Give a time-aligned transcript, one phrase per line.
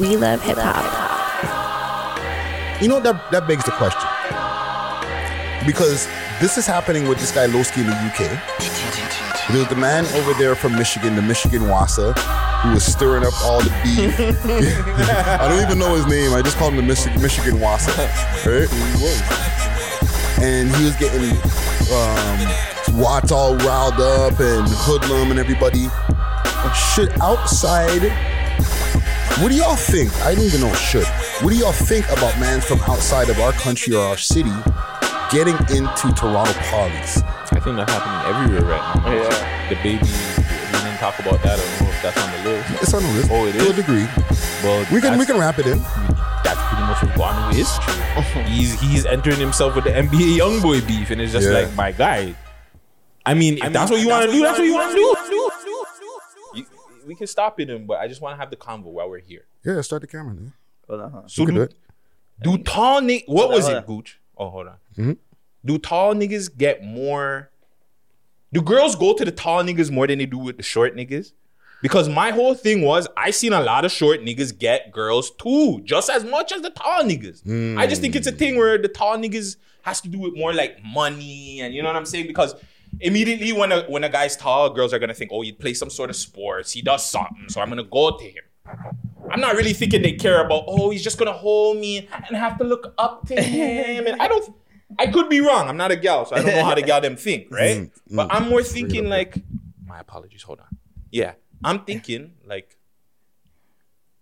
[0.00, 1.10] We love hip hop.
[2.80, 4.08] You know that that begs the question
[5.66, 6.08] because
[6.40, 9.52] this is happening with this guy Lowski in the UK.
[9.52, 12.16] There's the man over there from Michigan, the Michigan Wassa,
[12.62, 14.18] who was stirring up all the beef.
[15.38, 16.32] I don't even know his name.
[16.32, 17.94] I just call him the Michi- Michigan Wassa,
[18.46, 18.70] right?
[20.42, 21.36] And he was getting
[21.92, 25.88] um, Watts all riled up and hoodlum and everybody.
[26.94, 28.39] Shit outside
[29.38, 30.14] what do y'all think?
[30.22, 31.06] I don't even know should.
[31.42, 34.50] What do y'all think about man from outside of our country or our city
[35.30, 37.22] getting into Toronto parties?
[37.52, 39.12] I think that's happening everywhere right now.
[39.12, 39.68] Yeah.
[39.70, 41.58] The baby, we didn't talk about that.
[41.58, 42.82] I don't know if that's on the list.
[42.82, 43.30] It's on the list.
[43.32, 43.68] Oh, it to is?
[43.70, 44.06] a degree.
[44.62, 45.78] But We can we can wrap it in.
[46.44, 48.44] That's pretty much what's going on with history.
[48.44, 51.60] he's he's entering himself with the NBA YoungBoy beef, and it's just Yeah.
[51.60, 52.34] like, my guy.
[53.26, 55.14] I mean, if that's what you want to do, that's what you want to do.
[57.20, 59.08] You- We can stop it, him, but I just want to have the convo while
[59.10, 59.44] we're here.
[59.64, 60.34] Yeah, start the camera.
[60.34, 60.52] Man.
[60.88, 61.22] Hold on, huh?
[61.26, 61.74] So We can do do, it.
[62.42, 63.24] do tall niggas?
[63.26, 63.84] What Hold on, was hold it, on.
[63.96, 64.20] Gooch?
[64.38, 64.76] Oh, hold on.
[64.96, 65.16] Mhm.
[65.64, 67.50] Do tall niggas get more?
[68.52, 71.32] Do girls go to the tall niggas more than they do with the short niggas?
[71.82, 75.80] Because my whole thing was I seen a lot of short niggas get girls too,
[75.84, 77.76] just as much as the tall niggas.
[77.78, 80.52] I just think it's a thing where the tall niggas has to do with more
[80.54, 82.26] like money and you know what I'm saying?
[82.26, 82.54] Because
[82.98, 85.90] immediately when a when a guy's tall, girls are gonna think, oh, he plays some
[85.90, 88.44] sort of sports, he does something, so I'm gonna go to him.
[89.30, 92.58] I'm not really thinking they care about, oh, he's just gonna hold me and have
[92.58, 94.06] to look up to him.
[94.06, 94.54] And I don't
[94.98, 95.68] I could be wrong.
[95.68, 97.76] I'm not a gal, so I don't know how the gal them think, right?
[97.76, 98.34] Mm, but mm.
[98.34, 99.36] I'm more thinking like
[99.86, 100.66] my apologies, hold on.
[101.10, 101.34] Yeah.
[101.62, 102.78] I'm thinking like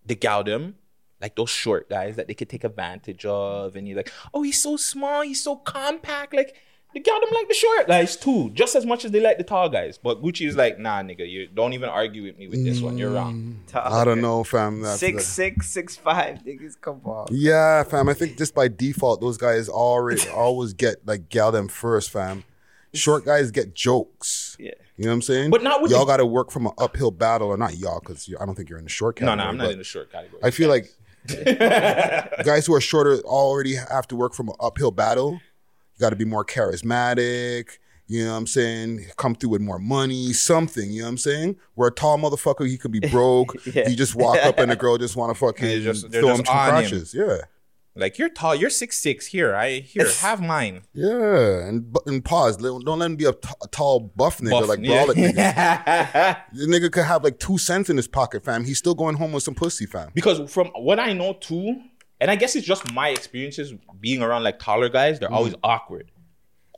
[0.05, 0.75] the gal them,
[1.21, 4.61] like those short guys that they could take advantage of, and you're like, oh, he's
[4.61, 6.35] so small, he's so compact.
[6.35, 6.57] Like
[6.95, 9.45] the gal them like the short guys too, just as much as they like the
[9.45, 9.99] tall guys.
[9.99, 12.97] But Gucci is like, nah, nigga, you don't even argue with me with this one.
[12.97, 13.59] You're wrong.
[13.73, 14.81] Mm, I don't know, fam.
[14.81, 16.81] That's Six the- six six five niggas.
[16.81, 17.29] Come on.
[17.31, 18.09] Yeah, fam.
[18.09, 22.45] I think just by default, those guys already always get like gal them first, fam.
[22.95, 24.57] Short guys get jokes.
[24.59, 24.71] Yeah.
[24.97, 25.51] You know what I'm saying?
[25.51, 28.01] But not with y'all the- got to work from an uphill battle, or not y'all,
[28.01, 29.37] because I don't think you're in the short No, category.
[29.37, 30.41] no, no, I'm not in the short category.
[30.43, 30.89] I feel like
[32.45, 35.41] guys who are shorter already have to work from an uphill battle.
[35.99, 37.79] You got to be more charismatic.
[38.07, 39.05] You know what I'm saying?
[39.17, 40.91] Come through with more money, something.
[40.91, 41.57] You know what I'm saying?
[41.75, 43.55] Where a tall motherfucker, he could be broke.
[43.67, 43.87] Yeah.
[43.89, 46.45] He just walk up and the girl just want to fucking just- throw just him
[46.45, 47.05] two on him.
[47.13, 47.37] Yeah.
[47.97, 49.27] like you're tall, you're six six.
[49.27, 50.83] Here, I here have mine.
[50.95, 52.57] Yeah, and and pause.
[52.57, 55.05] Don't let him be a, t- a tall buff nigga Buff, like yeah.
[55.05, 56.37] brolic nigga.
[56.55, 58.65] The nigga could have like two cents in his pocket, fam.
[58.65, 60.13] He's still going home with some pussy, fam.
[60.15, 61.79] because from what I know too,
[62.21, 65.61] and I guess it's just my experiences being around like taller guys, they're always mm.
[65.63, 66.11] awkward.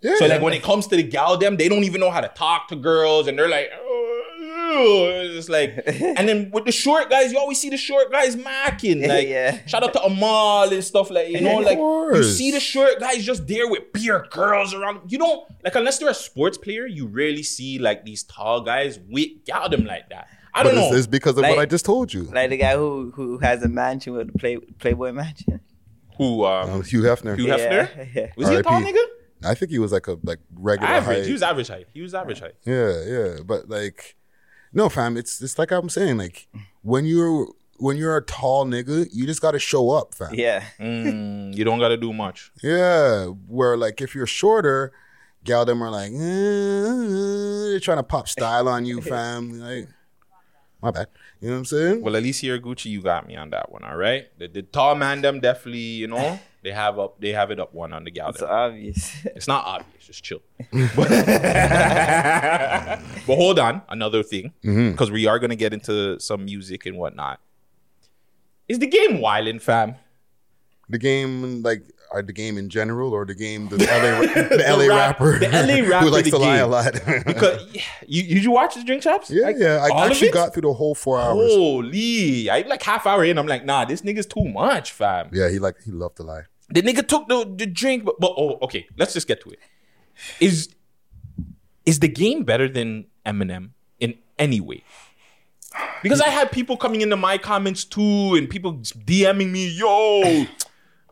[0.02, 0.16] Yeah.
[0.18, 2.28] So like when it comes to the gal them, they don't even know how to
[2.28, 7.32] talk to girls, and they're like, oh, it's like, and then with the short guys,
[7.32, 9.06] you always see the short guys macking.
[9.06, 9.64] Like, Yeah.
[9.66, 12.98] shout out to Amal and stuff like you know, Of like you see the short
[12.98, 15.10] guys just there with beer girls around.
[15.10, 18.98] You don't like unless they're a sports player, you rarely see like these tall guys
[19.08, 20.28] with gal them like that.
[20.54, 20.96] I but don't it's, know.
[20.98, 22.22] it's because of Like- what I just told you.
[22.24, 25.60] Like the guy who who has a mansion with the play, Playboy mansion.
[26.18, 27.36] Who um, Um, Hugh Hefner.
[27.36, 27.56] Hugh Yeah,
[27.86, 28.14] Hefner?
[28.14, 28.26] yeah.
[28.36, 29.02] was he a tall nigga?
[29.42, 31.18] I think he was like a like regular Average.
[31.18, 31.26] height.
[31.26, 31.86] He was average height.
[31.94, 32.54] He was average height.
[32.66, 34.16] Yeah, yeah, but like,
[34.74, 35.16] no, fam.
[35.16, 36.18] It's it's like I'm saying.
[36.18, 36.46] Like
[36.82, 37.46] when you're
[37.78, 40.34] when you're a tall nigga, you just got to show up, fam.
[40.34, 40.62] Yeah.
[40.78, 42.52] Mm, you don't got to do much.
[42.62, 44.92] Yeah, where like if you're shorter,
[45.44, 49.58] gal them are like, eh, they're trying to pop style on you, fam.
[49.58, 49.88] Like,
[50.82, 51.06] my bad.
[51.40, 52.02] You know what I'm saying?
[52.02, 53.84] Well, at least here, Gucci, you got me on that one.
[53.84, 54.26] All right.
[54.38, 57.74] The, the tall man, them definitely, you know, they have up, they have it up
[57.74, 58.30] one on the gal.
[58.30, 59.14] It's obvious.
[59.36, 60.06] It's not obvious.
[60.06, 60.40] Just chill.
[60.96, 61.08] but,
[63.26, 64.90] but hold on, another thing, Mm-hmm.
[64.92, 67.40] because we are gonna get into some music and whatnot.
[68.68, 69.96] Is the game wildin', fam?
[70.90, 74.94] The game, like, or the game in general, or the game, the LA, the LA
[74.94, 76.92] rap- rapper, the LA rapper, who likes to lie a lot.
[77.24, 77.64] Because
[78.06, 79.30] you, did you watch the drink chops?
[79.30, 79.86] yeah, Like, yeah.
[79.90, 81.52] I actually got through the whole four hours.
[81.52, 82.50] Holy!
[82.50, 83.38] I like half hour in.
[83.38, 85.30] I'm like, nah, this nigga's too much, fam.
[85.32, 86.42] Yeah, he like he loved to lie.
[86.68, 88.86] The nigga took the, the drink, but, but oh, okay.
[88.96, 89.58] Let's just get to it.
[90.40, 90.68] Is
[91.86, 94.82] is the game better than Eminem in any way?
[96.02, 100.46] Because I had people coming into my comments too, and people DMing me, yo,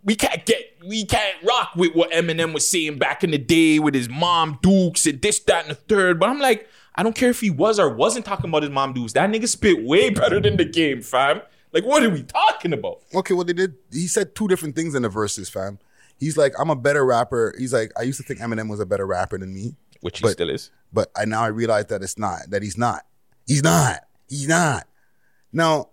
[0.09, 3.79] we can't get, we can't rock with what Eminem was saying back in the day
[3.79, 6.19] with his mom Dukes and this, that, and the third.
[6.19, 8.95] But I'm like, I don't care if he was or wasn't talking about his mom
[8.95, 9.13] Dukes.
[9.13, 11.43] That nigga spit way better than the game, fam.
[11.73, 13.03] Like, what are we talking about?
[13.15, 13.75] Okay, well they did.
[13.93, 15.79] He said two different things in the verses, fam.
[16.19, 17.55] He's like, I'm a better rapper.
[17.59, 20.23] He's like, I used to think Eminem was a better rapper than me, Which he
[20.23, 20.71] But- still is.
[20.93, 22.41] but I now I realize that it's not.
[22.49, 23.05] That he's not.
[23.47, 24.01] He's not.
[24.29, 24.87] He's not.
[25.53, 25.91] Now,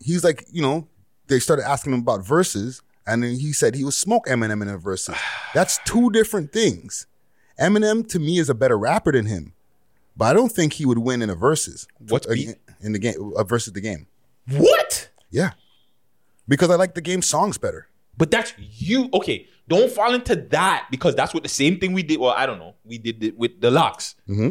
[0.00, 0.86] he's like, you know,
[1.26, 4.68] they started asking him about verses, and then he said he would smoke Eminem in
[4.68, 5.16] a verses.
[5.54, 7.06] That's two different things.
[7.58, 9.54] Eminem to me is a better rapper than him,
[10.16, 11.88] but I don't think he would win in a verses.
[11.98, 13.32] What beat- in the game?
[13.36, 14.06] A versus the game.
[14.50, 15.08] What?
[15.30, 15.52] Yeah,
[16.46, 17.88] because I like the game songs better.
[18.16, 19.08] But that's you.
[19.12, 22.18] Okay, don't fall into that because that's what the same thing we did.
[22.20, 22.74] Well, I don't know.
[22.84, 24.14] We did it with the locks.
[24.28, 24.50] Mm-hmm.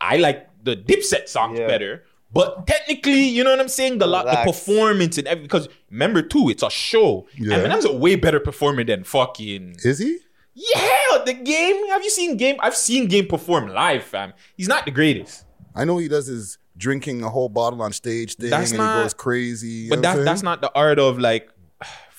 [0.00, 1.66] I like the Dipset songs Yeah.
[1.66, 2.04] better.
[2.32, 3.98] But technically, you know what I'm saying?
[3.98, 5.46] The lot, the performance and everything.
[5.48, 7.26] Because remember, too, it's a show.
[7.36, 7.58] Yeah.
[7.58, 9.76] Eminem's a way better performer than fucking.
[9.82, 10.18] Is he?
[10.54, 11.88] Yeah, the game.
[11.88, 12.56] Have you seen game?
[12.60, 14.32] I've seen game perform live, fam.
[14.56, 15.44] He's not the greatest.
[15.74, 18.96] I know he does his drinking a whole bottle on stage thing, That's and not-
[18.98, 19.88] he goes crazy.
[19.88, 21.50] But that's that's not the art of like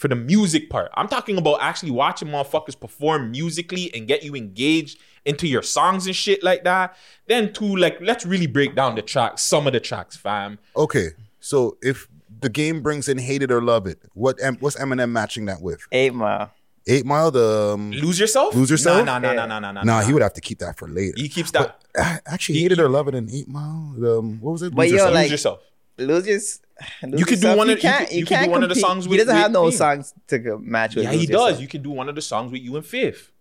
[0.01, 0.89] for the music part.
[0.95, 6.07] I'm talking about actually watching motherfuckers perform musically and get you engaged into your songs
[6.07, 6.97] and shit like that.
[7.27, 10.57] Then too, like let's really break down the tracks, some of the tracks, fam.
[10.75, 11.09] Okay,
[11.39, 12.07] so if
[12.39, 15.81] the game brings in "Hate It or Love It," what what's Eminem matching that with?
[15.91, 16.51] Eight Mile.
[16.87, 17.29] Eight Mile.
[17.29, 18.55] The um, Lose yourself?
[18.55, 19.05] Lose Yourself?
[19.05, 19.45] Nah, nah, nah, Yeah.
[19.45, 20.01] nah, nah, nah, nah, nah.
[20.01, 21.13] he would have to keep that for later.
[21.15, 21.79] He keeps that.
[21.95, 23.93] I actually He- "Hate It or Love It" in Eight Mile.
[24.17, 24.73] Um, what was it?
[24.73, 25.13] But Lose yo, Yourself.
[25.13, 25.59] like- Lose yourself.
[25.97, 26.61] Lose your, lose
[27.03, 28.11] You could do one of the- you can't.
[28.11, 28.87] You, you could do can't one of the compete.
[28.89, 29.71] songs He with- doesn't have no me.
[29.71, 31.05] songs to match with.
[31.05, 31.29] Yeah, he does.
[31.29, 31.61] Yourself.
[31.61, 33.31] You can do one of the songs with you in fifth.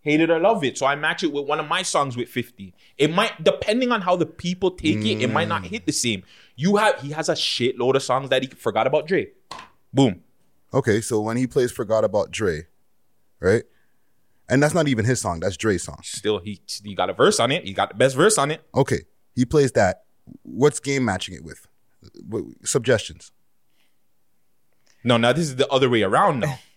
[0.00, 0.78] Hate it or love it.
[0.78, 2.72] So I match it with one of my songs with 50.
[2.96, 6.22] It might, depending on how the people take it, it might not hit the same.
[6.56, 9.28] You have he has a shitload of songs that he forgot about Dre.
[9.92, 10.22] Boom.
[10.74, 12.66] okay, so when he plays "Forgot About Dre,"
[13.40, 13.62] right?
[14.50, 15.40] And that's not even his song.
[15.40, 16.00] That's Dre's song.
[16.02, 17.64] Still, he he got a verse on it.
[17.64, 18.62] He got the best verse on it.
[18.74, 19.00] Okay,
[19.34, 20.04] he plays that.
[20.42, 21.67] What's game matching it with?
[22.26, 23.32] What, suggestions.
[25.04, 26.58] No, now this is the other way around now.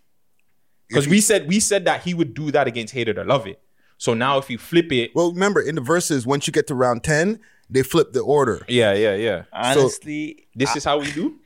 [0.87, 3.47] Because we said we said that he would do that against Hate It or Love
[3.47, 3.61] It.
[3.97, 6.75] So now if you flip it, Well, remember in the verses, once you get to
[6.75, 7.39] round ten,
[7.69, 8.65] they flip the order.
[8.67, 9.43] yeah, yeah, yeah.
[9.53, 11.39] Honestly, This is how we do.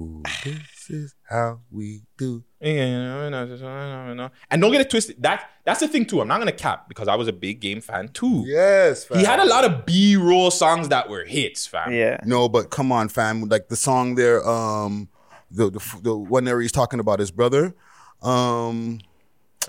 [0.00, 2.44] Ooh, this is how we do.
[2.64, 5.22] And don't get it twisted.
[5.22, 6.20] That that's the thing too.
[6.20, 8.44] I'm not gonna cap because I was a big game fan too.
[8.46, 9.18] Yes, fam.
[9.18, 11.92] He had a lot of B-roll songs that were hits, fam.
[11.92, 12.18] yeah.
[12.24, 13.42] No, but come on, fam.
[13.42, 15.08] Like the song there, um,
[15.50, 17.74] the the, the one there he's talking about his brother,
[18.22, 19.00] um,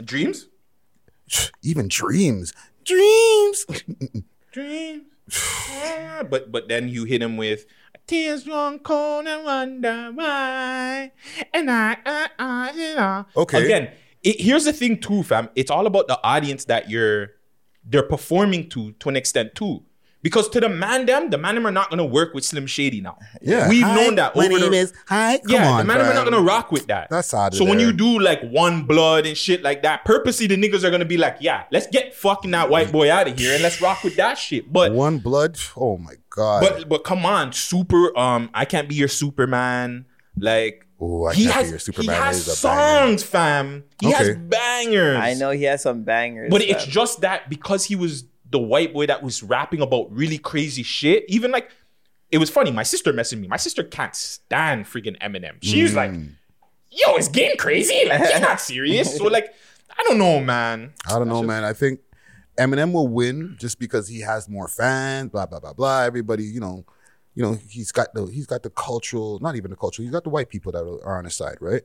[0.03, 0.47] Dreams?
[1.63, 2.53] even dreams,
[2.83, 3.65] dreams.
[4.51, 5.03] Dreams.
[5.71, 7.65] Yeah, but but then you hit him with
[8.07, 11.11] tears run cold and wonder why.
[11.53, 13.25] And I, I, I, you know.
[13.37, 13.63] Okay.
[13.65, 13.91] Again,
[14.23, 15.49] it, here's the thing too, fam.
[15.55, 17.31] It's all about the audience that you're
[17.83, 19.83] they're performing to to an extent too.
[20.25, 22.99] Because to the man them, the man them are not gonna work with Slim Shady
[22.99, 23.15] now.
[23.43, 25.37] Yeah, We've Hi, known that My over name the, is Hi.
[25.37, 27.11] Come yeah, on, the man them are not gonna rock with that.
[27.11, 30.47] That's out of So when you do like one blood and shit like that, purposely
[30.47, 33.37] the niggas are gonna be like, yeah, let's get fucking that white boy out of
[33.37, 34.73] here and let's rock with that shit.
[34.73, 35.59] But One blood.
[35.77, 36.61] Oh my god.
[36.61, 38.17] but but come on, super.
[38.17, 40.05] Um, I can't be your Superman.
[40.37, 43.07] Like Ooh, I he Can't Be has Your Superman he has is a banger.
[43.07, 43.83] songs, fam.
[44.01, 44.39] He has Okay.
[44.39, 45.17] bangers.
[45.17, 46.49] I know he has some bangers.
[46.49, 50.37] but it's just that because he was the white boy that was rapping about really
[50.37, 51.25] crazy shit.
[51.27, 51.69] Even like
[52.31, 52.71] it was funny.
[52.71, 53.47] My sister messaged me.
[53.49, 55.55] My sister can't stand freaking Eminem.
[55.61, 56.31] She's like, Mm.
[56.89, 57.99] "Yo, is game crazy?
[58.07, 59.53] Like he's not serious." so like,
[59.97, 60.93] I don't know, man.
[61.05, 61.65] I don't know, man.
[61.65, 61.99] I think
[62.57, 65.31] Eminem will win just because he has more fans.
[65.31, 66.01] Blah blah blah blah.
[66.03, 66.85] Everybody, you know,
[67.35, 70.03] you know, he's got the he's got the cultural, not even the cultural.
[70.05, 71.83] He's got the white people that are, are on his side, right?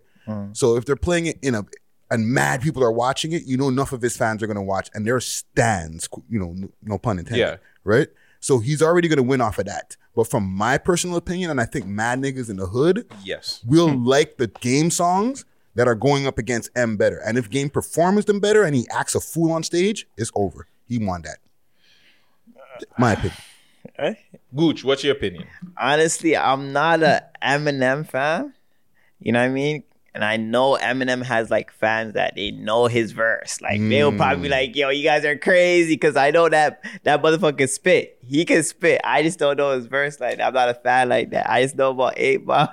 [0.52, 1.64] So if they're playing it in a
[2.10, 4.88] and mad people are watching it, you know, enough of his fans are gonna watch,
[4.94, 6.08] and they're stands.
[6.28, 7.40] You know, no, no pun intended.
[7.40, 7.56] Yeah.
[7.84, 8.08] Right.
[8.40, 9.96] So he's already gonna win off of that.
[10.16, 13.62] But from my personal opinion, and I think mad niggas in the hood, Yes.
[13.66, 15.44] will like the game songs
[15.76, 17.18] that are going up against M better.
[17.24, 20.66] And if game performs them better and he acts a fool on stage, it's over.
[20.88, 21.38] He won that.
[22.98, 23.36] My opinion.
[23.98, 24.14] Eh?
[24.54, 25.46] Gooch, what's your opinion?
[25.76, 28.52] honestly, I'm not a Eminem fan.
[29.18, 29.82] You know what I mean?
[30.14, 33.60] And I know Eminem has like fans that they know his verse.
[33.60, 34.50] Like they'll probably be Mm.
[34.50, 38.18] like, "Yo, you guys are crazy," because I know that that motherfucker spit.
[38.26, 39.00] He can spit.
[39.04, 40.46] I just don't know his verse like that.
[40.48, 41.48] I'm not a fan like that.
[41.50, 42.68] I just know about Eight Ball.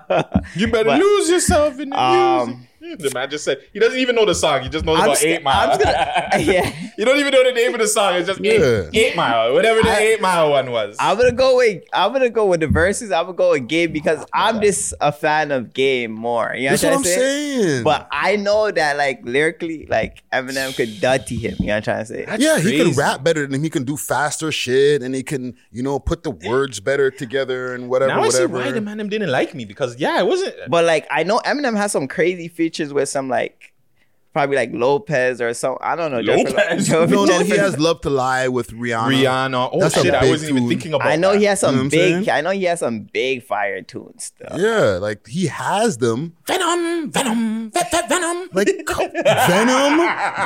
[0.55, 2.67] You better But- lose yourself in the Um, music.
[2.99, 4.63] The man just said he doesn't even know the song.
[4.63, 5.71] He just knows I'm about just- Eight Mile.
[5.71, 6.73] I'm just gonna- yeah.
[6.97, 8.15] you don't even know the name of the song.
[8.15, 8.51] It's just Yeah.
[8.51, 10.95] eight, eight Mile, whatever the I- Eight Mile one was.
[10.99, 13.11] I'm gonna go with I'm gonna go with the verses.
[13.11, 16.53] I'm gonna go with Game because I'm just a fan of Game more.
[16.55, 17.61] You know That's what what I'm I'm saying?
[17.61, 17.83] saying.
[17.83, 21.55] But I know that like lyrically, like Eminem could dirty him.
[21.59, 22.25] You know what I'm trying to say?
[22.25, 23.63] That's yeah, he can rap better than him.
[23.63, 27.73] He can do faster shit and he can, you know, put the words better together
[27.73, 28.57] and whatever, now I see whatever.
[28.57, 30.55] why the man didn't like me because yeah, it wasn't.
[30.69, 33.73] But like I know Eminem has some crazy features with some like
[34.33, 35.79] probably like Lopez or something.
[35.81, 36.21] I don't know.
[36.21, 36.89] Jennifer Lopez?
[36.91, 39.23] Lo- No, no, he has Love to Lie with Rihanna.
[39.23, 39.69] Rihanna.
[39.73, 41.39] Oh That's shit, I wasn't even thinking about I know that.
[41.39, 42.29] he has You know some big.
[42.29, 44.55] I know he has some big fire tunes though.
[44.57, 46.35] Yeah, like he has them.
[46.45, 48.49] Venom, Venom, ve- ve- Venom.
[48.53, 49.97] Like co- Venom.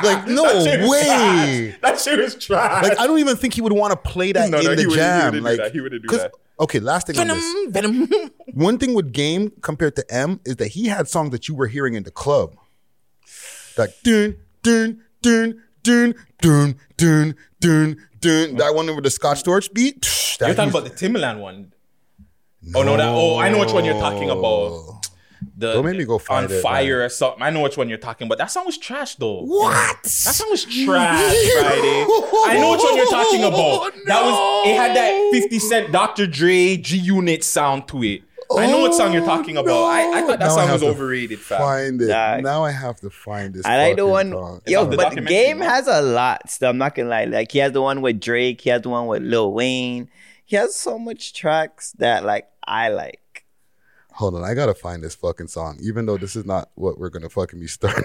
[0.04, 1.72] Like no That way.
[1.74, 1.80] trash.
[1.82, 2.84] That shit was trash.
[2.84, 4.82] Like I don't even think he would want to play that No, in no, the
[4.84, 5.26] he wouldn't- he jam.
[5.44, 6.32] wouldn't do like that.
[6.62, 6.77] He wouldn't do 'cause- that.
[6.77, 7.74] Okay, last thing on this.
[7.74, 8.32] Venom, Venom.
[8.53, 11.68] One thing with Game compared to M is that he had songs that you were
[11.68, 12.56] hearing in the club.
[13.77, 18.56] Like dun dun dun dun dun dun dun dun.
[18.58, 20.01] That one with the Scott Storch beat.
[20.01, 21.74] psh, that You're talking he's- about the Timbaland one.
[22.75, 23.08] Oh no, that.
[23.08, 25.00] Oh, I know which one you're talking about.
[25.57, 27.05] The Don't make me go find on it, fire man.
[27.05, 27.41] or something.
[27.41, 28.38] I know which one you're talking about.
[28.38, 29.41] That song was trash though.
[29.41, 30.03] What?
[30.03, 30.86] That song was trash,
[31.60, 32.05] Friday.
[32.05, 33.60] I know which one you're talking about.
[33.60, 36.27] Oh, that was it had that 50 Cent Dr.
[36.27, 38.24] Dre G Unit sound to it.
[38.57, 39.83] I know what song you're oh, talking about.
[39.86, 41.60] I, I thought that Now song was overrated, fam.
[41.60, 42.07] Find it.
[42.07, 42.38] Nah.
[42.38, 43.65] Now I have to find this.
[43.65, 44.31] I like the fucking one.
[44.31, 44.62] song.
[44.67, 46.50] Yo, on the but documentary, Game has a lot.
[46.50, 47.25] Still, I'm not gonna lie.
[47.25, 48.62] Like he has the one with Drake.
[48.62, 50.10] He has the one with Lil Wayne.
[50.45, 53.21] He has so much tracks that like I like.
[54.13, 55.77] Hold on, I gotta find this fucking song.
[55.82, 58.03] Even though this is not what we're gonna fucking be starting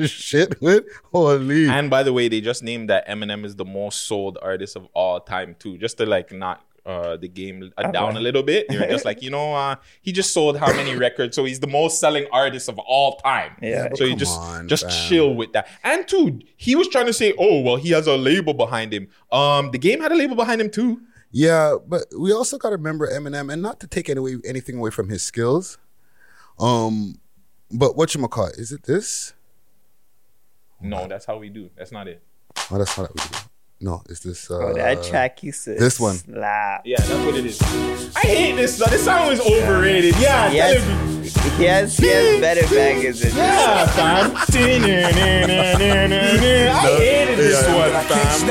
[0.06, 0.84] shit with.
[1.12, 1.68] Holy.
[1.68, 4.86] And by the way, they just named that Eminem is the most sold artist of
[4.94, 5.78] all time too.
[5.78, 8.66] Just to like knock uh, the game uh, down a little bit.
[8.70, 11.66] You're just like, you know, uh, he just sold how many records, so he's the
[11.66, 13.52] most selling artist of all time.
[13.60, 15.08] Yeah, but So you just on, just fam.
[15.08, 15.68] chill with that.
[15.84, 19.08] And two, he was trying to say, oh well, he has a label behind him.
[19.30, 21.02] Um, the game had a label behind him too.
[21.30, 24.90] Yeah, but we also got to remember Eminem, and not to take any, anything away
[24.90, 25.78] from his skills.
[26.58, 27.20] Um,
[27.70, 28.58] but what you call it?
[28.58, 29.32] Is it this?
[30.80, 31.70] No, that's how we do.
[31.76, 32.22] That's not it.
[32.70, 33.44] Oh, that's not what we do.
[33.82, 34.50] No, is this?
[34.50, 36.16] Uh, Oh, that track used to this one.
[36.16, 36.82] slap.
[36.84, 37.60] Yeah, that's what it is.
[38.14, 38.88] I hate this song.
[38.90, 40.14] This song is overrated.
[40.18, 40.74] Yeah, Yes.
[40.84, 41.10] tell him-
[41.56, 43.36] He has better bangers than this.
[43.38, 44.36] Yeah, fam.
[44.36, 44.44] I
[46.98, 48.48] hated this one, fam.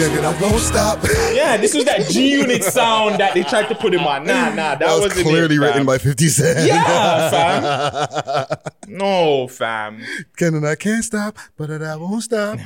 [0.00, 0.98] Yeah, I won't stop.
[1.32, 4.24] Yeah, this was that G Unit sound that they tried to put him on.
[4.24, 6.66] Nah, nah, that, That was wasn't clearly it, written by Fifty Cent.
[6.66, 8.58] Yeah, fam.
[8.88, 10.02] No, fam.
[10.36, 12.58] Can and I can't stop, but I won't stop.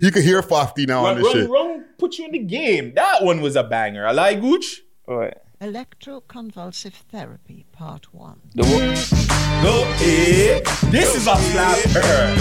[0.00, 1.50] you can hear Fofty now on Run, this run, shit.
[1.50, 2.92] run, put you in the game.
[2.94, 4.06] That one was a banger.
[4.06, 4.82] I like Gooch.
[5.04, 5.42] What?
[5.60, 8.40] Electroconvulsive therapy, part one.
[8.54, 10.66] The wo- Go ahead.
[10.92, 12.36] This is a slapper.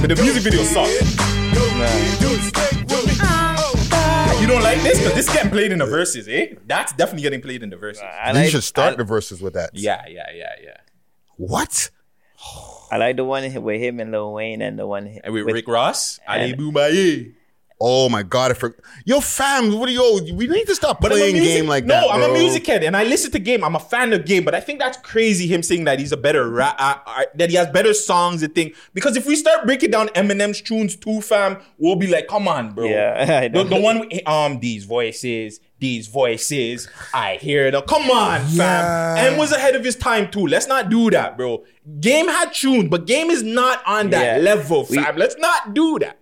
[0.00, 0.92] But the music video sucks.
[4.40, 4.98] You don't like this?
[4.98, 6.54] Because this getting played in the verses, eh?
[6.66, 8.02] That's definitely getting played in the verses.
[8.04, 9.70] I you like, should start I, the verses with that.
[9.72, 10.76] Yeah, yeah, yeah, yeah.
[11.36, 11.90] What?
[12.90, 15.68] I like the one with him and Lil Wayne and the one And with, Rick
[15.68, 17.34] Ross, Ali Bomaye.
[17.78, 18.52] Oh my god!
[18.52, 18.80] I forgot.
[19.04, 20.20] Yo, fam, what are yo?
[20.34, 22.00] We need to stop But I'm a playing music, game like no, that.
[22.06, 23.62] No, I'm a music head and I listen to Game.
[23.62, 25.46] I'm a fan of Game, but I think that's crazy.
[25.46, 28.54] Him saying that he's a better rap, uh, uh, that he has better songs and
[28.54, 28.72] thing.
[28.94, 32.72] Because if we start breaking down Eminem's tunes too, fam, we'll be like, come on,
[32.72, 32.86] bro.
[32.86, 37.82] Yeah, I the, the one with, um these voices, these voices, I hear them.
[37.88, 38.56] Come on, fam.
[38.56, 39.16] Yeah.
[39.26, 40.46] And was ahead of his time too.
[40.46, 41.64] Let's not do that, bro.
[42.00, 44.42] Game had tunes, but Game is not on that Yeah.
[44.42, 45.16] level, We- fam.
[45.16, 46.18] Let's not do that.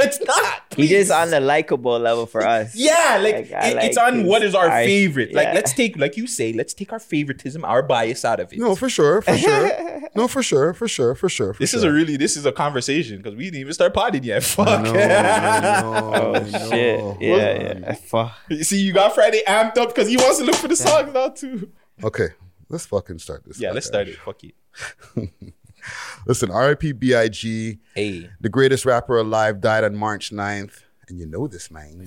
[0.04, 0.62] Let's not.
[0.76, 2.74] He just on the likable level for us.
[2.88, 4.84] Yeah, like, Like, I it- it's on his what is our art.
[4.84, 5.34] favorite.
[5.34, 8.58] Like let's take, like you say, let's take our favoritism, our bias out of it.
[8.58, 9.70] No, for sure, for sure.
[10.14, 11.52] no, for sure, for sure, for sure.
[11.54, 14.24] For this is a really this is a conversation because we didn't even start potting
[14.24, 14.42] yet.
[14.42, 14.82] Fuck.
[14.84, 16.68] No, no, Oh no.
[16.70, 17.20] shit!
[17.20, 17.90] Yeah, yeah.
[17.90, 18.38] Uh, fuck.
[18.62, 21.28] See, you got Friday amped up because he wants to look for the songs now
[21.28, 21.70] too.
[22.02, 22.28] Okay,
[22.68, 23.60] let's fucking start this.
[23.60, 24.16] Yeah, let's start it.
[24.16, 24.54] Fuck it.
[26.26, 26.92] Listen, R.I.P.
[26.92, 27.78] B.I.G.
[27.94, 30.82] Hey, The greatest rapper alive died on March 9th.
[31.08, 32.04] And you know this, man.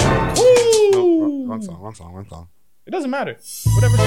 [0.00, 2.48] No, wrong, wrong song, wrong song, wrong song.
[2.86, 3.36] it doesn't matter.
[3.74, 4.06] Whatever song.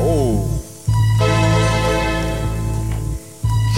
[0.00, 0.64] Oh.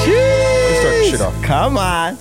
[0.02, 1.42] Let's start the shit off.
[1.42, 2.16] Come on.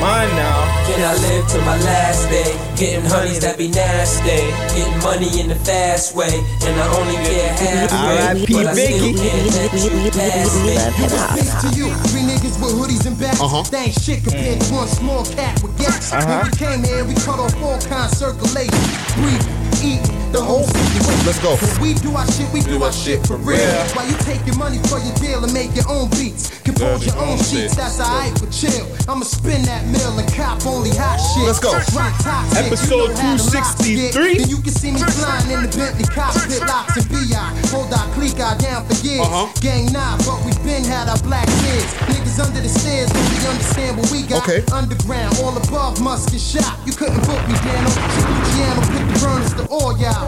[0.00, 0.64] Come on now.
[0.88, 2.56] Can I live to my last day?
[2.74, 4.48] Getting honeys that be nasty.
[4.72, 6.40] Getting money in the fast way.
[6.64, 8.16] And I only get halfway.
[8.16, 8.48] R.I.P.
[8.48, 9.20] But I still Biggie.
[9.20, 9.44] can't
[9.76, 11.68] you pass me.
[11.68, 13.44] To you, three niggas with hoodies and bats.
[13.44, 13.60] Uh-huh.
[13.68, 16.16] They ain't shit compared to one small cat with gas.
[16.16, 18.72] When we came here, we cut off all kinds of circulation.
[19.20, 19.44] Breathe,
[19.84, 20.00] eat,
[20.32, 21.26] the whole situation.
[21.26, 21.56] Let's go.
[21.56, 23.58] When we do our shit, we do our shit for real.
[23.94, 26.50] While you take your money for your deal and make your own beats.
[26.62, 28.86] Compose your own sheets, that's alright for chill.
[29.08, 31.46] I'ma spin that mill and cop only hot shit.
[31.46, 31.74] Let's go.
[31.98, 34.14] Rock top Episode you know how the locks get.
[34.14, 34.38] 263.
[34.38, 37.50] Then you can see me flying in the Bentley cockpit, locks and BI.
[37.74, 39.26] Hold our clique out down for years.
[39.26, 39.50] Uh-huh.
[39.60, 41.90] Gang nah, but we been had our black kids.
[42.12, 44.46] Niggas under the stairs, but we understand what we got.
[44.46, 44.62] Okay.
[44.70, 46.78] Underground, all above must get shot.
[46.86, 47.90] You couldn't book me, Dano.
[47.90, 50.19] Luciano put the burners to all y'all.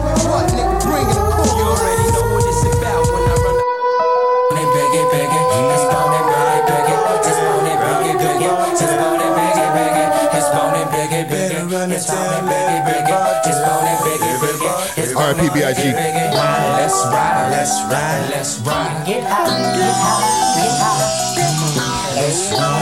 [15.43, 15.93] PBIG.
[15.93, 19.05] Let's ride, let's ride, let's ride.
[19.05, 19.43] Get out.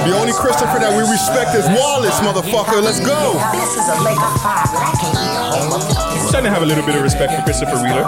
[0.06, 2.82] The only Christopher that we respect is Wallace, motherfucker.
[2.84, 3.34] Let's go.
[3.52, 5.91] This is a lake of fire, I can't eat of
[6.32, 8.08] I'm starting to have a little bit of respect for Christopher Wheeler.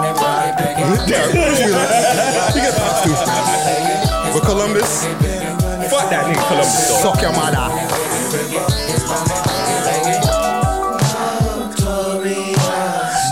[1.04, 1.28] Yeah,
[2.54, 3.12] he gets pops too.
[4.32, 5.04] But Columbus,
[5.92, 7.12] Fuck that nigga Columbus though.
[7.12, 7.68] suck your mother.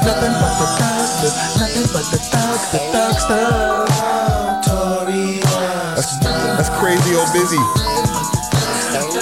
[0.05, 3.97] Nothing but the thugs, the thugs, thugs, thugs.
[5.97, 7.59] That's, that's crazy old busy.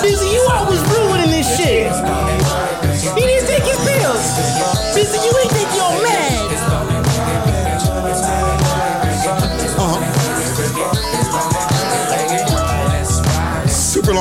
[0.03, 1.93] Busy, you always ruining this shit.
[3.15, 4.80] He didn't take his pills.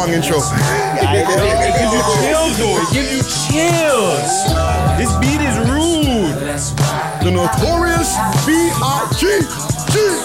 [0.09, 0.39] Super long intro.
[1.01, 2.77] It gives you chills though.
[2.81, 4.31] It gives you chills.
[4.97, 6.35] This beat is rude.
[7.23, 9.21] The notorious B.I.G.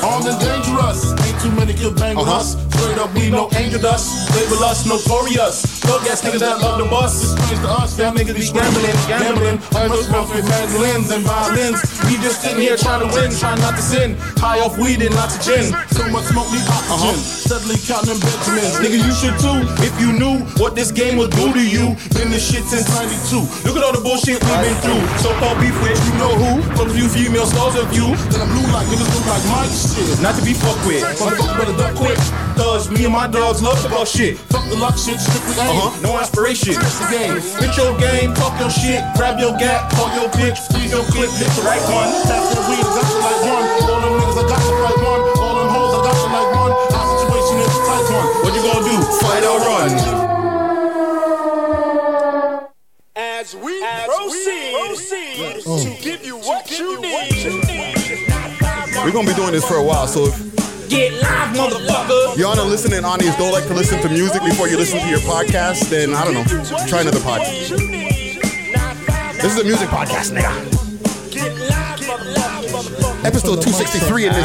[0.05, 1.13] Armed the dangerous.
[1.27, 2.41] Ain't too many can bang with Uh-huh.
[2.41, 2.57] us.
[2.75, 4.31] Straight up, we no angel dust.
[4.35, 5.63] Label us notorious.
[5.85, 7.23] Thug ass niggas that love the bus.
[7.23, 7.97] It's strange to us.
[7.97, 9.59] That niggas be gambling, gambling.
[9.75, 11.79] Almost rough with mandolins and violins.
[12.05, 14.17] We just sitting here trying to win, trying not to sin.
[14.41, 15.71] High off weed and lots of gin.
[15.95, 17.15] So much smoke, need oxygen.
[17.15, 17.15] Uh-huh.
[17.15, 18.75] Suddenly counting Benjamins.
[18.83, 19.59] Nigga, you should too.
[19.85, 21.95] If you knew what this game would do to you.
[22.17, 23.45] Been this shit since 92.
[23.69, 25.03] Look at all the bullshit we've been through.
[25.23, 26.51] So far beef with you know who.
[26.75, 28.13] From a few female stars of you.
[28.33, 30.09] Then I'm blue like niggas look like my shit.
[30.25, 31.05] Not to be fucked with.
[31.21, 32.19] Motherfucker better duck quick.
[32.75, 34.35] Cause me and my dogs love to fuck shit.
[34.51, 35.79] Fuck the luck shit, strictly aim.
[35.79, 35.95] Uh-huh.
[36.03, 36.75] No aspiration.
[36.75, 37.39] It's the game.
[37.39, 41.31] Spit your game, talk your shit, grab your gap, talk your bitch, squeeze your clip,
[41.39, 42.11] hit the right one.
[42.27, 43.63] Tap that weed, got the like one.
[43.79, 45.23] All them niggas, I got the right one.
[45.39, 46.75] All them hoes, I got the like one.
[46.75, 48.43] Our situation is a tight one.
[48.43, 48.99] What you gonna do?
[49.23, 49.95] Fight or run?
[53.15, 57.55] As we proceed, to give you what you need.
[59.07, 62.37] We're gonna be doing this for a while, so if Get live, motherfucker.
[62.37, 65.21] y'all not listening audience don't like to listen to music before you listen to your
[65.21, 66.45] podcast, then I don't know.
[66.87, 67.71] Try another podcast.
[69.41, 70.51] This is a music podcast, nigga.
[73.25, 74.45] Episode 263 in this.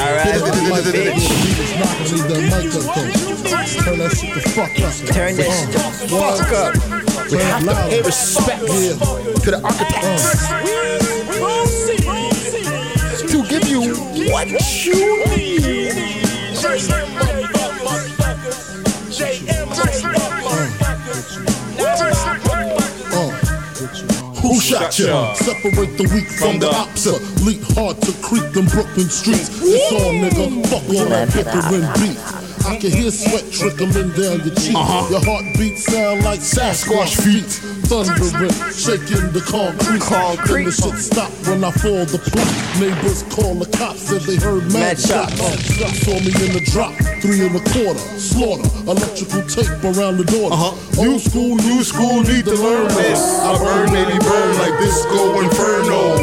[5.11, 6.75] Turn that shit the fuck up.
[6.75, 10.49] Uh, we have to pay respect to the architects
[11.31, 11.59] uh.
[13.27, 13.95] to give you
[14.31, 14.47] what
[14.85, 16.08] you need.
[24.41, 25.33] Who shot ya?
[25.33, 27.17] Separate the weak from the opsa.
[27.43, 29.49] Leap hard to creep them Brooklyn streets.
[29.63, 30.67] It's all nigga.
[30.69, 32.48] Fuck all that bickering beat.
[32.67, 34.73] I can hear sweat trickling down your cheek.
[35.09, 37.49] Your heartbeat sound like Sasquatch feet.
[37.89, 40.03] Thundering, shaking the concrete.
[40.45, 42.49] Then the shit stop when I fall the plot.
[42.79, 45.33] Neighbors call the cops, said they heard mad, Mad shots.
[45.73, 45.99] shots.
[46.05, 47.97] Saw me in the drop, three and a quarter.
[48.21, 50.53] Slaughter, electrical tape around the door.
[50.53, 51.01] Uh-huh.
[51.01, 53.19] Old school, new school, need to learn this.
[53.41, 56.13] I burn, maybe burn like disco inferno.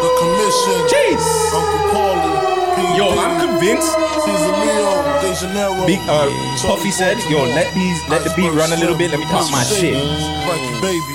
[0.00, 0.78] The commission.
[0.88, 1.24] Jeez.
[1.52, 2.96] Uncle Paulie.
[2.96, 3.94] Yo, I'm convinced.
[4.26, 4.90] Caesar Leo,
[5.22, 5.86] De Janeiro.
[5.86, 6.26] Big, uh,
[6.62, 9.10] Puffy said, "Yo, let these, let the beat run a little bit.
[9.10, 9.94] Let me talk my shit."
[10.82, 11.14] Baby.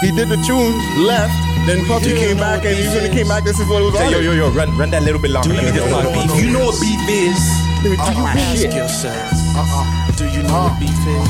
[0.00, 1.34] He did the tune, left,
[1.66, 3.94] then Puffy came back, and even when he came back, this is what it was
[3.98, 4.12] Say, on.
[4.12, 5.52] yo, yo, yo, run, run that little bit longer.
[5.52, 6.44] Let me just talk beef.
[6.44, 7.40] You know what beef is?
[7.82, 8.70] Let me talk my shit.
[8.70, 11.26] Do you know what beef is?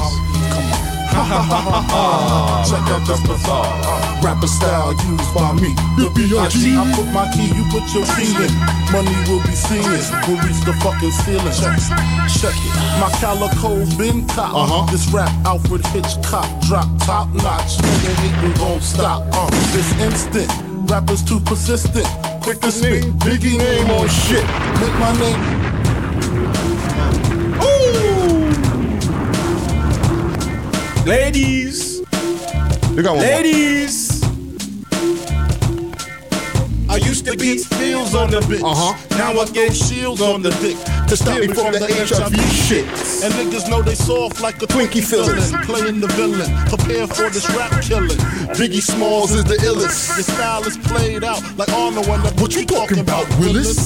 [0.53, 0.98] Come on.
[2.69, 5.75] Check out this bizarre rapper style used by me.
[5.97, 6.77] The B.I.G.
[6.77, 8.53] I put my key, you put your key in.
[8.93, 11.55] Money will be seen, will reach the fucking ceiling.
[11.55, 11.79] Check,
[12.31, 12.75] check it.
[13.01, 14.55] My calico's been cop.
[14.55, 14.91] Uh-huh.
[14.91, 17.79] This rap Alfred Hitchcock drop top notch.
[17.79, 19.25] Nigga hating gon' stop.
[19.33, 20.51] Uh, this instant,
[20.91, 22.07] rappers too persistent.
[22.43, 24.45] Quick to spit, Biggie name on shit.
[24.81, 25.78] Make my name
[31.09, 32.01] Ladies,
[32.95, 33.25] We got one more.
[33.25, 34.08] ladies.
[36.99, 38.59] I used to beat fields on the bitch.
[38.59, 38.91] Uh-huh.
[39.15, 40.75] Now I get shields on the dick
[41.07, 42.87] to stop me from the HIV shit.
[43.23, 45.39] And niggas know they soft like a Twinkie filling.
[45.63, 48.19] Playing the villain, prepare for this rap killing.
[48.59, 50.11] Biggie Smalls is the illest.
[50.19, 53.79] Your style is played out like Arnold the What you talking about, Willis?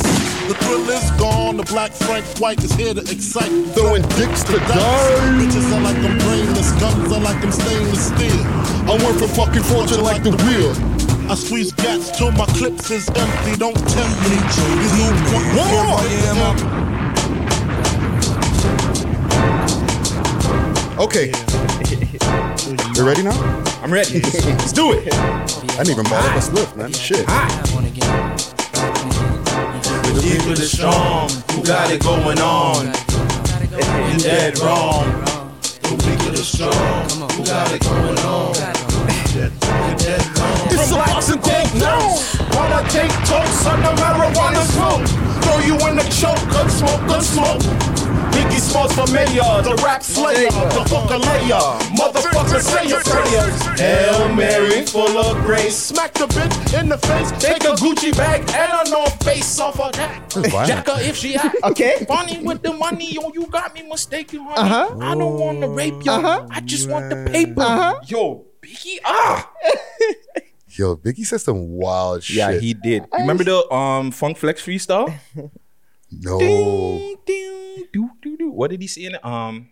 [0.49, 1.59] The thrill is gone.
[1.59, 3.53] The black Frank White is here to excite.
[3.77, 5.37] Throwing dicks to die.
[5.37, 8.41] Bitches are like them brainless, guns are like them stainless steel.
[8.89, 11.02] I work for fucking fortune like the wheel.
[11.33, 13.57] I squeeze gats till my clips is empty.
[13.57, 14.37] Don't tempt me.
[14.83, 15.97] These new one more.
[21.03, 21.33] Okay.
[22.95, 23.33] You ready now?
[23.83, 24.21] I'm ready.
[24.21, 25.09] Let's do it.
[25.15, 25.47] I
[25.79, 26.93] didn't even ball up a spliff, man.
[26.93, 27.27] Shit.
[30.21, 32.93] Deep with the strong, who got it going on?
[34.13, 35.25] You dead wrong.
[35.81, 38.55] The weak with the strong, who got it going on?
[39.89, 40.42] You dead wrong.
[40.83, 42.35] It's From a and take notes.
[42.59, 45.07] While I take toast on the marijuana smoke.
[45.47, 47.63] Throw you in the choke, good smoke, good smoke.
[48.35, 51.63] Biggie Smalls for mayor, the rap slayer, the fucker layer.
[51.95, 53.63] Motherfucker, say your prayers.
[53.79, 55.77] Hail Mary, full of grace.
[55.77, 57.31] Smack the bitch in the face.
[57.39, 60.31] Take a Gucci bag and a North Face off her that.
[60.31, 60.89] That's violent.
[61.07, 61.63] If she act.
[61.63, 62.05] Okay.
[62.09, 64.69] Funny with the money, yo, you got me mistaken, honey.
[64.69, 64.99] Uh-huh.
[65.01, 66.11] I don't want to rape you.
[66.11, 66.49] Uh-huh.
[66.51, 67.63] I just want the paper.
[67.63, 68.01] Uh-huh.
[68.09, 69.49] Yo, Biggie, ah.
[70.75, 72.37] Yo, Biggie said some wild shit.
[72.37, 73.03] Yeah, he did.
[73.13, 75.13] You remember the um Funk Flex freestyle?
[76.21, 76.39] No.
[76.39, 78.51] Ding, ding, doo, doo, doo.
[78.51, 79.25] What did he say in it?
[79.25, 79.71] Um,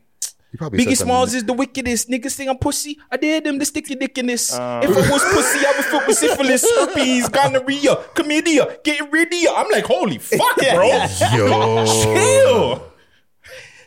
[0.57, 2.09] probably Biggie said Smalls is the wickedest.
[2.09, 2.99] Niggas think I'm pussy.
[3.11, 4.51] I dare them to stick your dick in this.
[4.51, 9.39] if I was pussy, I would fit with syphilis, herpes, gonorrhea, chlamydia, getting rid of
[9.39, 9.53] you.
[9.55, 10.87] I'm like, holy fuck, bro.
[11.35, 11.85] Yo.
[11.87, 12.87] Chill.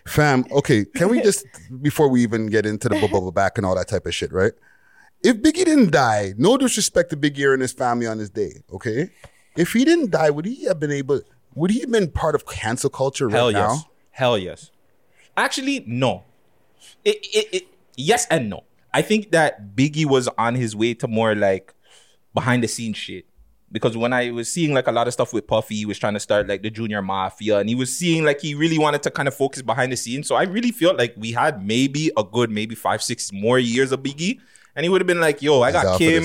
[0.06, 1.46] Fam, okay, can we just
[1.82, 4.52] before we even get into the bubble back and all that type of shit, right?
[5.24, 9.10] If Biggie didn't die, no disrespect to Biggie and his family on his day, okay?
[9.56, 11.22] If he didn't die, would he have been able?
[11.56, 13.74] Would he have been part of cancel culture right Hell now?
[13.74, 13.86] yes.
[14.12, 14.72] Hell yes.
[15.38, 16.26] Actually, no.
[17.06, 18.64] It, it, it, yes and no.
[18.94, 21.74] I think that Biggie was on his way to more like
[22.34, 23.26] behind the scenes shit.
[23.72, 26.14] Because when I was seeing like a lot of stuff with Puffy, he was trying
[26.14, 29.10] to start like the junior mafia and he was seeing like he really wanted to
[29.10, 30.28] kind of focus behind the scenes.
[30.28, 33.92] So I really felt like we had maybe a good maybe five, six more years
[33.92, 34.40] of Biggie.
[34.76, 36.24] And he would have been like, yo, I He's out got Kim.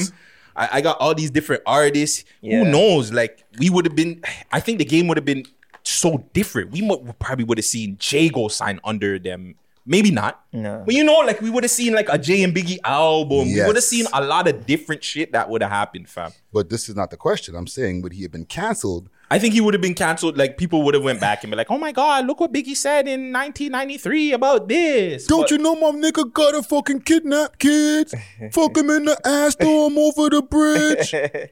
[0.57, 2.25] I, I got all these different artists.
[2.41, 2.59] Yeah.
[2.65, 3.13] Who knows?
[3.13, 4.23] Like we would have been.
[4.53, 5.45] I think the game would have been
[5.85, 6.71] so different.
[6.73, 9.55] We mo- probably would have seen Jay go sign under them.
[9.87, 10.45] Maybe not.
[10.53, 10.83] No.
[10.85, 13.49] But you know, like we would have seen like a Jay and Biggie album.
[13.49, 16.33] We would have seen a lot of different shit that would have happened, fam.
[16.53, 17.55] But this is not the question.
[17.55, 19.09] I'm saying would he have been canceled?
[19.31, 20.39] I think he would have been canceled.
[20.39, 22.75] Like people would have went back and be like, "Oh my god, look what Biggie
[22.77, 28.15] said in 1993 about this." Don't But- you know my nigga gotta fucking kidnap kids?
[28.53, 31.13] Fuck him in the ass, throw him over the bridge.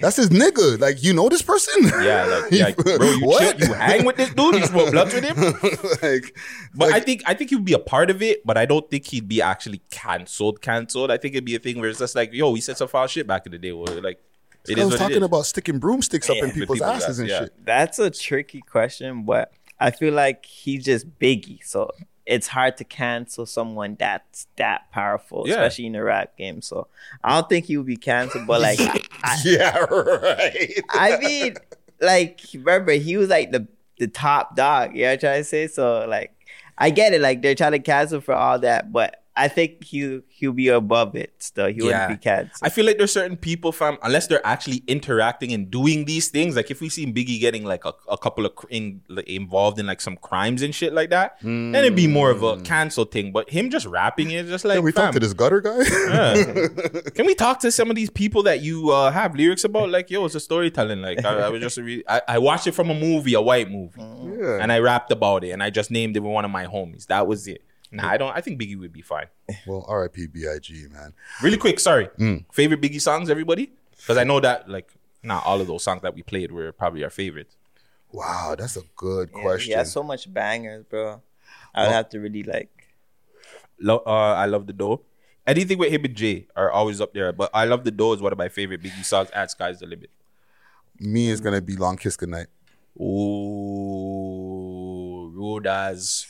[0.00, 0.80] That's his nigga.
[0.80, 1.84] Like, you know this person?
[1.84, 3.56] Yeah, like, yeah, bro, you, What?
[3.58, 4.56] chill, you hang with this dude.
[4.56, 5.36] You smoke blunts with him.
[6.02, 6.36] like,
[6.74, 8.66] But like, I think I think he would be a part of it, but I
[8.66, 10.60] don't think he'd be actually cancelled.
[10.60, 11.12] Cancelled.
[11.12, 13.06] I think it'd be a thing where it's just like, yo, he said some foul
[13.06, 13.70] shit back in the day.
[13.70, 14.20] Where like,
[14.68, 15.24] it I was talking it is.
[15.24, 17.38] about sticking broomsticks up Yeah, in people's people's asses ass, and yeah.
[17.40, 17.64] shit.
[17.64, 21.90] That's a tricky question, but I feel like he's just Biggie, so
[22.26, 25.54] it's hard to cancel someone that's that powerful, Yeah.
[25.56, 26.62] especially in the rap game.
[26.62, 26.86] So
[27.22, 28.78] I don't think he would be canceled, but like,
[29.22, 30.80] I, yeah, right.
[30.90, 31.56] I mean,
[32.00, 33.66] like, remember he was like the
[33.98, 34.94] the top dog.
[34.96, 35.66] You know what I'm trying to say?
[35.66, 36.32] So like,
[36.78, 37.20] I get it.
[37.20, 41.16] Like they're trying to cancel for all that, but I think he he'll be above
[41.16, 41.34] it.
[41.38, 41.84] Still, he Yeah.
[42.06, 42.60] wouldn't be canceled.
[42.62, 46.54] I feel like there's certain people, fam, unless they're actually interacting and doing these things.
[46.54, 49.80] Like if we see Biggie getting like a, a couple of cr- in, like, involved
[49.80, 53.04] in like some crimes and shit like that, then it'd be more of a cancel
[53.04, 53.32] thing.
[53.32, 55.78] But him just rapping it, just like Can we fam, talk to this gutter guy?
[55.82, 57.00] yeah.
[57.16, 59.90] Can we talk to some of these people that you uh, have lyrics about?
[59.90, 61.02] Like, yo, it's a storytelling.
[61.02, 63.68] Like, I, I was just, re- I, I watched it from a movie, a white
[63.70, 64.58] movie, yeah.
[64.62, 67.06] and I rapped about it, and I just named it with one of my homies.
[67.08, 67.62] That was it.
[67.94, 68.36] Nah, I don't.
[68.36, 69.26] I think Biggie would be fine.
[69.66, 70.26] well, R.I.P.
[70.28, 70.86] B.I.G.
[70.90, 71.12] Man.
[71.42, 72.08] Really quick, sorry.
[72.52, 73.72] Favorite Biggie songs, everybody?
[73.96, 77.04] Because I know that like not all of those songs that we played were probably
[77.04, 77.56] our favorites.
[78.12, 79.70] Wow, that's a good Yeah, question.
[79.72, 81.22] He has so much bangers, bro.
[81.74, 82.70] I would have to really like.
[83.80, 85.00] Lo- uh, I love the door.
[85.46, 88.20] Anything with him and Jay are always up there, but I love the door is
[88.22, 89.30] one of my favorite Biggie songs.
[89.32, 90.10] At Sky's the limit.
[91.00, 92.46] Me is gonna be Long Kiss Goodnight.
[93.00, 94.33] Ooh,
[95.44, 96.26] Rodas.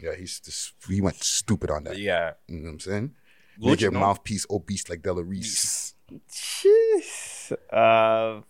[0.00, 1.98] Yeah, he's just he went stupid on that.
[1.98, 2.32] Yeah.
[2.48, 3.14] You know what I'm saying?
[3.60, 4.00] Gucci, Make your no?
[4.00, 5.94] mouthpiece obese like Della Reese.
[6.30, 7.52] Jeez.
[7.72, 8.44] Um,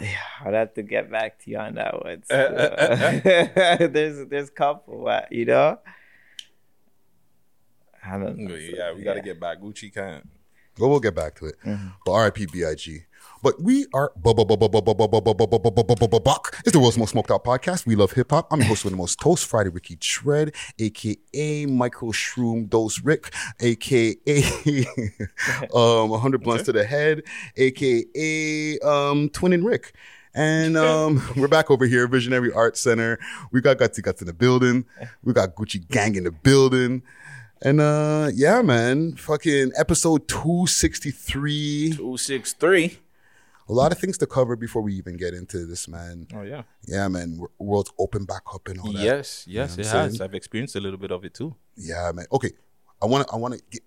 [0.00, 2.22] yeah, I'd have to get back to you on that one.
[2.24, 2.36] So,
[3.88, 5.78] there's there's a couple, you know.
[8.04, 8.54] I don't know.
[8.54, 9.60] Yeah, we got to get back.
[9.60, 10.28] Gucci can't.
[10.78, 11.56] Well, we'll get back to it.
[12.04, 12.46] But R.I.P.
[12.46, 13.02] B.I.G.
[13.42, 14.36] But we are Buck.
[16.60, 17.86] It's the world's most smoked out podcast.
[17.86, 18.46] We love hip hop.
[18.52, 23.34] I'm your host with the most toast, Friday Ricky Tread, aka Michael Shroom Dose Rick,
[23.60, 24.16] aka
[25.74, 27.22] um 100 blunts to the head,
[27.56, 29.94] aka um Twin and Rick.
[30.34, 33.18] And um, we're back over here, Visionary Art Center.
[33.50, 34.86] We got Gutsy Guts in the building.
[35.22, 37.02] We got Gucci Gang in the building.
[37.64, 41.92] And uh yeah, man, fucking episode 263.
[41.96, 42.98] Two six three.
[43.68, 46.26] A lot of things to cover before we even get into this, man.
[46.34, 46.62] Oh yeah.
[46.86, 49.02] Yeah, man, world's open back up and all that.
[49.02, 50.16] Yes, yes, You know it has.
[50.16, 50.22] saying?
[50.22, 51.54] I've experienced a little bit of it too.
[51.76, 52.26] Yeah, man.
[52.32, 52.50] Okay,
[53.00, 53.80] I want to I want to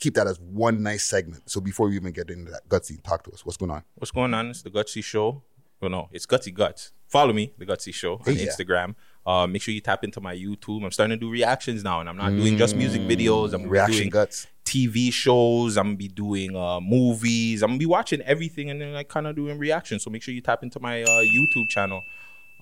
[0.00, 1.48] keep that as one nice segment.
[1.48, 3.46] So before we even get into that, Gutsy, talk to us.
[3.46, 3.84] What's going on?
[3.94, 4.48] What's going on?
[4.50, 5.42] It's the Gutsy Show.
[5.80, 6.92] Well, no, it's Gutsy Guts.
[7.06, 8.46] Follow me, the Gutsy Show on Yeah.
[8.46, 8.96] Instagram.
[9.26, 10.82] Uh, make sure you tap into my YouTube.
[10.84, 13.52] I'm starting to do reactions now, and I'm not doing just music videos.
[13.52, 13.70] I'm Mm.
[13.70, 14.46] Reaction doing guts.
[14.64, 15.76] TV shows.
[15.76, 17.62] I'm gonna be doing uh, movies.
[17.62, 20.04] I'm gonna be watching everything and then like kind of doing reactions.
[20.04, 22.02] So make sure you tap into my uh, YouTube channel.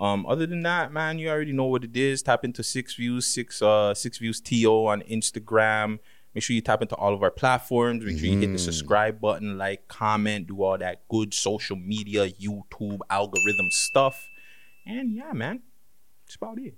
[0.00, 2.22] Um, other than that, man, you already know what it is.
[2.22, 5.98] Tap into Six Views, Six uh, Six Views To on Instagram.
[6.34, 8.04] Make sure you tap into all of our platforms.
[8.04, 12.28] Make sure you hit the subscribe button, like, comment, do all that good social media,
[12.30, 14.28] YouTube algorithm stuff.
[14.86, 15.62] And yeah, man,
[16.28, 16.74] that's about it.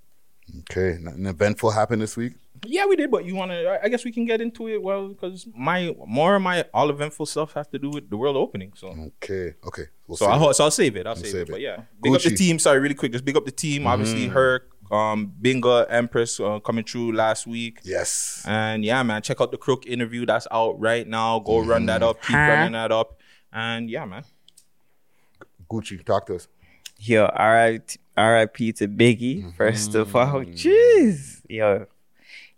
[0.61, 2.35] Okay, nothing eventful happened this week.
[2.67, 3.81] Yeah, we did, but you want to?
[3.83, 4.83] I guess we can get into it.
[4.83, 8.37] Well, because my more of my all eventful stuff has to do with the world
[8.37, 8.73] opening.
[8.77, 9.85] So, Okay, okay.
[10.07, 10.31] We'll so see.
[10.31, 11.07] I'll so I'll save it.
[11.07, 11.49] I'll save, save it.
[11.49, 11.51] it.
[11.53, 12.59] But yeah, big up the team.
[12.59, 13.87] Sorry, really quick, just big up the team.
[13.87, 17.79] Obviously, her, um, Binga, Empress uh, coming through last week.
[17.85, 18.45] yes.
[18.47, 21.39] And yeah, man, check out the Crook interview that's out right now.
[21.41, 22.23] Go run that up.
[22.23, 23.21] Keep running that up.
[23.53, 24.25] And yeah, man.
[25.71, 26.49] Gucci, talk to us.
[26.99, 30.43] Yo, RIP RIP to Biggie, first of all.
[30.45, 31.41] Jeez.
[31.49, 31.87] Yo,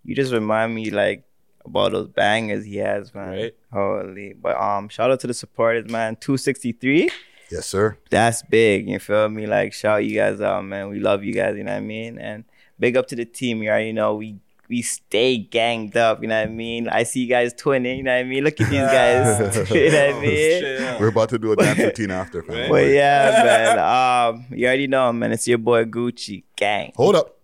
[0.05, 1.25] you just remind me like
[1.64, 3.29] about those bangers he has, man.
[3.29, 3.55] Right.
[3.72, 4.33] Holy.
[4.35, 6.16] But um shout out to the supporters, man.
[6.16, 7.09] 263.
[7.51, 7.98] Yes, sir.
[8.11, 8.88] That's big.
[8.88, 9.46] You feel me?
[9.46, 10.88] Like shout you guys out, man.
[10.88, 12.18] We love you guys, you know what I mean?
[12.18, 12.44] And
[12.79, 13.62] big up to the team.
[13.62, 14.38] You already know we
[14.73, 16.89] we stay ganged up, you know what I mean?
[16.89, 18.43] I see you guys twinning, you know what I mean?
[18.43, 19.71] Look at these guys.
[19.71, 21.01] you know what I mean?
[21.01, 22.43] We're about to do a dance routine after.
[22.43, 22.71] fam.
[22.71, 23.79] But yeah, man.
[23.79, 25.31] Um, you already know, man.
[25.33, 26.93] It's your boy Gucci gang.
[26.97, 27.37] Hold up.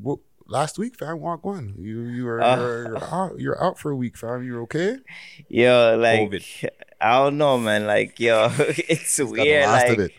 [0.00, 1.74] Well, last week, fam, walk one.
[1.78, 2.56] You you were Uh.
[2.56, 3.38] you're, you're out.
[3.38, 4.42] You're out for a week, fam.
[4.46, 4.96] You're okay.
[5.48, 6.68] Yo, like COVID.
[7.00, 7.86] I don't know, man.
[7.86, 9.66] Like, yo, it's Got the weird.
[9.66, 10.12] last Like of it.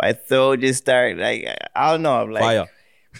[0.00, 1.42] my throat just started like
[1.74, 2.22] I don't know.
[2.22, 2.66] I'm like, Fire.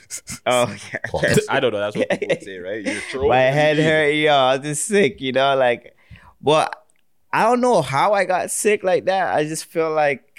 [0.46, 1.34] oh yeah.
[1.48, 1.80] I don't know.
[1.80, 2.84] That's what people would say, right?
[2.84, 3.84] Your throat my head easy.
[3.84, 4.32] hurt, yo.
[4.34, 5.96] I was just sick, you know, like
[6.40, 6.74] but
[7.32, 9.34] I don't know how I got sick like that.
[9.34, 10.33] I just feel like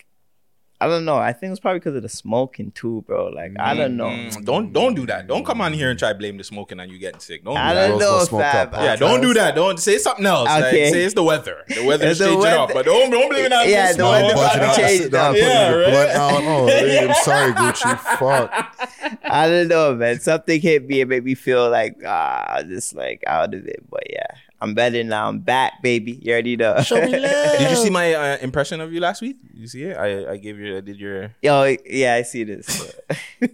[0.82, 1.16] I don't know.
[1.16, 3.28] I think it's probably because of the smoking too, bro.
[3.30, 4.08] Like I don't know.
[4.08, 5.26] Mm, don't don't do that.
[5.26, 7.46] Don't come on here and try to blame the smoking on you getting sick.
[7.46, 7.88] Don't do I that.
[7.88, 8.68] don't Girls know, smoke fam.
[8.68, 8.74] up.
[8.82, 9.56] Yeah, don't do that.
[9.56, 10.48] Don't say something else.
[10.50, 10.92] Like, Okay.
[10.92, 11.64] say it's the weather.
[11.70, 13.94] The weather is It's the changing up, but don't don't blame it on Yeah, the
[13.94, 14.12] smoke.
[14.12, 15.36] weather Bunch it out, changed up.
[15.38, 15.92] Yeah, your right?
[15.92, 16.42] blunt out.
[16.44, 18.00] Oh, hey, I'm sorry, Gucci.
[18.20, 19.22] Fuck.
[19.24, 20.20] I don't know, man.
[20.20, 23.80] Something hit me and made me feel like ah, just like out of it.
[23.90, 24.28] But yeah,
[24.62, 25.28] I'm better now.
[25.28, 26.13] I'm back, baby.
[26.22, 26.82] You already know.
[26.82, 27.60] Show me love.
[27.60, 29.38] Did you see my uh, impression of you last week?
[29.54, 29.98] You see it?
[29.98, 30.78] I, I gave you.
[30.78, 31.36] I did your.
[31.41, 32.96] Yo, yeah, I see this.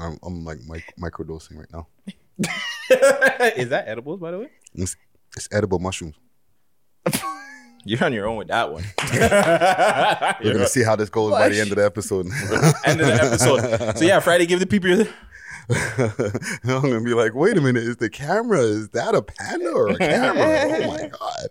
[0.00, 1.86] I'm, I'm like mic- microdosing right now.
[3.56, 4.50] Is that edibles, by the way?
[4.74, 4.96] It's,
[5.36, 6.16] it's edible mushrooms.
[7.84, 8.84] You're on your own with that one.
[10.44, 12.26] We're gonna see how this goes by the end of the episode.
[12.84, 13.96] End of the episode.
[13.96, 14.90] So yeah, Friday, give the people.
[14.90, 15.06] Your,
[15.70, 18.60] I'm gonna be like, wait a minute, is the camera?
[18.60, 20.44] Is that a panda or a camera?
[20.84, 21.48] oh my god.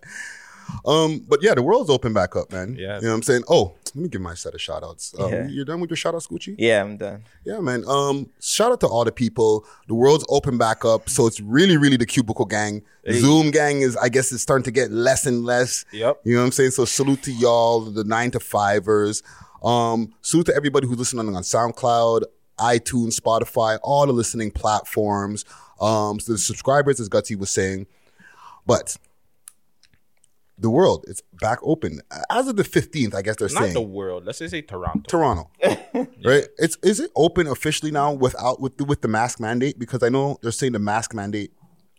[0.84, 2.76] Um, but yeah, the world's open back up, man.
[2.78, 2.96] Yeah.
[2.96, 3.42] You know what I'm saying?
[3.48, 5.12] Oh, let me give my set of shout outs.
[5.18, 5.46] Um, Yeah.
[5.48, 6.54] You're done with your shout outs, Gucci?
[6.58, 7.24] yeah, I'm done.
[7.44, 7.82] Yeah, man.
[7.88, 9.66] Um, shout out to all the people.
[9.88, 12.82] The world's open back up, so it's really, really the cubicle gang.
[13.10, 15.84] Zoom gang is, I guess, it's starting to get less and less.
[15.92, 16.20] Yep.
[16.24, 16.70] You know what I'm saying?
[16.70, 19.22] So salute to y'all, the nine to fivers.
[19.64, 22.22] Um, salute to everybody who's listening on SoundCloud,
[22.60, 25.44] iTunes, Spotify, all the listening platforms.
[25.80, 27.86] Um, so the subscribers, as Gutsy was saying,
[28.66, 28.96] but
[30.60, 33.14] the world it's back open as of the 15th.
[33.14, 34.26] I guess they're not saying the world.
[34.26, 35.02] Let's just say Toronto.
[35.08, 35.50] Toronto,
[36.24, 36.46] right?
[36.58, 39.78] It's is it open officially now without with the, with the mask mandate?
[39.78, 41.52] Because I know they're saying the mask mandate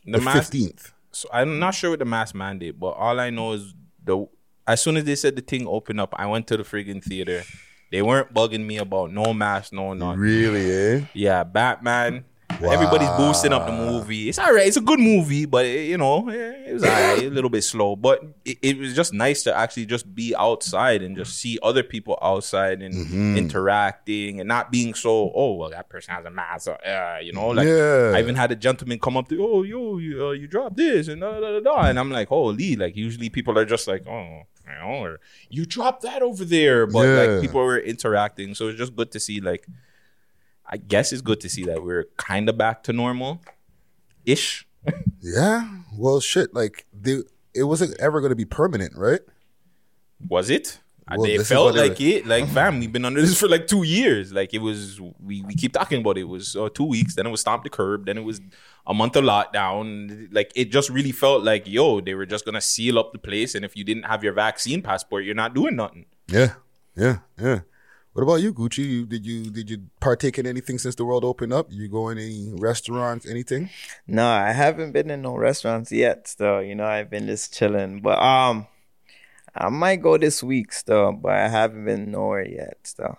[0.06, 0.93] the mask- fifteenth.
[1.12, 4.28] So I'm not sure with the mask mandate, but all I know is the
[4.67, 7.43] as soon as they said the thing opened up, I went to the friggin' theater.
[7.91, 10.19] They weren't bugging me about no mask, no nothing.
[10.19, 10.71] Really?
[10.71, 11.06] Eh?
[11.13, 12.25] Yeah, Batman.
[12.62, 14.30] Everybody's boosting up the movie.
[14.30, 14.67] It's all right.
[14.67, 17.49] It's a good movie, but it, you know, eh, it was all right, a little
[17.49, 17.95] bit slow.
[17.95, 21.82] But it, it was just nice to actually just be outside and just see other
[21.82, 23.38] people outside and Mm-hmm.
[23.38, 26.65] interacting and not being so, oh, well, that person has a mask.
[26.65, 28.13] So, uh, you know, like Yeah.
[28.15, 31.08] I even had a gentleman come up to, oh, yo, you, uh, you dropped this
[31.08, 31.82] and da, da, da, da.
[31.88, 34.41] And I'm like, holy, like usually people are just like, oh,
[34.84, 36.86] or you dropped that over there.
[36.88, 37.21] But Yeah.
[37.21, 38.53] like people were interacting.
[38.55, 39.65] So it's just good to see like,
[40.65, 43.41] I guess it's good to see that we're kind of back to normal
[44.25, 44.67] ish.
[45.21, 45.67] Yeah.
[45.95, 46.53] Well, shit.
[46.53, 49.21] Like the it wasn't ever going to be permanent, right?
[50.27, 50.81] Was it?
[51.17, 52.26] Well, they felt like were- it.
[52.32, 54.32] Like, fam, we've been under this for like two years.
[54.32, 56.21] Like, it was, we, we keep talking about it.
[56.21, 58.39] It was uh, two weeks, then it was Stomp the Curb, then it was
[58.88, 60.28] a month of lockdown.
[60.32, 63.19] Like, it just really felt like, yo, they were just going to seal up the
[63.19, 63.56] place.
[63.56, 66.06] And if you didn't have your vaccine passport, you're not doing nothing.
[66.28, 66.54] Yeah.
[66.95, 67.19] Yeah.
[67.39, 67.62] Yeah.
[68.13, 68.80] What about you, Gucci?
[68.80, 71.67] You, did you did you partake in anything since the world opened up?
[71.69, 73.69] You go in any restaurants, anything?
[74.06, 76.28] No, I haven't been in no restaurants yet.
[76.28, 78.02] Still, you know, I've been just chilling.
[78.02, 78.67] But um,
[79.55, 82.77] I might go this week still, but I haven't been nowhere yet.
[82.83, 83.17] Still,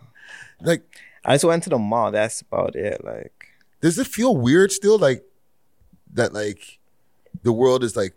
[0.60, 0.82] Like,
[1.24, 2.10] I just went to the mall.
[2.10, 3.04] That's about it.
[3.04, 3.48] Like,
[3.80, 4.98] does it feel weird still?
[4.98, 5.24] Like
[6.14, 6.32] that?
[6.32, 6.78] Like
[7.42, 8.14] the world is like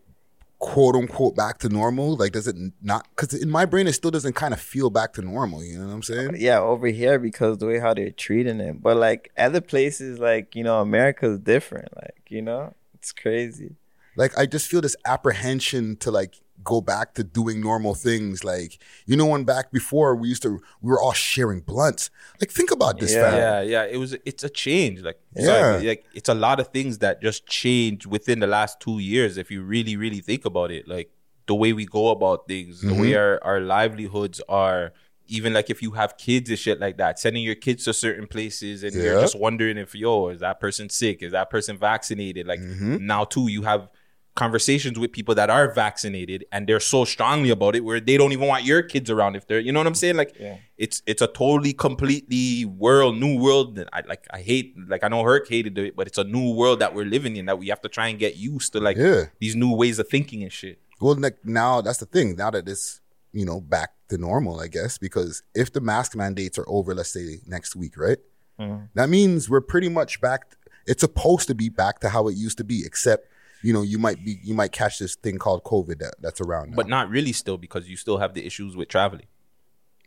[0.59, 2.15] quote unquote back to normal.
[2.15, 3.07] Like, does it not?
[3.15, 5.63] Because in my brain, it still doesn't kind of feel back to normal.
[5.63, 6.29] You know what I'm saying?
[6.29, 8.81] Uh, yeah, over here because the way how they're treating it.
[8.81, 11.95] But like other places, like you know, America's different.
[11.95, 13.75] Like you know, it's crazy.
[14.15, 18.43] like I just feel this apprehension to like go back to doing normal things.
[18.43, 22.09] Like you know, when back before we used to, we were all sharing blunts.
[22.41, 23.31] Like think about this, Yeah.
[23.31, 23.39] fam.
[23.39, 23.85] yeah, yeah.
[23.85, 24.17] It was.
[24.25, 25.01] It's a change.
[25.01, 25.75] Like, it's Yeah.
[25.77, 29.37] like, like it's a lot of things that just changed within the last two years.
[29.37, 31.11] If you really, really think about it, like
[31.47, 33.17] the way we go about things, the way mm-hmm.
[33.17, 34.91] our our livelihoods are.
[35.27, 38.27] Even like if you have kids and shit like that, sending your kids to certain
[38.27, 42.45] places and you're just wondering if yo is that person sick, is that person vaccinated?
[42.45, 43.03] Like mm-hmm.
[43.03, 43.89] now too, you have
[44.35, 48.33] conversations with people that are vaccinated and they're so strongly about it where they don't
[48.33, 50.35] even want your kids around if they're you know what I'm saying like
[50.77, 55.07] it's it's a totally completely world new world that I like I hate like I
[55.07, 57.67] know Herc hated it but it's a new world that we're living in that we
[57.69, 59.25] have to try and get used to like Yeah.
[59.39, 62.35] these new ways of thinking and shit Well, like now that's the thing.
[62.35, 66.57] Now that it's you know back to normal, I guess because if the mask mandates
[66.57, 68.19] are over, let's say next week, right?
[68.59, 68.85] Mm-hmm.
[68.93, 70.41] That means we're pretty much back.
[70.87, 73.27] It's supposed to be back to how it used to be, except
[73.65, 76.71] you know you might be you might catch this thing called COVID that, that's around.
[76.71, 76.75] Now.
[76.75, 79.27] but not really still because you still have the issues with traveling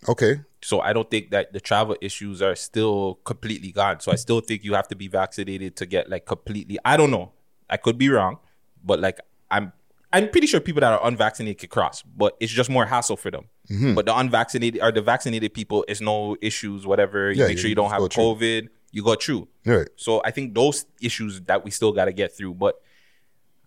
[0.08, 4.00] okay, so I don't think that the travel issues are still completely gone.
[4.00, 6.78] So I still think you have to be vaccinated to get like completely.
[6.84, 7.32] I don't know.
[7.70, 8.38] I could be wrong,
[8.84, 9.18] but like
[9.50, 9.72] I'm,
[10.12, 13.30] I'm pretty sure people that are unvaccinated could cross, but it's just more hassle for
[13.30, 13.44] them.
[13.70, 13.94] Mm-hmm.
[13.94, 16.86] But the unvaccinated or the vaccinated people, it's no issues.
[16.86, 18.08] Whatever you Yeah, make you sure you don't have through.
[18.08, 19.48] COVID, you go through.
[19.66, 19.88] right.
[19.96, 22.54] So I think those issues that we still got to get through.
[22.54, 22.80] But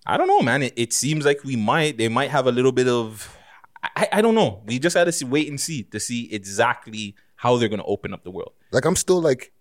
[0.05, 0.63] I don't know, man.
[0.63, 1.97] It, it seems like we might.
[1.97, 3.37] They might have a little bit of.
[3.83, 4.61] I, I don't know.
[4.65, 7.85] We just got to see, wait and see to see exactly how they're going to
[7.85, 8.53] open up the world.
[8.71, 9.51] Like I'm still like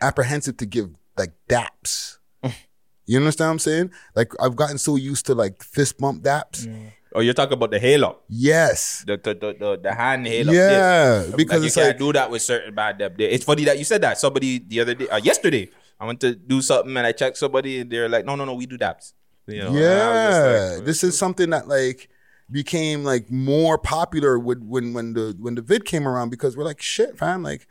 [0.00, 2.18] apprehensive to give like daps.
[3.06, 3.90] you understand what I'm saying?
[4.14, 6.68] Like I've gotten so used to like fist bump daps.
[7.14, 9.02] Oh, you're talking about the halo, Yes.
[9.06, 10.52] the the the, the, the hand halo.
[10.52, 13.14] Yeah, Like, because you it's can't like do that with certain bad dep.
[13.18, 14.18] It's funny that you said that.
[14.18, 17.80] Somebody the other day, uh, yesterday, I went to do something and I checked somebody
[17.80, 19.12] and they're like, no, no, no, we do daps.
[19.46, 22.08] You know, and I was yeah, like, this is something that like
[22.50, 26.64] became like more popular with when when the when the vid came around because we're
[26.64, 27.42] like shit, fam.
[27.42, 27.66] Like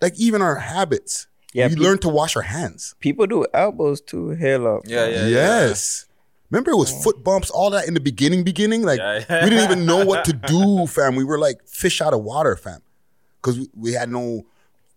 [0.00, 1.26] like even our habits.
[1.52, 2.94] Yeah, we pe- learn to wash our hands.
[3.00, 4.30] People do elbows too.
[4.30, 4.82] Hail up.
[4.84, 5.28] Yeah, yeah, yeah.
[5.28, 6.06] yes.
[6.50, 8.82] Remember it was foot bumps, all that in the beginning, beginning.
[8.82, 9.44] Like Yeah, yeah.
[9.44, 11.16] we didn't even know what to do, fam.
[11.16, 12.82] We were like fish out of water, fam.
[13.40, 14.46] Because we, we had no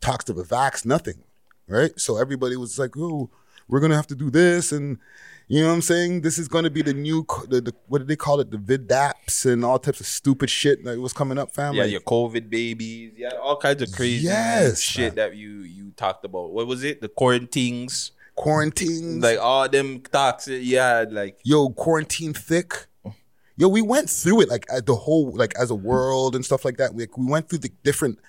[0.02, 1.24] talks to the vax, nothing.
[1.68, 1.98] Right?
[2.00, 3.30] So everybody was like, oh,
[3.68, 4.98] we're gonna have to do this and
[5.52, 6.22] you know what I'm saying?
[6.22, 8.52] This is gonna be the new the, the what did they call it?
[8.52, 11.74] The vidaps and all types of stupid shit that was coming up, fam.
[11.74, 13.14] Yeah, your COVID babies.
[13.18, 16.52] Yeah, all kinds of crazy Yes, shit that you you talked about.
[16.54, 17.02] What was it?
[17.02, 19.24] The quarantines, quarantines.
[19.24, 20.48] like all them talks.
[20.48, 22.86] Yeah, like yo, quarantine thick.
[23.58, 26.64] Yo, we went through it like at the whole like as a world and stuff
[26.64, 26.94] like that.
[26.94, 28.20] We we went through the different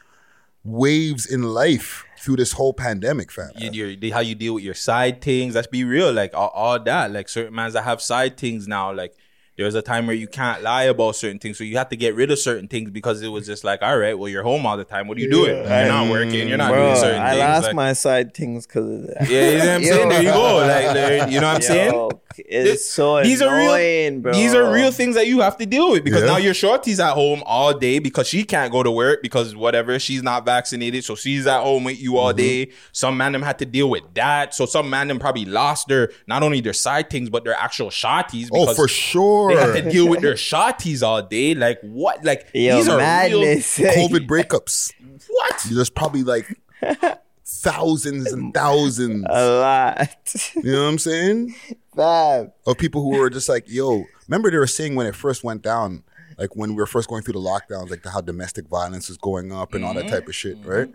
[0.65, 3.51] waves in life through this whole pandemic, fam.
[3.73, 5.55] you, how you deal with your side things.
[5.55, 7.11] Let's be real, like all, all that.
[7.11, 8.93] Like certain mans that have side things now.
[8.93, 9.15] Like
[9.61, 12.15] there's a time where you can't lie about certain things, so you have to get
[12.15, 14.77] rid of certain things because it was just like, all right, well, you're home all
[14.79, 15.07] the time.
[15.07, 15.55] What are you doing?
[15.57, 16.49] You're not working.
[16.49, 17.43] You're not Bro, doing certain I things.
[17.43, 19.29] I lost like- my side things because of that.
[19.29, 20.09] Yeah, you know what I'm saying.
[20.09, 20.57] There you go.
[20.71, 22.11] Like, there- you know what I'm saying.
[22.39, 24.33] It's so these are real, bro.
[24.33, 26.29] These are real things that you have to deal with because Yeah.
[26.29, 29.99] now your shorty's at home all day because she can't go to work because whatever
[29.99, 32.19] she's not vaccinated, so she's at home with you Mm-hmm.
[32.19, 32.71] all day.
[32.93, 36.13] Some man them had to deal with that, so some man them probably lost their
[36.29, 38.49] not only their side things but their actual shotties.
[38.53, 39.50] Oh, for sure.
[39.55, 41.55] They had to deal with their shotties all day.
[41.55, 42.25] Like what?
[42.25, 43.79] Like Yo, these are madness.
[43.79, 44.93] COVID breakups.
[45.29, 45.67] What?
[45.71, 46.59] There's probably like
[47.45, 49.27] thousands and thousands.
[49.29, 50.09] a lot.
[50.57, 51.55] You know what I'm saying?
[51.95, 52.53] Fab.
[52.67, 55.63] Of people who were just like, yo, remember they were saying when it first went
[55.63, 56.05] down,
[56.39, 59.53] like when we were first going through the lockdowns, like how domestic violence was going
[59.53, 60.71] up and all that type of shit, mm-hmm.
[60.71, 60.93] right?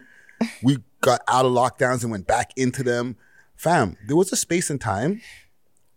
[0.64, 3.16] We got out of lockdowns and went back into them.
[3.56, 5.22] Fam, there was a space and time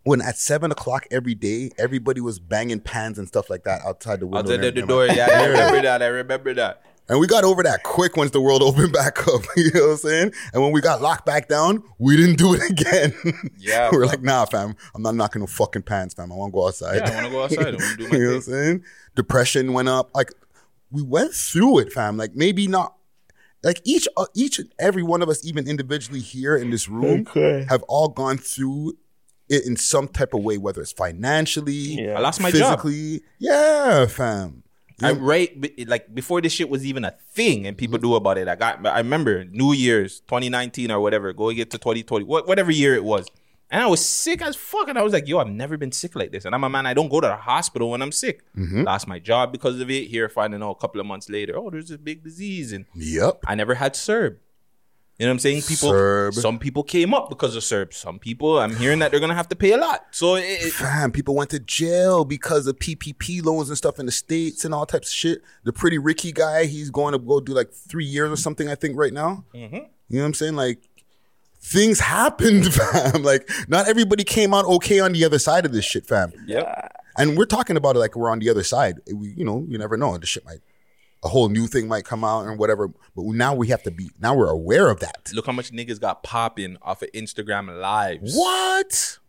[0.03, 4.19] when at seven o'clock every day, everybody was banging pans and stuff like that outside
[4.21, 4.39] the window.
[4.39, 4.87] Outside the, the everything.
[4.87, 6.01] door, yeah, I remember that.
[6.01, 6.83] I remember that.
[7.09, 9.41] And we got over that quick once the world opened back up.
[9.57, 10.31] You know what I'm saying?
[10.53, 13.13] And when we got locked back down, we didn't do it again.
[13.57, 16.31] Yeah, we're like, nah, fam, I'm not knocking no fucking pants, fam.
[16.31, 16.97] I want to go outside.
[16.97, 17.67] Yeah, I want to go outside.
[17.67, 18.53] I want to do my you know what I'm thing.
[18.53, 18.83] saying?
[19.15, 20.11] Depression went up.
[20.15, 20.31] Like
[20.91, 22.15] we went through it, fam.
[22.15, 22.95] Like maybe not
[23.63, 27.25] like each uh, each and every one of us, even individually here in this room,
[27.27, 27.65] Okay.
[27.69, 28.95] have all gone through it
[29.49, 32.17] in some type of way, whether it's financially, Yeah.
[32.17, 32.81] I lost my job.
[32.81, 33.21] physically.
[33.39, 34.63] Yeah, fam.
[35.01, 35.49] I right
[35.87, 38.49] like before this shit was even a thing and people knew about it.
[38.49, 42.95] I got I remember New Year's 2019 or whatever, going into 2020, what, whatever year
[42.95, 43.25] it was.
[43.71, 44.89] And I was sick as fuck.
[44.89, 46.43] And I was like, yo, I've never been sick like this.
[46.43, 48.43] And I'm a man, I don't go to the hospital when I'm sick.
[48.57, 48.81] Mm-hmm.
[48.83, 50.07] Lost my job because of it.
[50.07, 52.73] Here, finding out a couple of months later, oh, there's a big disease.
[52.73, 53.41] And Yep.
[53.47, 54.37] I never had CERB.
[55.19, 55.61] You know what I'm saying?
[55.63, 56.33] People, CERB.
[56.33, 57.93] some people came up because of CERB.
[57.93, 60.05] Some people, I'm hearing that they're gonna have to pay a lot.
[60.11, 64.05] So it, it, Fam, people went to jail because of PPP loans and stuff in
[64.05, 65.41] the states and all types of shit.
[65.65, 68.75] The pretty Ricky guy, he's going to go do like three years or something, I
[68.75, 69.43] think, right now.
[69.53, 69.75] Mm-hmm.
[69.75, 70.55] You know what I'm saying?
[70.55, 70.79] Like,
[71.59, 73.21] things happened, fam.
[73.23, 76.31] Like, not everybody came out okay on the other side of this shit, fam.
[76.47, 76.87] Yeah.
[77.17, 79.01] And we're talking about it like we're on the other side.
[79.13, 80.17] We, you know, you never know.
[80.17, 80.61] The shit might,
[81.23, 82.87] a whole new thing might come out and whatever.
[82.87, 85.31] But now we have to be, now we're aware of that.
[85.33, 88.35] Look how much niggas got popping off of Instagram lives.
[88.35, 89.19] What?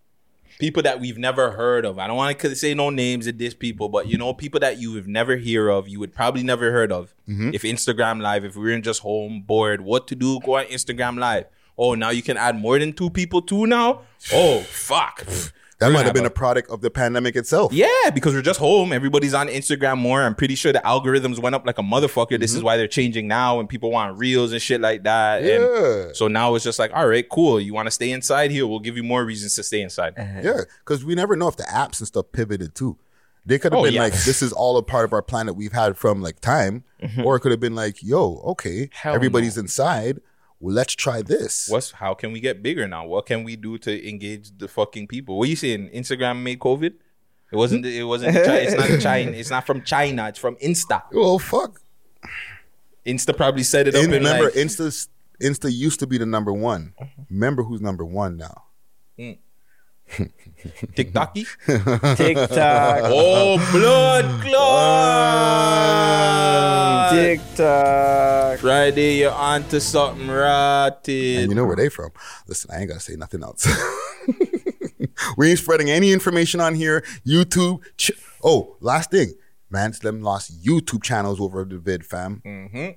[0.61, 1.99] people that we've never heard of.
[1.99, 4.78] I don't want to say no names of these people, but you know, people that
[4.78, 7.14] you have never hear of, you would probably never heard of.
[7.28, 7.51] Mm-hmm.
[7.55, 10.38] If Instagram Live, if we are in just home bored, what to do?
[10.41, 11.47] Go on Instagram Live.
[11.76, 14.03] Oh, now you can add more than two people too now.
[14.32, 15.26] Oh fuck.
[15.81, 17.72] That might gonna have been a have product of the pandemic itself.
[17.72, 18.93] Yeah, because we're just home.
[18.93, 20.22] Everybody's on Instagram more.
[20.22, 22.39] I'm pretty sure the algorithms went up like a motherfucker.
[22.39, 22.59] This Mm-hmm.
[22.59, 25.43] is why they're changing now, and people want reels and shit like that.
[25.43, 25.55] Yeah.
[26.07, 27.61] And so now it's just like, all right, cool.
[27.61, 28.66] You want to stay inside here?
[28.66, 30.14] We'll give you more reasons to stay inside.
[30.18, 32.99] Yeah, because we never know if the apps and stuff pivoted too.
[33.47, 34.03] They could have Oh, been yeah.
[34.03, 36.85] like, "This is all a part of our planet we've had from like time,"
[37.24, 38.93] or it could have been like, "Yo, okay, Mm-hmm.
[38.93, 40.20] Hell everybody's inside.
[40.61, 43.06] Well, let's try this." What's how can we get bigger now?
[43.06, 45.38] What can we do to engage the fucking people?
[45.38, 45.90] What are you saying?
[45.94, 46.94] Instagram made COVID?
[47.52, 47.84] It wasn't.
[47.86, 48.36] It wasn't.
[48.36, 49.32] It's not China.
[49.32, 50.28] It's not from China.
[50.28, 51.02] It's from Insta.
[51.12, 51.80] Well, fuck.
[53.04, 54.04] Insta probably set it up.
[54.04, 55.08] In, remember, like, Insta
[55.42, 56.94] Insta used to be the number one.
[57.00, 57.22] Mm-hmm.
[57.30, 58.64] Remember who's number one now?
[60.11, 61.46] TikToky.
[62.16, 63.00] TikTok.
[63.04, 64.42] oh, blood
[66.20, 67.12] clot.
[67.12, 68.58] TikTok.
[68.61, 71.14] Friday, you're onto something rotten.
[71.14, 72.11] And you know where they from.
[72.46, 73.66] Listen, I ain't gotta say nothing else.
[75.36, 77.04] we ain't spreading any information on here.
[77.26, 77.82] YouTube.
[77.96, 79.34] Ch- oh, last thing,
[79.70, 82.42] man, them lost YouTube channels over the vid, fam.
[82.44, 82.96] Mhm.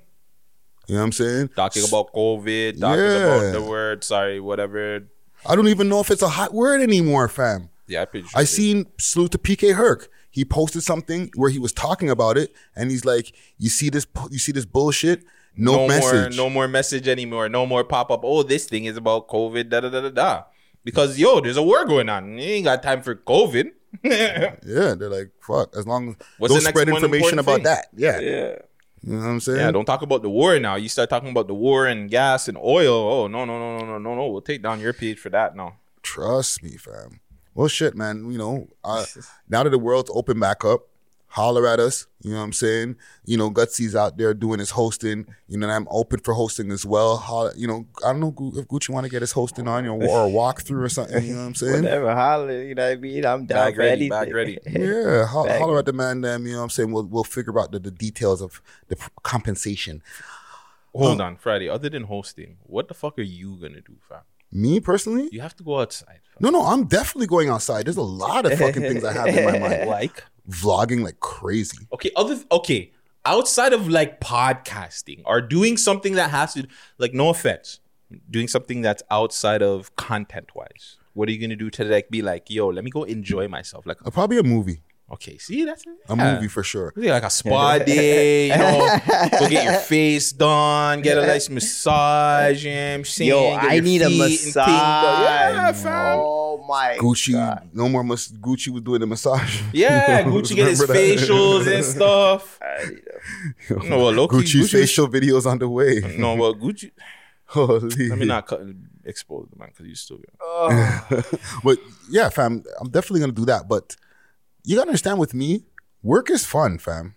[0.86, 1.48] You know what I'm saying?
[1.56, 2.78] Talking about COVID.
[2.78, 3.16] Talking Yeah.
[3.36, 4.04] about the word.
[4.04, 5.04] Sorry, whatever.
[5.46, 7.70] I don't even know if it's a hot word anymore, fam.
[7.86, 10.08] Yeah, I pretty sure I seen salute to PK Herc.
[10.30, 14.06] He posted something where he was talking about it, and he's like, "You see this?
[14.30, 15.22] You see this bullshit?
[15.56, 16.36] No, more, message.
[16.36, 17.48] no more message anymore.
[17.48, 18.22] No more pop up.
[18.24, 19.68] Oh, this thing is about COVID.
[19.68, 20.42] Da da da da da.
[20.82, 22.36] Because yo, there's a war going on.
[22.38, 23.70] You ain't got time for COVID.
[24.02, 25.76] Yeah, they're like, fuck.
[25.76, 27.62] As long as What's don't the next spread information about thing?
[27.64, 27.86] that.
[27.96, 28.18] Yeah.
[28.18, 28.56] Yeah.
[29.06, 29.58] You know what I'm saying.
[29.58, 30.76] yeah, don't talk about the war now.
[30.76, 32.94] You start talking about the war and gas and oil.
[32.94, 34.26] Oh no no no no no no no.
[34.28, 35.76] We'll take down your page for that now.
[36.02, 37.20] Trust me, fam.
[37.54, 38.30] Well, shit, man.
[38.30, 39.04] You know, uh,
[39.48, 40.88] now that the world's open back up,
[41.34, 42.06] holler at us.
[42.22, 42.94] You know what I'm saying?
[43.24, 45.26] You know, Gutsy's out there doing his hosting.
[45.48, 47.16] You know, and I'm open for hosting as well.
[47.16, 49.90] Holler, you know, I don't know if Gucci want to get his hosting on, you
[49.90, 51.24] know, or a walkthrough or something.
[51.24, 51.82] You know what I'm saying?
[51.82, 52.62] Whatever, holler.
[52.62, 53.26] You know what I mean?
[53.26, 54.08] I'm down Bag for ready, anything.
[54.10, 54.58] bag ready.
[54.66, 55.58] Yeah, ho- Back.
[55.60, 56.20] holler at the man.
[56.20, 56.92] Them, you know what I'm saying?
[56.92, 60.02] We'll we'll figure out the, the details of the compensation.
[60.94, 61.68] Hold um, on, Friday.
[61.68, 64.20] Other than hosting, what the fuck are you gonna do, fam?
[64.52, 66.20] Me personally, You have to go outside.
[66.22, 66.38] Fam.
[66.38, 67.86] no, no, I'm definitely going outside.
[67.86, 69.88] There's a lot of fucking things I have in my mind.
[69.88, 71.78] Like Vlogging like crazy.
[71.92, 72.92] okay, other okay,
[73.24, 76.66] outside of like podcasting or doing something that has to
[76.98, 77.80] like no offense,
[78.30, 80.96] doing something that's outside of content wise.
[81.14, 83.86] What are you gonna do to like be like, yo, let me go enjoy myself?
[83.86, 84.82] Like, Uh, probably a movie.
[85.14, 86.34] Okay, see, that's A yeah.
[86.34, 86.92] movie for sure.
[86.96, 88.98] Maybe like a spa day, you know,
[89.40, 93.26] go get your face done, get a nice massage, you know what I'm?
[93.26, 94.68] Yo, Get I need a massage.
[94.68, 96.18] Yeah, fam.
[96.20, 97.68] Oh my Gucci, God.
[97.72, 98.04] no more.
[98.04, 99.62] Mas- Gucci was doing the massage.
[99.72, 100.88] Yeah, Gucci get his that?
[100.88, 102.58] facials and stuff.
[103.70, 106.00] No, well, low-key, Gucci's Gucci- facial videos on the way.
[106.18, 106.90] No, well, Gucci.
[107.46, 108.08] Holy.
[108.08, 108.60] Let me not cut,
[109.04, 110.18] expose the man because you still.
[110.18, 111.24] Gonna,
[111.62, 111.78] but
[112.10, 113.68] yeah, fam, I'm definitely gonna do that.
[113.68, 113.96] But
[114.64, 115.64] you gotta understand with me,
[116.02, 117.14] work is fun, fam.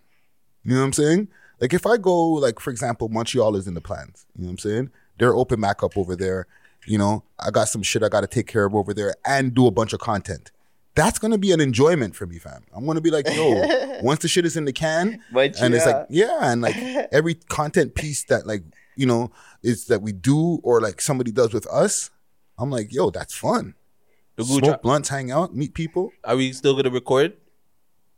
[0.64, 1.28] You know what I'm saying?
[1.60, 4.26] Like if I go, like for example, Montreal is in the plans.
[4.36, 4.90] You know what I'm saying?
[5.18, 6.48] They're open back up over there.
[6.86, 9.66] You know, I got some shit I gotta take care of over there and do
[9.66, 10.52] a bunch of content.
[10.94, 12.64] That's gonna be an enjoyment for me, fam.
[12.76, 15.86] I'm gonna be like, yo, once the shit is in the can, But and it's
[15.86, 16.76] like, yeah, and like
[17.12, 18.64] every content piece that like
[18.96, 19.32] you know
[19.64, 22.10] is that we do or like somebody does with us,
[22.58, 23.76] I'm like, yo, that's fun.
[24.38, 26.12] The Gucci, Smoke blunts, hang out, meet people.
[26.24, 27.34] are we still gonna record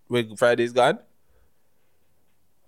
[0.07, 0.99] when Friday's gone?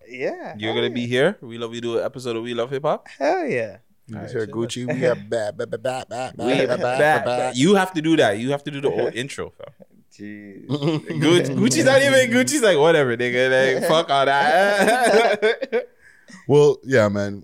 [0.08, 0.56] Yeah.
[0.58, 1.38] You're gonna be here.
[1.42, 3.08] We love you do an episode of We Love Hip Hop.
[3.08, 3.78] Hell yeah.
[4.08, 4.88] You just hear Gucci.
[4.92, 7.58] We have bad, bad, bad, bad, bad, bad, bad, bad, bad.
[7.58, 8.38] You have to do that.
[8.40, 9.68] You have to do the whole intro, fam.
[10.12, 10.68] Jeez.
[10.68, 13.80] Gucci, Gucci's not even Gucci's like whatever, nigga.
[13.80, 15.88] Like fuck all that.
[16.48, 17.44] Well, yeah, man.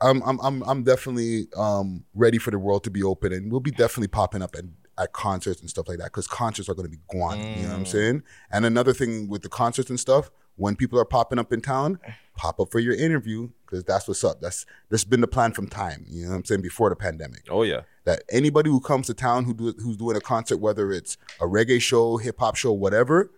[0.00, 3.60] I'm I'm I'm I'm definitely um ready for the world to be open, and we'll
[3.60, 4.64] be definitely popping up at,
[4.98, 7.38] at concerts and stuff like that because concerts are going to be gone.
[7.38, 8.22] You know what I'm saying?
[8.50, 12.00] And another thing with the concerts and stuff, when people are popping up in town,
[12.36, 14.40] pop up for your interview because that's what's up.
[14.40, 16.04] That's that's been the plan from time.
[16.08, 16.62] You know what I'm saying?
[16.62, 17.82] Before the pandemic, oh yeah.
[18.04, 21.44] that anybody who comes to town who do, who's doing a concert, whether it's a
[21.44, 23.30] reggae show, hip hop show, whatever,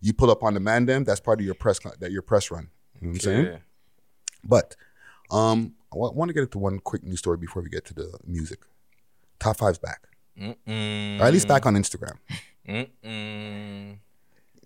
[0.00, 1.04] you pull up on the man them.
[1.04, 2.70] That's part of your press that your press run.
[3.00, 3.46] You know what I'm saying?
[3.46, 3.58] Yeah.
[4.42, 4.76] But
[5.30, 8.18] um, I want to get into one quick news story before we get to the
[8.26, 8.60] music.
[9.38, 10.08] Top five's back,
[10.40, 11.20] Mm-mm.
[11.20, 12.16] or at least back on Instagram.
[12.68, 13.96] Mm-mm.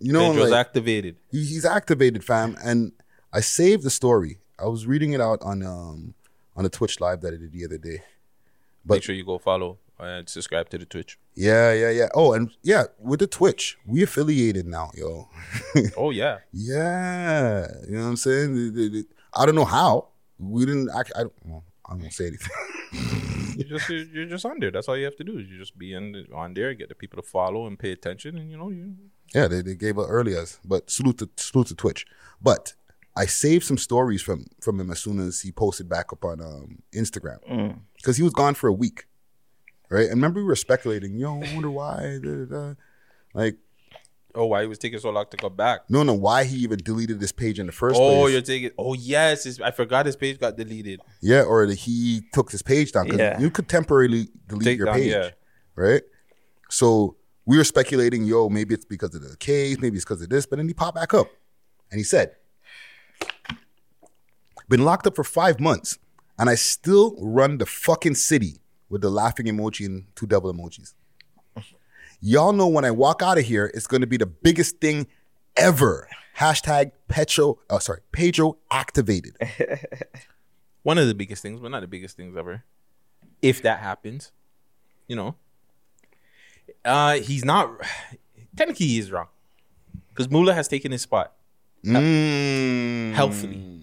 [0.00, 1.16] You know, Pedro's like, activated.
[1.30, 2.56] he- he's activated, fam.
[2.64, 2.92] And
[3.32, 4.38] I saved the story.
[4.58, 6.14] I was reading it out on um
[6.56, 8.02] on a Twitch live that I did the other day.
[8.84, 11.18] But- Make sure you go follow and subscribe to the Twitch.
[11.34, 12.08] Yeah, yeah, yeah.
[12.14, 15.28] Oh, and yeah, with the Twitch, we affiliated now, yo.
[15.96, 16.38] Oh yeah.
[16.52, 19.04] yeah, you know what I'm saying.
[19.34, 20.08] I don't know how
[20.38, 20.90] we didn't.
[20.96, 21.32] Act, I don't.
[21.44, 22.50] Well, I won't say anything.
[23.56, 24.70] you just you're, you're just on there.
[24.70, 25.38] That's all you have to do.
[25.38, 27.92] Is you just be in the, on there, get the people to follow and pay
[27.92, 28.94] attention, and you know you.
[29.34, 32.06] Yeah, they, they gave up earlier, but salute to salute to Twitch.
[32.40, 32.74] But
[33.16, 36.40] I saved some stories from from him as soon as he posted back up on
[36.40, 39.06] um, Instagram because he was gone for a week,
[39.90, 40.04] right?
[40.04, 42.74] And remember we were speculating, yo, I wonder why, da, da, da.
[43.34, 43.56] like
[44.34, 45.80] Oh, why he was taking so long to come back?
[45.88, 48.08] no, no, why he even deleted this page in the first place?
[48.08, 48.32] Oh, place?
[48.32, 48.70] you're taking.
[48.78, 51.00] Oh yes, his, I forgot his page got deleted.
[51.20, 53.40] Yeah, or that he took his page down because Yeah.
[53.40, 55.30] you could temporarily delete Take your down, page, yeah.
[55.74, 56.02] right?
[56.70, 57.16] So
[57.46, 60.44] we were speculating, yo, maybe it's because of the case, maybe it's because of this,
[60.46, 61.28] but then he popped back up
[61.90, 62.32] and he said,
[64.68, 65.98] "Been locked up for five months,
[66.38, 68.60] and I still run the fucking city
[68.90, 70.94] with the laughing emoji and two double emojis.
[72.20, 75.06] Y'all know when I walk out of here, it's going to be the biggest thing
[75.56, 76.08] ever."
[76.38, 79.36] Hashtag Petro, oh sorry, Pedro activated.
[80.84, 82.64] One of the biggest things, but not the biggest things ever.
[83.42, 84.30] If that happens,
[85.08, 85.34] you know,
[86.84, 87.70] uh, he's not.
[88.56, 89.28] Technically, he is wrong
[90.08, 91.32] because Mula has taken his spot
[91.84, 93.12] Mm.
[93.14, 93.77] helpfully.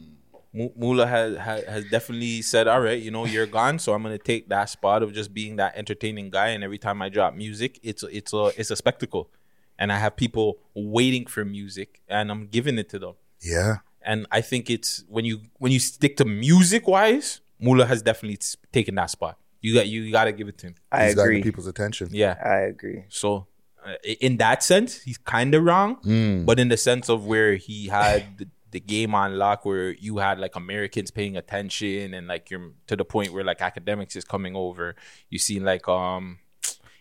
[0.56, 4.02] Mu- Mula has, has has definitely said, "All right, you know, you're gone, so I'm
[4.04, 6.48] gonna take that spot of just being that entertaining guy.
[6.56, 9.30] And every time I drop music, it's a- it's a it's a spectacle,
[9.78, 13.16] and I have people waiting for music, and I'm giving it to them.
[13.42, 13.78] Yeah.
[14.02, 18.40] And I think it's when you when you stick to music wise, Mula has definitely
[18.72, 19.38] taken that spot.
[19.62, 20.76] You got you got to give it to him.
[20.92, 21.42] I He's agree.
[21.44, 22.10] people's attention.
[22.12, 22.36] Yeah.
[22.44, 23.04] I agree.
[23.10, 23.48] So
[23.84, 26.46] uh, in that sense, he's kind of wrong, Mm.
[26.46, 30.18] but in the sense of where he had the, the game on lock, where you
[30.18, 34.26] had like Americans paying attention, and like you're to the point where like Akademiks is
[34.26, 34.96] coming over.
[35.30, 36.40] You see like um,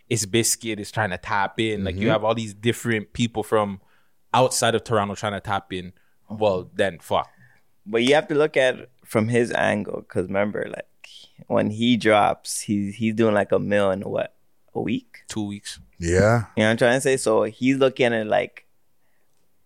[0.09, 1.85] it's biscuit is trying to tap in.
[1.85, 3.81] Like you have all these different people from
[4.33, 5.93] outside of Toronto trying to tap in.
[6.29, 7.31] Well, then fuck.
[7.87, 10.87] But you have to look at from his angle because remember, like
[11.49, 14.35] when he drops, he's he's doing like a mill in what
[14.75, 15.25] a week.
[15.29, 15.81] Two weeks.
[15.99, 16.47] Yeah.
[16.57, 17.17] You know what I'm trying to say?
[17.17, 18.64] So he's looking at like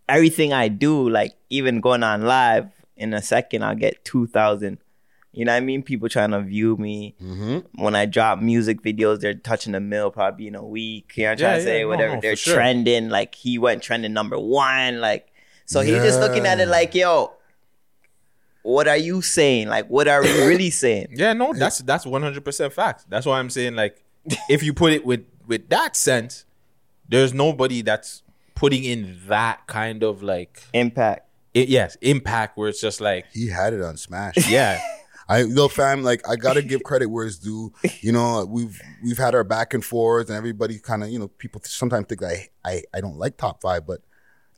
[0.08, 4.78] everything I do, like even going on live in a second, I'll get two thousand.
[5.32, 5.82] You know what I mean?
[5.82, 7.14] People trying to view me.
[7.22, 7.82] Mm-hmm.
[7.82, 11.12] When I drop music videos, they're touching the mill probably in a week.
[11.16, 11.76] You know what I'm Yeah, trying to say?
[11.76, 12.14] yeah, no, Whatever.
[12.16, 12.54] no, they're sure.
[12.54, 13.08] trending.
[13.10, 15.00] Like he went trending number one.
[15.00, 15.32] Like
[15.66, 17.32] so he's just looking at it like, yo,
[18.62, 19.68] what are you saying?
[19.68, 21.08] Like, what are we really saying?
[21.12, 23.04] Yeah, no, that's that's one hundred percent facts.
[23.08, 24.02] That's why I'm saying like,
[24.48, 26.46] if you put it with with that sense,
[27.08, 28.22] there's nobody that's
[28.58, 31.28] putting in that kind of like, Impact.
[31.54, 34.34] it, yes, impact where it's just like, He had it on Smash.
[34.50, 34.80] yeah,
[35.28, 36.02] I look, fam.
[36.02, 37.72] Like I gotta give credit where it's due.
[38.00, 41.28] You know, we've we've had our back and forth, and everybody kind of, you know,
[41.28, 42.30] people sometimes think that
[42.64, 44.00] I, I I don't like top five, but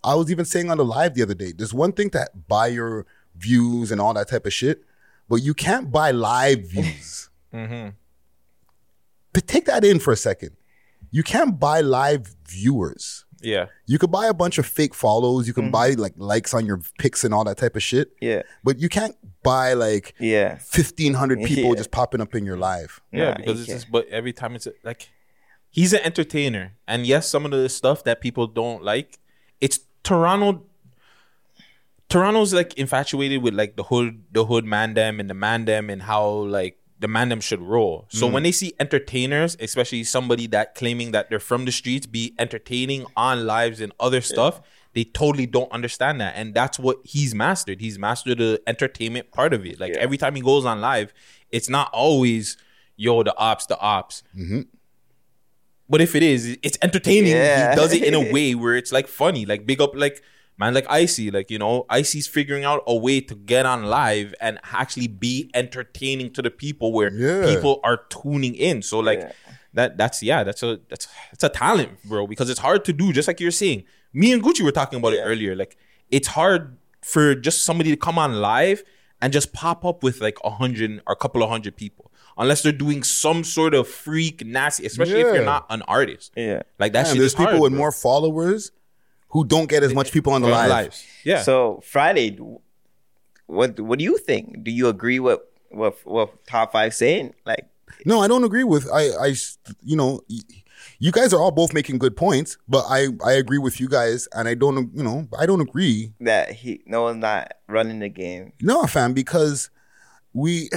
[0.03, 1.53] I was even saying on the live the other day.
[1.53, 3.05] There's one thing to buy your
[3.37, 4.83] views and all that type of shit,
[5.29, 7.27] but you can't buy live views.
[7.53, 7.95] Mhm.
[9.33, 10.53] But take that in for a second.
[11.11, 13.25] You can't buy live viewers.
[13.43, 15.47] Yeah, You could buy a bunch of fake follows.
[15.47, 15.73] You can mm-hmm.
[15.73, 18.13] buy like likes on your pics and all that type of shit.
[18.21, 18.43] Yeah.
[18.65, 20.59] But you can't buy like Yeah.
[20.59, 21.77] fifteen hundred people Yeah.
[21.77, 23.01] just popping up in your live.
[23.13, 23.81] yeah, Nah, because it's can't.
[23.81, 25.11] just, but every time it's like,
[25.71, 29.19] he's an entertainer, and yes, some of the stuff that people don't like,
[29.61, 30.65] it's Toronto.
[32.09, 36.27] Toronto's like infatuated with like the hood, the hood mandem and the mandem and how
[36.29, 38.07] like the mandem should roll.
[38.11, 38.33] So mm.
[38.33, 43.07] when they see entertainers, especially somebody that claiming that they're from the streets, be entertaining
[43.17, 44.61] on lives and other stuff,
[44.93, 47.81] they totally don't understand that, and that's what he's mastered.
[47.81, 49.81] He's mastered the entertainment part of it.
[49.81, 51.15] Like every time he goes on live,
[51.51, 52.57] it's not always
[52.97, 54.23] yo the ops, the ops.
[54.37, 54.63] Mm-hmm.
[55.89, 57.33] But if it is, it's entertaining.
[57.33, 57.71] Yeah.
[57.71, 60.23] He does it in a way where it's like funny, like big up, like
[60.61, 64.35] man, like Icy, like you know, Icy's figuring out a way to get on live
[64.41, 67.47] and actually be entertaining to the people where Yeah.
[67.55, 68.83] people are tuning in.
[68.83, 69.21] So like
[69.75, 73.13] that, that's yeah, that's a that's it's a talent, bro, because it's hard to do.
[73.13, 75.57] Just like you're saying, me and Gucci were talking about it earlier.
[75.57, 75.77] Like
[76.11, 78.83] it's hard for just somebody to come on live
[79.23, 82.11] and just pop up with like a hundred or a couple of hundred people.
[82.39, 86.33] Unless they're doing some sort of freak nasty, especially if you're not an artist.
[86.37, 86.63] Yeah.
[86.79, 87.79] Like that Man, shit there's is people hard, with bro.
[87.79, 88.71] more followers
[89.31, 90.71] who don't get as much people on the On live.
[90.71, 91.07] lives.
[91.25, 91.43] Yeah.
[91.43, 92.39] So Friday,
[93.47, 94.63] what what do you think?
[94.65, 97.35] Do you agree with what what top five saying?
[97.45, 97.67] Like
[98.05, 99.35] No, I don't agree with I I
[99.83, 100.21] you know
[100.99, 104.29] you guys are all both making good points, but I I agree with you guys
[104.35, 106.13] and I don't you know, I don't agree.
[106.21, 108.53] that he no one's not running the game.
[108.61, 109.71] No, fam, because
[110.33, 110.71] we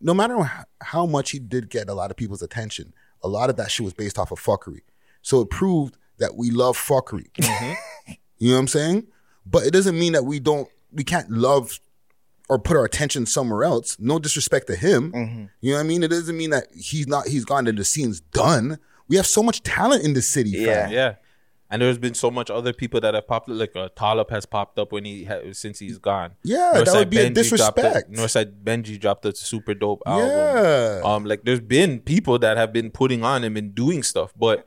[0.00, 0.36] no matter
[0.82, 3.84] how much he did get a lot of people's attention, a lot of that shit
[3.84, 4.80] was based off of fuckery.
[5.22, 7.26] So it proved that we love fuckery.
[8.38, 9.06] You know what I'm saying?
[9.46, 11.80] But it doesn't mean that we don't we can't love
[12.48, 13.96] or put our attention somewhere else.
[13.98, 15.48] No disrespect to him.
[15.60, 16.02] You know what I mean?
[16.02, 18.78] It doesn't mean that he's not he's gone and the scene's done.
[19.08, 20.90] We have so much talent in the city, fam.
[20.90, 20.90] Yeah.
[20.90, 21.14] Yeah.
[21.68, 23.56] And there's been so much other people that have popped up.
[23.56, 26.32] Like uh, Talib has popped up when he ha- since he's gone.
[26.44, 28.12] Yeah, that would be a Dropped a, disrespect.
[28.12, 30.28] Northside Benji dropped a super dope album.
[30.28, 31.00] Yeah.
[31.04, 34.66] Um, like there's been people that have been putting on and been doing stuff, but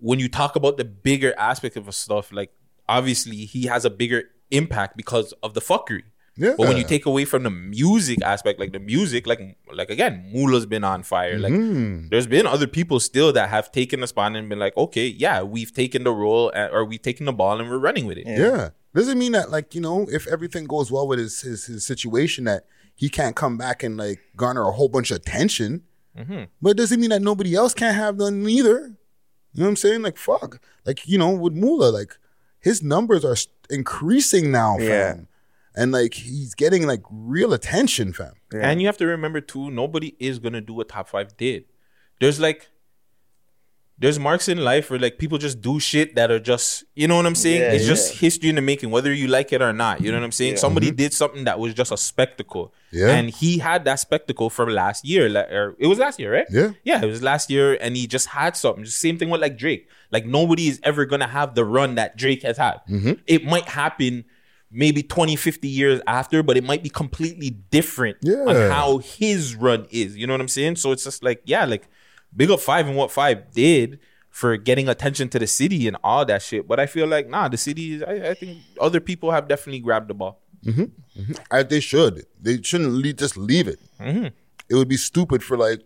[0.00, 2.52] when you talk about the bigger aspect of stuff, like
[2.88, 6.02] obviously he has a bigger impact because of the fuckery.
[6.36, 6.54] Yeah.
[6.56, 10.30] But when you take away from the music aspect, like the music, like like again,
[10.32, 11.38] Mula's been on fire.
[11.38, 12.08] Like Mm-hmm.
[12.08, 15.42] there's been other people still that have taken the spot and been like, okay, yeah,
[15.42, 18.26] we've taken the role or we've taken the ball and we're running with it.
[18.26, 18.70] Yeah.
[18.94, 22.44] Doesn't mean that like, you know, if everything goes well with his his, his situation
[22.44, 25.82] that he can't come back and like garner a whole bunch of attention.
[26.16, 26.44] Mm-hmm.
[26.62, 28.96] But it doesn't mean that nobody else can't have none either.
[29.52, 30.02] You know what I'm saying?
[30.02, 30.60] Like fuck.
[30.84, 32.16] Like, you know, with Mula, like
[32.60, 33.36] his numbers are
[33.68, 34.86] increasing now, fam.
[34.86, 35.16] Yeah.
[35.74, 38.32] And like he's getting like real attention, fam.
[38.52, 41.64] And you have to remember too, nobody is gonna do what top five did.
[42.20, 42.68] There's like
[44.00, 47.16] there's marks in life where like people just do shit that are just you know
[47.16, 47.60] what I'm saying?
[47.60, 50.00] Yeah, it's just history in the making, whether you like it or not.
[50.00, 50.56] You know what I'm saying?
[50.56, 50.96] Somebody mm-hmm.
[50.96, 52.72] did something that was just a spectacle.
[52.92, 53.10] Yeah.
[53.10, 55.28] And he had that spectacle from last year.
[55.28, 56.46] Like, or it was last year, right?
[56.50, 56.70] Yeah.
[56.82, 58.84] Yeah, it was last year, and he just had something.
[58.84, 59.86] Just same thing with like Drake.
[60.10, 62.80] Like nobody is ever gonna have the run that Drake has had.
[62.88, 63.12] Mm-hmm.
[63.26, 64.24] It might happen
[64.70, 69.86] maybe 20, 50 years after, but it might be completely different on how his run
[69.90, 70.16] is.
[70.16, 70.76] You know what I'm saying?
[70.76, 71.88] So it's just like, yeah, like
[72.34, 73.98] big up five and what five did
[74.30, 76.68] for getting attention to the city and all that shit.
[76.68, 79.80] But I feel like, nah, the city is, I, I think other people have definitely
[79.80, 80.40] grabbed the ball.
[81.50, 82.26] I, they should.
[82.40, 83.80] They shouldn't le- just leave it.
[83.98, 84.26] Mm-hmm.
[84.68, 85.80] It would be stupid for like,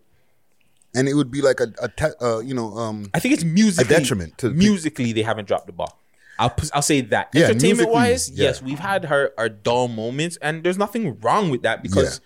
[0.95, 3.45] and it would be like a, a te- uh, you know, um, I think it's
[3.45, 6.01] musically detriment to musically they haven't dropped the ball.
[6.39, 7.31] I'll I'll say that.
[7.33, 8.45] Yeah, Entertainment wise, yeah.
[8.45, 12.21] yes, we've had our, our dull moments, and there's nothing wrong with that because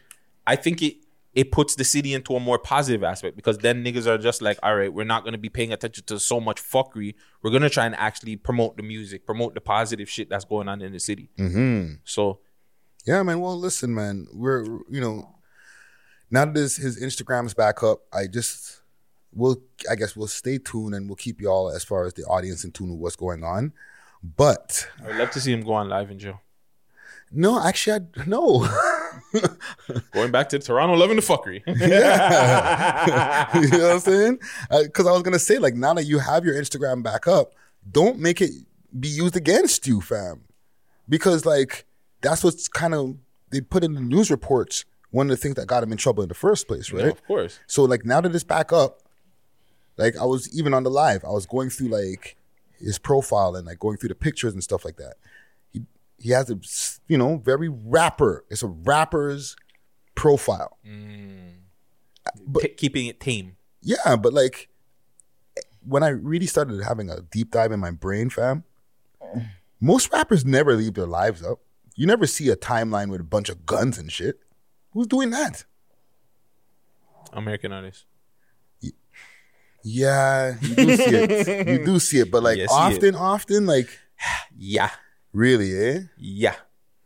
[0.47, 0.97] I think it
[1.39, 4.59] it puts the city into a more positive aspect because then niggas are just like,
[4.61, 7.15] all right, we're not gonna be paying attention to so much fuckery.
[7.43, 10.83] We're gonna try and actually promote the music, promote the positive shit that's going on
[10.83, 11.31] in the city.
[11.39, 11.93] Mm-hmm.
[12.03, 12.41] So
[13.07, 13.39] Yeah, man.
[13.39, 14.27] Well, listen, man.
[14.33, 15.37] We're you know,
[16.29, 18.83] now that his, his Instagram's back up, I just
[19.33, 22.65] we'll I guess we'll stay tuned and we'll keep y'all as far as the audience
[22.65, 23.73] in tune with what's going on.
[24.25, 26.41] But I would love to see him go on live in jail.
[27.31, 28.67] no, actually, I no.
[30.13, 31.63] Going back to Toronto, loving the fuckery.
[31.81, 33.59] yeah.
[33.61, 34.39] you know what I'm saying?
[34.71, 37.55] Because I was gonna say, like, now that you have your Instagram back up,
[37.91, 38.51] don't make it
[38.99, 40.45] be used against you, fam.
[41.09, 41.87] Because like
[42.21, 43.17] that's what's kind of
[43.51, 44.85] they put in the news reports.
[45.11, 47.07] One of the things that got him in trouble in the first place, right?
[47.07, 47.59] Of course.
[47.67, 49.01] So like now that it's back up,
[49.97, 52.37] like I was even on the live, I was going through like
[52.79, 55.15] his profile and like going through the pictures and stuff like that.
[56.19, 56.59] He he has a
[57.09, 58.45] you know very rapper.
[58.51, 59.57] It's a rapper's
[60.15, 60.79] profile.
[60.87, 61.55] Mm.
[62.27, 63.57] Uh, T- keeping it tame.
[63.81, 64.69] Yeah, but like
[65.87, 68.65] when I really started having a deep dive in my brain, fam,
[69.81, 71.61] most rappers never leave their lives up.
[71.95, 74.41] You never see a timeline with a bunch of guns and shit.
[74.93, 75.65] Who's doing that?
[77.33, 78.05] American artists.
[79.85, 81.69] Yeah, you do see it.
[81.69, 83.15] You do see it, but like Yeah, see it.
[83.15, 83.89] often, often, like
[84.57, 84.91] Yeah.
[85.33, 86.01] Really, eh?
[86.17, 86.55] Yeah.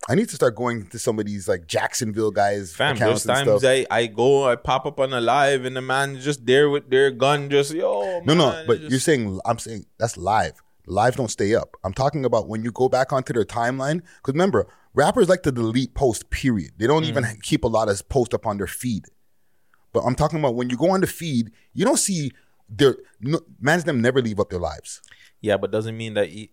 [0.08, 3.48] I need to start going to some of these like Jacksonville guys' Fam, those accounts
[3.48, 3.64] times.
[3.64, 6.90] I, I go, I pop up on a live and the man's just there with
[6.90, 8.20] their gun, just yo.
[8.24, 10.54] no, no, man, but just- you're saying I'm saying that's live.
[10.88, 11.76] lives don't stay up.
[11.84, 14.00] I'm talking about when you go back onto their timeline.
[14.16, 16.24] Because remember, rappers like to delete posts.
[16.30, 16.72] Period.
[16.78, 19.04] They don't even keep a lot of posts up on their feed.
[19.92, 22.32] But I'm talking about when you go on the feed, you don't see
[22.68, 25.00] their no, man's them never leave up their lives.
[25.40, 26.48] Yeah, but doesn't mean that you,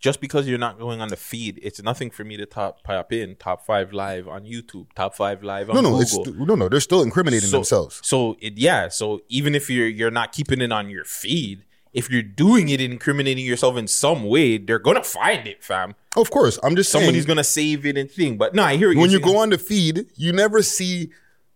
[0.00, 3.12] just because you're not going on the feed, it's nothing for me to top pop
[3.12, 6.22] in top five live on YouTube, top five live on No, no, Google.
[6.22, 6.68] it's no, no.
[6.68, 8.00] They're still incriminating so, themselves.
[8.02, 12.10] So it, yeah, so even if you're you're not keeping it on your feed, if
[12.10, 15.94] you're doing it incriminating yourself in some way, they're gonna find it, fam.
[16.16, 17.04] Of course, I'm just saying.
[17.04, 18.38] Somebody's gonna save it and thing.
[18.38, 19.34] But no, I hear what when you're saying.
[19.34, 21.10] go on the feed, you never see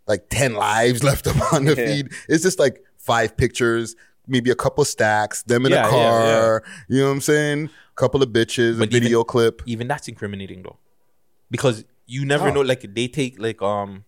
[0.07, 2.13] like 10 lives left up on the feed.
[2.29, 6.63] It's just like five pictures, maybe a couple stacks, them in Yeah, a yeah, car.
[6.89, 7.71] You know what I'm saying?
[7.93, 9.63] A couple of bitches, a But video even- clip.
[9.67, 10.79] even that's incriminating though,
[11.51, 12.61] because you never know.
[12.63, 14.05] Like they take like um.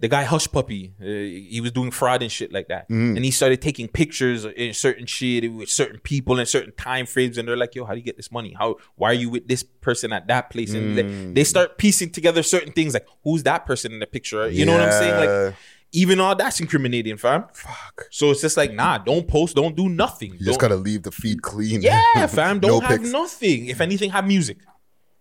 [0.00, 3.14] The guy Hushpuppi, uh, he was doing fraud and shit like that, Mm.
[3.16, 7.36] and he started taking pictures in certain shit with certain people in certain time frames,
[7.36, 8.54] and they're like, "Yo, how do you get this money?
[8.58, 8.76] How?
[8.94, 11.34] Why are you with this person at that place?" And they, Mm.
[11.34, 14.48] they start piecing together certain things, like who's that person in the picture?
[14.48, 15.16] You know what I'm saying?
[15.16, 15.54] Like,
[15.92, 17.44] even all that's incriminating, fam.
[17.52, 18.06] Fuck.
[18.10, 20.32] So it's just like, nah, don't post, don't do nothing.
[20.32, 21.80] You just Don't- gotta leave the feed clean.
[21.82, 22.60] yeah, fam.
[22.60, 23.10] Don't no have pics.
[23.10, 23.66] nothing.
[23.66, 24.58] If anything, have music.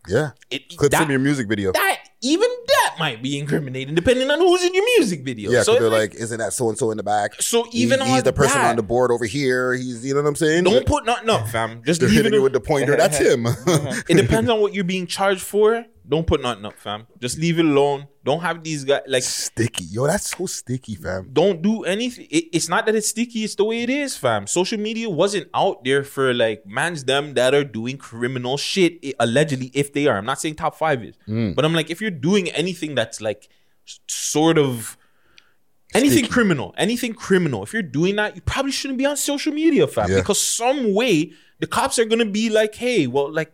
[0.08, 0.32] Yeah.
[0.52, 1.72] It, Clips that, from your music video.
[1.72, 5.50] that even that might be incriminating, depending on who's in your music video.
[5.50, 7.42] yeah, so because they're it's like, isn't that so and so in the back?
[7.42, 9.74] So even He- he's the person that- on the board over here.
[9.74, 10.64] He's, you know what I'm saying?
[10.66, 11.82] don't put nothing up, fam.
[11.84, 12.44] Just They're leave hitting it.
[12.44, 12.96] with the pointer.
[12.98, 13.46] That's him.
[13.48, 14.02] Uh-huh.
[14.10, 15.86] it depends on what you're being charged for.
[16.08, 17.08] Don't put nothing up, fam.
[17.20, 18.08] Just leave it alone.
[18.24, 19.24] Don't have these guys like.
[19.24, 19.86] sticky.
[19.86, 21.30] Yo, that's so sticky, fam.
[21.34, 22.28] Don't do anything.
[22.30, 23.44] It, it's not that it's sticky.
[23.44, 24.46] It's the way it is, fam.
[24.46, 29.00] Social media wasn't out there for like mans them that are doing criminal shit.
[29.20, 31.56] allegedly, if they are, I'm not saying top five is, Mm.
[31.56, 33.50] but I'm like, if you're doing anything that's like
[34.08, 34.98] sort of
[35.94, 36.28] anything Sticky.
[36.30, 40.10] criminal, anything criminal, if you're doing that, you probably shouldn't be on social media, fam.
[40.12, 40.18] Yeah.
[40.18, 43.52] Because some way the cops are gonna be like, hey, well, like.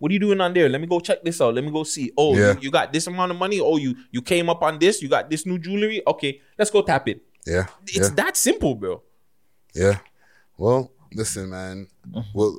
[0.00, 0.68] What are you doing on there?
[0.68, 1.54] Let me go check this out.
[1.54, 2.10] Let me go see.
[2.16, 2.54] Oh, Yeah.
[2.54, 3.60] you, you got this amount of money.
[3.60, 5.00] Oh, you you came up on this.
[5.00, 6.02] You got this new jewelry.
[6.06, 7.22] Okay, let's go tap it.
[7.46, 7.66] Yeah.
[7.86, 8.14] It's yeah.
[8.16, 9.02] that simple, bro.
[9.74, 9.98] Yeah.
[10.58, 11.86] Well, listen, man.
[12.34, 12.58] Well,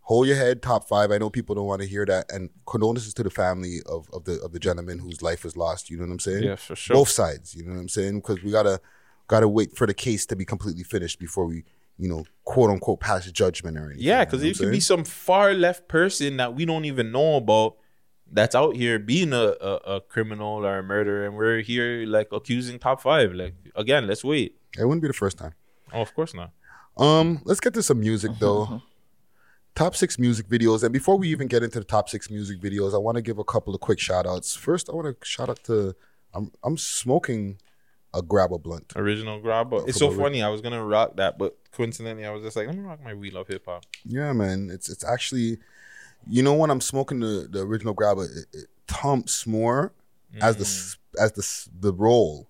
[0.00, 1.10] hold your head, top five.
[1.12, 4.24] I know people don't want to hear that, and condolences to the family of, of
[4.24, 5.90] the of the gentleman whose life was lost.
[5.90, 6.42] You know what I'm saying?
[6.44, 6.96] Yeah, for sure.
[6.96, 7.54] Both sides.
[7.54, 8.20] You know what I'm saying?
[8.20, 8.80] Because we gotta
[9.26, 11.64] gotta wait for the case to be completely finished before we,
[11.98, 14.02] you know, quote unquote pass judgment or anything.
[14.02, 16.84] Yeah, you because know it what could be some far left person that we don't
[16.84, 17.76] even know about
[18.30, 22.28] that's out here being a, a, a criminal or a murderer, and we're here like
[22.32, 23.32] accusing top five.
[23.32, 24.56] Like again, let's wait.
[24.78, 25.54] It wouldn't be the first time.
[25.92, 26.52] Oh, of course not.
[26.96, 28.82] Um, let's get to some music though.
[29.74, 30.82] top six music videos.
[30.82, 33.38] And before we even get into the top six music videos, I want to give
[33.38, 34.54] a couple of quick shout outs.
[34.54, 35.94] First, I want to shout out to
[36.34, 37.58] I'm I'm smoking
[38.14, 38.92] a grabba blunt.
[38.96, 39.70] Original grab.
[39.70, 40.42] But it's so funny.
[40.42, 43.14] I was gonna rock that, but coincidentally, I was just like, let me rock my
[43.14, 43.84] We Love Hip Hop.
[44.04, 44.70] Yeah, man.
[44.72, 45.58] It's it's actually
[46.26, 49.92] you know when I'm smoking the, the original grabba, it thumps more
[50.40, 50.66] as the mm.
[50.66, 52.48] s- as the the roll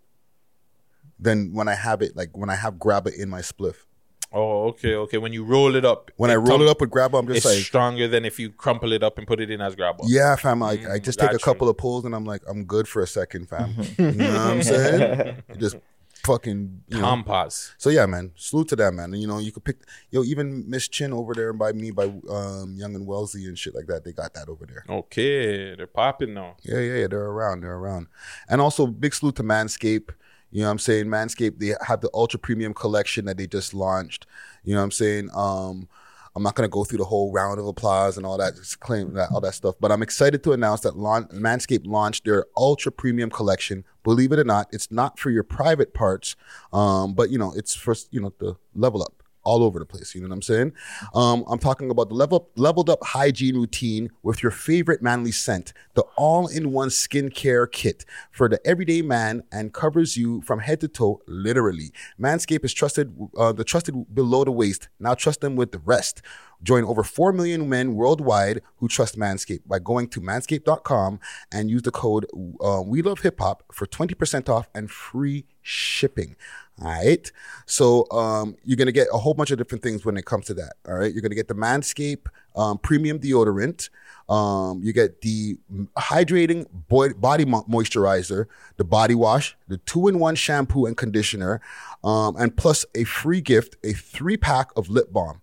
[1.18, 3.84] than when I have it like when I have grabba in my spliff.
[4.32, 5.16] Oh, okay, okay.
[5.18, 7.38] When you roll it up, When I roll thump- it up with grab, I'm just
[7.38, 9.96] it's like stronger than if you crumple it up and put it in as grab.
[10.04, 10.60] Yeah, fam.
[10.60, 11.44] Like I Mm, just take a got you.
[11.44, 13.74] couple of pulls and I'm like, I'm good for a second, fam.
[13.96, 15.42] you know what I'm saying?
[15.48, 15.76] You just
[16.24, 17.04] fucking you know.
[17.06, 17.72] Tampons.
[17.78, 18.32] So yeah, man.
[18.36, 19.12] Salute to that, man.
[19.14, 19.78] And you know, you could pick
[20.10, 23.74] yo, even Miss Chin over there by me by um Yonge and Wellesley and shit
[23.74, 24.04] like that.
[24.04, 24.84] They got that over there.
[24.88, 26.56] Okay, they're popping now.
[26.62, 27.06] Yeah, yeah, yeah.
[27.06, 27.62] They're around.
[27.62, 28.08] They're around.
[28.48, 30.10] And also big salute to Manscaped.
[30.50, 31.06] You know what I'm saying?
[31.06, 34.26] Manscaped, they have the ultra premium collection that they just launched.
[34.64, 35.30] You know what I'm saying?
[35.34, 35.88] Um,
[36.34, 39.30] I'm not gonna go through the whole round of applause and all that claim that
[39.32, 43.84] all that stuff, but I'm excited to announce that Manscaped launched their ultra premium collection.
[44.04, 46.36] Believe it or not, it's not for your private parts,
[46.72, 50.14] um, but you know, it's for you know the level up all over the place.
[50.14, 50.72] You know what I'm saying?
[51.14, 55.72] Um, I'm talking about the level leveled up hygiene routine with your favorite manly scent,
[55.94, 61.20] the all-in-one skincare kit for the everyday man and covers you from head to toe,
[61.26, 61.92] literally.
[62.20, 64.88] Manscaped is trusted, uh, the trusted below the waist.
[65.00, 66.22] Now trust them with the rest.
[66.62, 71.20] Join over 4 million men worldwide who trust Manscaped by going to manscaped.com
[71.52, 72.26] and use the code
[72.60, 76.36] uh, We Love Hip Hop for 20% off and free shipping.
[76.80, 77.30] All right.
[77.66, 80.46] So um, you're going to get a whole bunch of different things when it comes
[80.46, 80.74] to that.
[80.86, 81.12] All right.
[81.12, 83.88] You're going to get the Manscaped um, premium deodorant.
[84.28, 85.58] Um, you get the
[85.96, 88.46] hydrating body moisturizer,
[88.76, 91.62] the body wash, the two in one shampoo and conditioner,
[92.04, 95.40] um, and plus a free gift, a three pack of lip balm.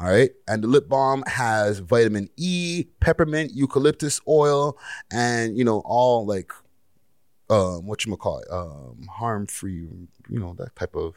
[0.00, 0.30] All right.
[0.46, 4.78] And the lip balm has vitamin E, peppermint, eucalyptus oil,
[5.10, 6.52] and, you know, all like,
[7.50, 9.88] um, what you call it, um, harm free,
[10.28, 11.14] you know, that type of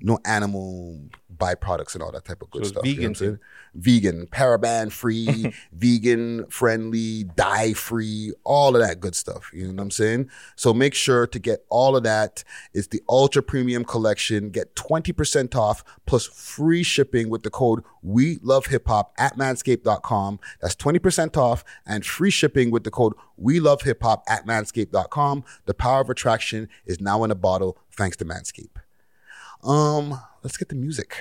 [0.00, 1.00] no animal
[1.36, 2.86] byproducts and all that type of good So stuff.
[2.86, 3.40] you know vegan
[3.72, 9.50] Vegan, paraben free, vegan friendly, dye free, all of that good stuff.
[9.54, 10.28] You know what I'm saying?
[10.56, 12.42] So make sure to get all of that.
[12.74, 14.50] It's the ultra premium collection.
[14.50, 20.40] Get 20% off plus free shipping with the code We Love Hip Hop at manscaped.com.
[20.60, 25.44] That's 20% off and free shipping with the code We Love Hip Hop at manscaped.com.
[25.66, 28.76] The power of attraction is now in a bottle thanks to Manscaped.
[29.62, 31.16] Um, let's get the music.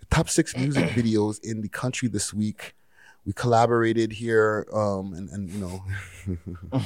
[0.00, 2.74] The top six music videos in the country this week.
[3.24, 5.82] We collaborated here, um, and, and you
[6.76, 6.82] know,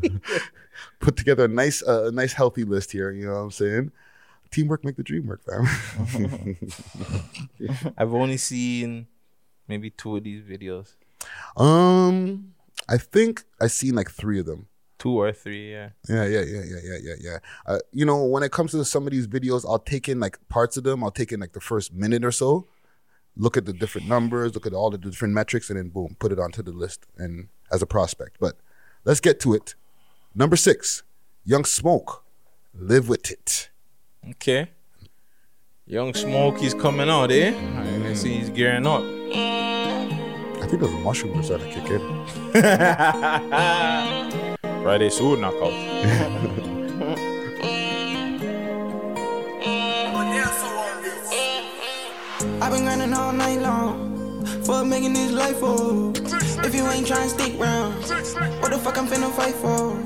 [1.00, 3.10] put together a nice, uh, a nice, healthy list here.
[3.10, 3.92] You know what I'm saying?
[4.50, 6.56] Teamwork make the dream work, fam.
[7.98, 9.08] I've only seen
[9.68, 10.94] maybe two of these videos,
[11.56, 12.54] um,
[12.88, 14.66] I think I've seen like three of them.
[14.98, 15.72] Two or three.
[15.72, 15.90] Yeah.
[16.08, 17.38] Yeah, yeah, yeah, yeah, yeah, yeah, yeah.
[17.66, 20.38] Uh, you know, when it comes to some of these videos, I'll take in like
[20.48, 21.02] parts of them.
[21.02, 22.66] I'll take in like the first minute or so,
[23.36, 26.32] look at the different numbers, look at all the different metrics, and then boom, put
[26.32, 28.36] it onto the list and as a prospect.
[28.40, 28.56] But
[29.04, 29.74] let's get to it.
[30.34, 31.02] Number six,
[31.44, 32.24] Young Smoke,
[32.74, 33.70] live with it.
[34.30, 34.70] Okay.
[35.86, 37.48] Young Smoke, Smokey's coming out, eh?
[37.48, 37.52] I
[38.02, 39.02] can see he's gearing up.
[40.60, 41.90] I think those mushrooms are starting to kick
[44.54, 44.58] in.
[44.88, 45.70] Friday soon knockout.
[52.62, 56.12] I've been grinding all night long for making this life for.
[56.64, 57.96] If you ain't trying to stick round,
[58.62, 60.00] what the fuck I'm finna fight for?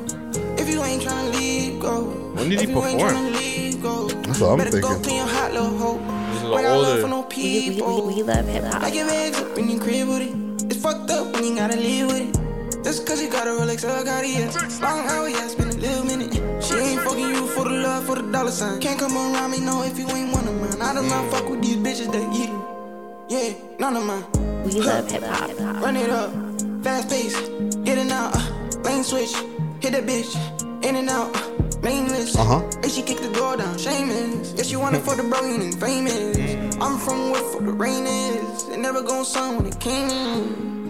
[0.61, 2.03] If you ain't trying to leave, go.
[2.35, 3.33] When did he If you ain't perform?
[3.35, 4.09] leave, go.
[4.09, 5.05] That's what I'm Better go thinking.
[5.05, 5.99] clean your hot little hoe.
[6.33, 8.07] This is Ain't an got love for no people.
[8.09, 8.83] We love hip hop.
[8.83, 10.73] I give eggs up in your crib with it.
[10.73, 12.42] It's fucked up when you gotta live with it.
[12.85, 14.51] Just cause you got a Rolex or a Cartier.
[14.83, 16.35] Long hour, yeah, spend a little minute.
[16.63, 18.81] She ain't fucking you for the love, for the dollar sign.
[18.81, 20.83] Can't come around me, no, if you ain't one of mine.
[20.83, 22.73] I do not fuck with these bitches that eat it.
[23.29, 24.25] Yeah, none of mine.
[24.65, 25.51] We love hip hop.
[25.81, 26.33] Run it up,
[26.83, 27.37] fast pace,
[27.85, 29.33] getting out, uh, lane switch,
[29.81, 30.35] hit that bitch,
[30.85, 32.37] in and out, uh, nameless.
[32.37, 32.69] Uh-huh.
[32.83, 34.55] And she kicked the door down, shameless.
[34.57, 36.37] Yeah, she wanted for the bro, you ain't famous.
[36.81, 38.69] I'm from where for the rain is.
[38.69, 40.82] It never gon' sun when it came.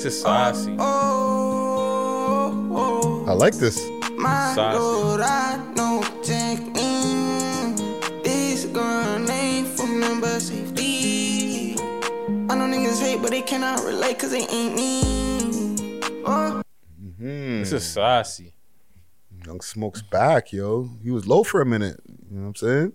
[0.00, 0.74] This is saucy.
[0.78, 3.86] Oh, oh, I like this.
[4.16, 4.78] my Saucy.
[4.78, 7.76] lord, I know take in.
[8.22, 11.74] This girl ain't from number safety.
[11.78, 16.00] I know niggas hate, but they cannot relate cause they ain't me.
[16.24, 16.62] Oh.
[17.18, 18.54] This is saucy.
[19.44, 20.88] Young Smoke's back, yo.
[21.02, 22.00] He was low for a minute.
[22.08, 22.92] You know what I'm saying?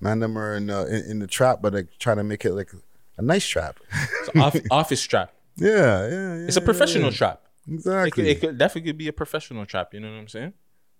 [0.00, 2.54] Man, them are in, uh, in, in the trap, but like trying to make it
[2.54, 2.72] like
[3.18, 3.78] a nice trap.
[3.92, 5.30] It's an off, office trap.
[5.56, 6.46] Yeah, yeah, yeah.
[6.46, 7.16] It's a professional yeah.
[7.16, 7.42] trap.
[7.68, 8.10] It Exactly.
[8.10, 9.92] could, it could definitely could be a professional trap.
[9.94, 10.52] You know what I'm saying?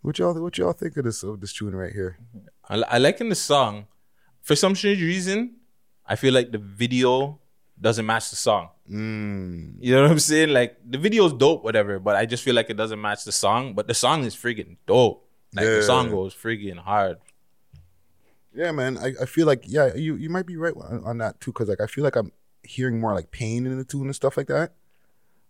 [0.02, 2.18] What y'all what y'all think of this of this tune right here?
[2.68, 3.86] I, I like in the song.
[4.42, 5.56] For some strange reason,
[6.06, 7.40] I feel like the video
[7.80, 8.70] doesn't match the song.
[8.90, 9.74] Mm.
[9.80, 10.50] You know what I'm saying?
[10.50, 13.74] Like the video's dope, whatever, but I just feel like it doesn't match the song.
[13.74, 15.28] But the song is freaking dope.
[15.54, 15.76] Like Yeah.
[15.76, 17.18] the song goes freaking hard.
[18.54, 18.96] Yeah, man.
[18.98, 21.68] I, I feel like yeah, you you might be right on, on that too, because
[21.68, 22.32] like I feel like I'm
[22.66, 24.72] hearing more like pain in the tune and stuff like that.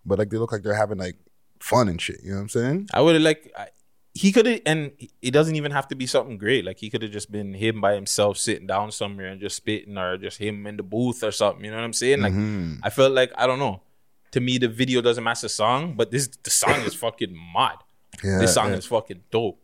[0.05, 1.17] But like they look like they're having like
[1.61, 2.21] fun and shit.
[2.23, 2.89] You know what I'm saying?
[2.95, 3.69] I would have like I,
[4.15, 6.65] he could have, and it doesn't even have to be something great.
[6.65, 9.99] Like he could have just been him by himself sitting down somewhere and just spitting,
[9.99, 11.65] or just him in the booth or something.
[11.65, 12.23] You know what I'm saying?
[12.23, 12.79] Like Mhm.
[12.83, 13.83] I felt like I don't know.
[14.33, 17.77] To me, the video doesn't match the song, but this the song is fucking mad.
[18.25, 18.77] Yeah, this song yeah.
[18.77, 19.61] is fucking dope.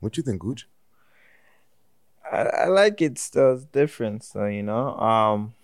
[0.00, 0.68] What you think, Gooch?
[2.30, 3.54] I, I like it still.
[3.54, 4.96] It's different, so you know.
[4.98, 5.54] Um,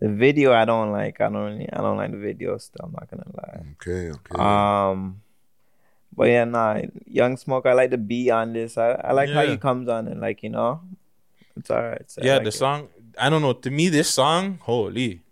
[0.00, 1.20] the video I don't like.
[1.20, 1.68] I don't really.
[1.72, 2.84] I don't like the video still.
[2.86, 3.60] I'm not gonna lie.
[3.80, 4.38] Okay, okay.
[4.42, 5.20] Um,
[6.16, 6.80] but yeah, nah.
[7.06, 7.66] Young Smoke.
[7.66, 8.78] I like the beat on this.
[8.78, 10.80] I, I like how he comes on and like you know,
[11.56, 12.10] it's alright.
[12.10, 12.52] So yeah, like the it.
[12.52, 12.88] song.
[13.18, 13.52] I don't know.
[13.52, 15.22] To me, this song, holy,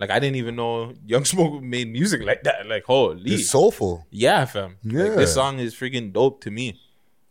[0.00, 2.66] like I didn't even know Young Smoke made music like that.
[2.66, 4.06] Like holy, It's soulful.
[4.10, 4.76] yeah, fam.
[4.84, 5.14] Like, Yeah.
[5.14, 6.80] this song is freaking dope to me.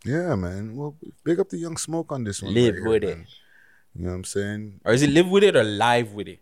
[0.04, 0.74] Yeah, man.
[0.76, 2.54] Well, big up the Young Smoke on this one.
[2.54, 3.16] Live right here, with it.
[3.18, 3.26] man.
[3.96, 4.80] You know what I'm saying?
[4.84, 6.40] Or is it live with it or live with it?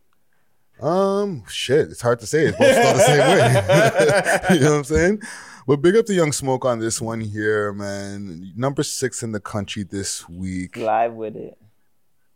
[0.80, 2.46] Um, shit, it's hard to say.
[2.46, 4.54] It's both spelled the same way.
[4.56, 5.22] you know what I'm saying?
[5.66, 8.52] But big up to Young Smoke on this one here, man.
[8.56, 10.76] Number six in the country this week.
[10.76, 11.56] live with it.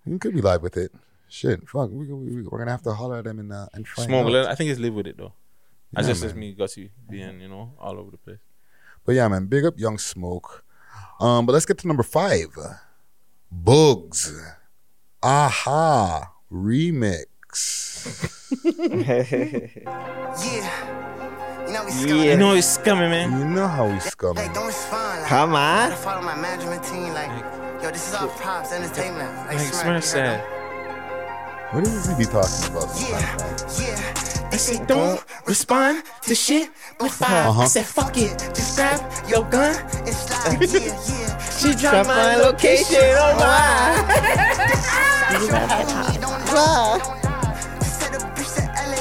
[0.06, 0.92] You could be live with it.
[1.28, 1.90] Shit, fuck.
[1.90, 4.46] We, we, we're gonna have to holler at them and uh, and find Smoke.
[4.46, 5.34] I think it's live with it though.
[5.92, 6.40] That's Yeah, just as man.
[6.40, 8.38] me, Gussie, being you know all over the place.
[9.04, 10.64] But yeah, man, big up Young Smoke.
[11.20, 12.56] Um, but let's get to number five.
[13.50, 14.32] Bugs.
[15.22, 16.32] Aha.
[16.50, 17.24] Remix.
[17.48, 19.24] Yeah.
[21.66, 22.32] You know we Yeah.
[22.32, 23.38] You know it's coming, man.
[23.38, 24.36] You know how we scum.
[24.36, 25.20] Hey, don't respond.
[25.22, 25.92] Like, Come on.
[25.92, 27.12] Follow my management team.
[27.12, 27.30] Like,
[27.82, 29.34] Yo, this is our props entertainment.
[29.46, 30.40] Like, Like Smash said.
[31.72, 32.88] What is he be talking about?
[32.90, 33.88] sometimes, man?
[33.88, 34.48] Yeah.
[34.50, 37.48] I say don't respond to shit with five.
[37.48, 37.62] Uh-huh.
[37.62, 39.76] I said fuck it, just grab your gun.
[40.06, 41.38] And slide, yeah, yeah.
[41.52, 44.08] She dropped my location on my
[45.28, 47.27] Set a bitch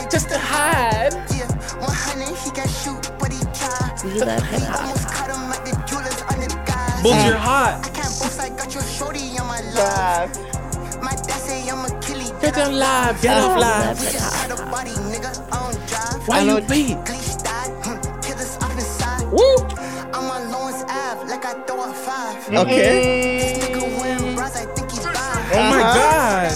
[0.09, 1.13] to just to hide.
[1.35, 1.47] Yeah,
[1.79, 3.91] 100, he got shoot, but he tried.
[4.03, 7.03] You that He almost caught him at the jewelers under guys.
[7.03, 7.83] Bulls, you're hot.
[7.83, 10.31] I can't boast, I got your shorty on my live.
[11.01, 12.29] My dad say I'm a killie.
[12.41, 13.99] Get them live, get off live.
[13.99, 16.27] We just had a body, nigga, I don't drive.
[16.27, 16.97] Why you beat?
[17.03, 17.71] Gleech died,
[18.23, 19.27] killers off the side.
[19.31, 19.55] Woo!
[20.13, 22.47] I'm on Lawrence Ave, like I throw a five.
[22.49, 23.59] Okay.
[23.59, 25.51] This nigga wearing bras, I think he buy.
[25.53, 26.51] Oh my god.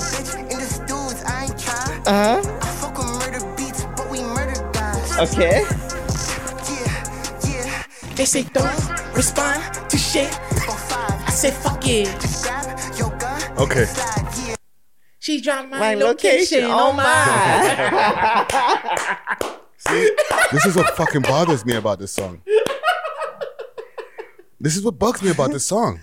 [0.52, 2.02] In the dudes, I ain't try.
[2.06, 2.51] Uh I
[5.22, 5.61] Okay.
[5.61, 7.05] Yeah,
[7.47, 7.84] yeah,
[8.15, 9.61] They say don't respond
[9.91, 10.34] to shit.
[10.67, 12.07] I say fuck it.
[12.41, 12.65] Grab
[12.97, 13.86] your gun, Okay.
[15.19, 18.47] She dropped my, My location, location on on my.
[20.51, 22.41] This is what fucking bothers me about this song.
[24.59, 25.99] This is what bugs me about this song.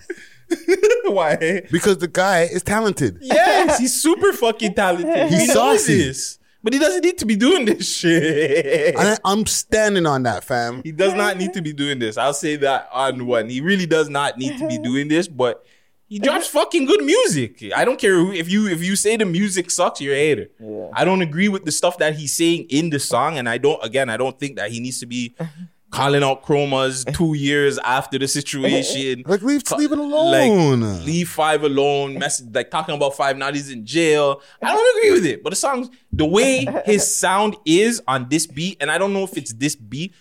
[1.05, 1.63] Why?
[1.69, 3.17] Because the guy is talented.
[3.21, 5.29] Yes, he's super fucking talented.
[5.29, 6.38] He's he knows saucy.
[6.59, 8.95] This, but he doesn't need to be doing this shit.
[8.95, 10.81] And I, I'm standing on that, fam.
[10.83, 12.17] He does not need to be doing this.
[12.17, 13.49] I'll say that on one.
[13.49, 15.65] He really does not need to be doing this, but
[16.07, 17.63] he drops fucking good music.
[17.75, 20.49] I don't care who, if you if you say the music sucks, you're a hater.
[20.93, 23.83] I don't agree with the stuff that he's saying in the song, and I don't.
[23.83, 25.35] Again, I don't think that he needs to be
[25.91, 27.11] calling out chromas eh.
[27.11, 29.01] two years after the situation.
[29.01, 31.05] Eh, eh, like, leave, leave it Like, alone.
[31.05, 32.17] leave five alone.
[32.19, 34.41] Message like talking about five now he's in jail.
[34.61, 35.43] I don't agree with it.
[35.43, 39.23] But the songs, the way his sound is on this beat, and I don't know
[39.23, 40.13] if it's this beat.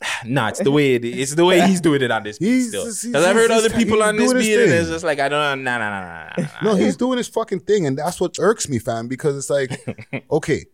[0.26, 1.16] Nah, it's the way it is.
[1.18, 2.70] It's the way he's doing it on this beat.
[2.70, 5.64] Because I've heard other people on this beat, and it's just like I don't.
[5.64, 6.46] Nah, nah, nah, nah, nah.
[6.62, 9.08] No, he's doing his fucking thing, and that's what irks me, fam.
[9.08, 10.66] Because it's like, okay,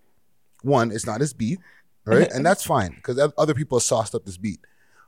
[0.62, 1.60] one, it's not his beat,
[2.04, 4.60] right, and that's fine because other people have sauced up this beat.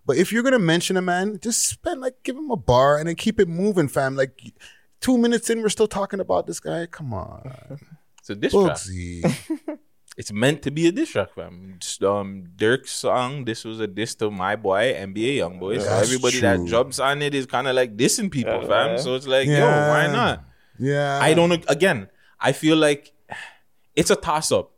[0.07, 3.09] But if you're gonna mention a man, just spend like give him a bar and
[3.09, 4.16] then keep it moving, fam.
[4.16, 4.53] Like
[5.01, 6.86] two minutes in, we're still talking about this guy.
[6.86, 7.78] Come on,
[8.22, 9.78] So this track, Bugsy.
[10.18, 11.76] it's meant to be a diss track, fam.
[11.80, 13.47] Just, Um, Dirk's song.
[13.47, 15.80] This was a diss to my boy NBA YoungBoy.
[15.80, 16.66] So That's everybody that true.
[16.68, 18.99] jumps on it is kind of like dissing people, fam.
[18.99, 19.88] So it's like, yo, Yeah.
[19.88, 20.45] why not?
[20.78, 23.12] Yeah, I don't again, I feel like
[23.97, 24.70] it's a toss up.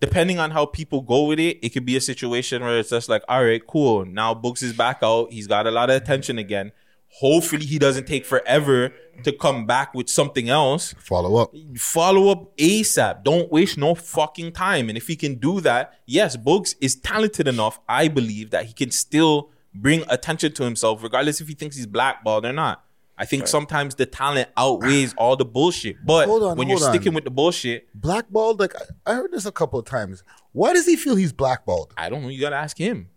[0.00, 3.08] Depending on how people go with it, it could be a situation where it's just
[3.08, 4.04] like, all right, cool.
[4.04, 5.32] Now Books is back out.
[5.32, 6.72] He's got a lot of attention again.
[7.20, 8.92] Hopefully he doesn't take forever
[9.24, 10.94] to come back with something else.
[10.98, 11.52] follow up.
[11.76, 13.24] Follow up ASAP.
[13.24, 14.88] Don't waste no fucking time.
[14.88, 18.72] And if he can do that, yes, Books is talented enough, I believe, that he
[18.72, 22.84] can still bring attention to himself, regardless if he thinks he's blackballed or not.
[23.20, 25.96] I think sometimes the talent outweighs all the bullshit.
[26.06, 26.92] But on, when you're on.
[26.94, 28.60] sticking with the bullshit, Blackballed.
[28.60, 30.22] Like I, I heard this a couple of times.
[30.52, 31.92] Why does he feel he's blackballed?
[31.96, 32.28] I don't know.
[32.28, 33.08] You gotta ask him.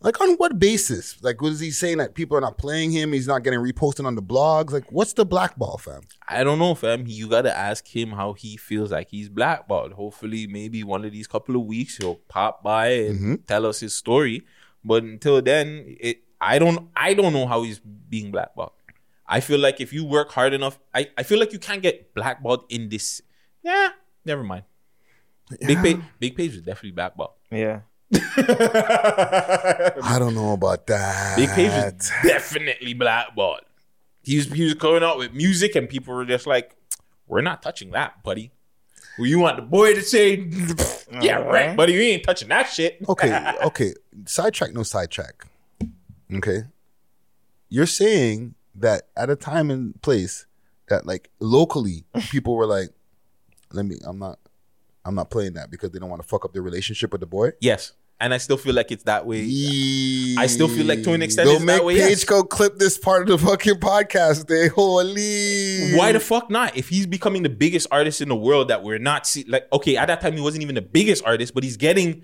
[0.00, 1.16] Like on what basis?
[1.22, 3.12] Like was he saying that people are not playing him?
[3.14, 4.70] He's not getting reposted on the blogs.
[4.70, 6.02] Like what's the blackball, fam?
[6.28, 7.04] I don't know, fam.
[7.06, 9.92] You gotta ask him how he feels like he's blackballed.
[9.94, 13.34] Hopefully, maybe one of these couple of weeks he'll pop by and Mm-hmm.
[13.46, 14.42] tell us his story.
[14.84, 18.72] But until then, it I don't I don't know how he's being blackballed.
[19.26, 22.14] I feel like if you work hard enough, I, I feel like you can't get
[22.14, 23.22] blackballed in this.
[23.62, 23.90] Yeah,
[24.24, 24.64] never mind.
[25.60, 27.32] Big page, big page is definitely blackballed.
[27.50, 27.80] Yeah.
[28.36, 31.36] I don't know about that.
[31.36, 33.62] Big Page was definitely blackballed.
[34.22, 36.76] He was he was coming out with music, and people were just like,
[37.26, 38.52] "We're not touching that, buddy."
[39.18, 40.48] Well, you want the boy to say,
[41.20, 43.94] "Yeah, right, buddy, you ain't touching that shit." okay, okay.
[44.26, 45.46] Sidetrack, no sidetrack.
[46.32, 46.64] Okay.
[47.68, 50.46] You're saying that at a time and place
[50.88, 52.90] that like locally people were like,
[53.72, 54.38] let me I'm not
[55.04, 57.26] I'm not playing that because they don't want to fuck up their relationship with the
[57.26, 57.52] boy.
[57.60, 59.40] Yes, and I still feel like it's that way.
[60.38, 62.24] I still feel like to an extent Don't it's make that way, Paige yes.
[62.24, 64.46] go clip this part of the fucking podcast.
[64.46, 65.94] They holy.
[65.94, 66.76] Why the fuck not?
[66.76, 69.96] If he's becoming the biggest artist in the world that we're not see, like, okay,
[69.96, 72.22] at that time he wasn't even the biggest artist, but he's getting.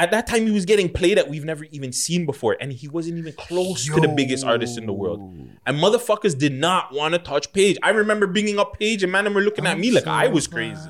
[0.00, 2.88] At that time, he was getting play that we've never even seen before, and he
[2.88, 5.20] wasn't even close to the biggest artist in the world.
[5.66, 7.76] And motherfuckers did not want to touch Page.
[7.82, 10.88] I remember bringing up Page, and man, were looking at me like I was crazy.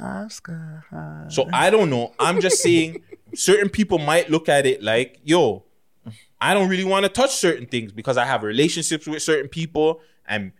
[0.00, 0.84] Oscar.
[1.28, 2.14] So I don't know.
[2.20, 3.02] I'm just saying,
[3.34, 5.64] certain people might look at it like, yo,
[6.40, 10.00] I don't really want to touch certain things because I have relationships with certain people
[10.24, 10.52] and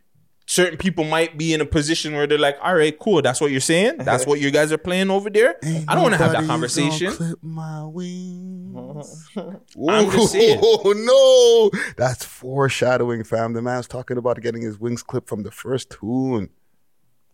[0.52, 3.50] certain people might be in a position where they're like, all right, cool, that's what
[3.50, 3.96] you're saying.
[3.98, 5.56] That's what you guys are playing over there.
[5.88, 7.10] I don't want to have that conversation.
[7.12, 9.30] clip my wings.
[9.36, 10.60] I'm just saying.
[10.62, 13.54] Oh no, that's foreshadowing, fam.
[13.54, 16.50] The man's talking about getting his wings clipped from the first tune.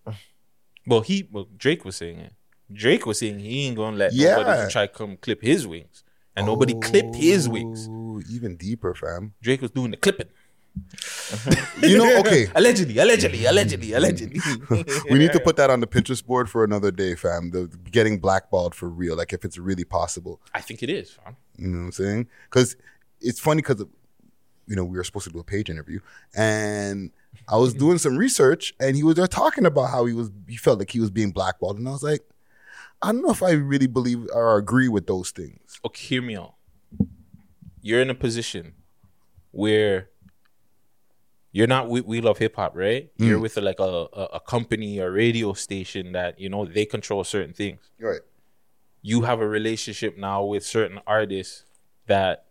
[0.87, 2.33] Well, he well Drake was saying it.
[2.73, 4.37] Drake was saying he ain't gonna let Yeah.
[4.37, 6.03] nobody try come clip his wings,
[6.35, 7.89] and nobody clipped his wings.
[7.91, 9.35] Oh, even deeper, fam.
[9.43, 10.29] Drake was doing the clipping.
[11.83, 12.49] You know, okay.
[12.55, 14.41] allegedly, allegedly, allegedly, allegedly.
[15.11, 17.51] we need to put that on the Pinterest board for another day, fam.
[17.51, 20.41] The getting blackballed for real, like if it's really possible.
[20.55, 21.13] I think it is.
[21.13, 21.37] Fam.
[21.57, 22.29] You know what I'm saying?
[22.51, 22.77] Because
[23.21, 23.85] it's funny because
[24.67, 26.01] you know we were supposed to do a page interview,
[26.35, 27.13] and
[27.49, 27.79] I was mm-hmm.
[27.79, 30.91] doing some research, and he was there talking about how he was he felt like
[30.91, 32.23] he was being blackballed, and I was like,
[33.03, 35.81] I don't know if I really believe or agree with those things.
[35.85, 36.55] Okay, hear me out.
[37.83, 38.75] You're in a position
[39.53, 40.11] where
[41.59, 43.11] you're not with We Love Hip Hop, right?
[43.17, 43.43] You're mm.
[43.43, 47.25] with a, like a, a a company or radio station that you know they control
[47.25, 47.81] certain things.
[48.01, 48.21] Right.
[49.03, 51.65] you have a relationship now with certain artists
[52.07, 52.45] that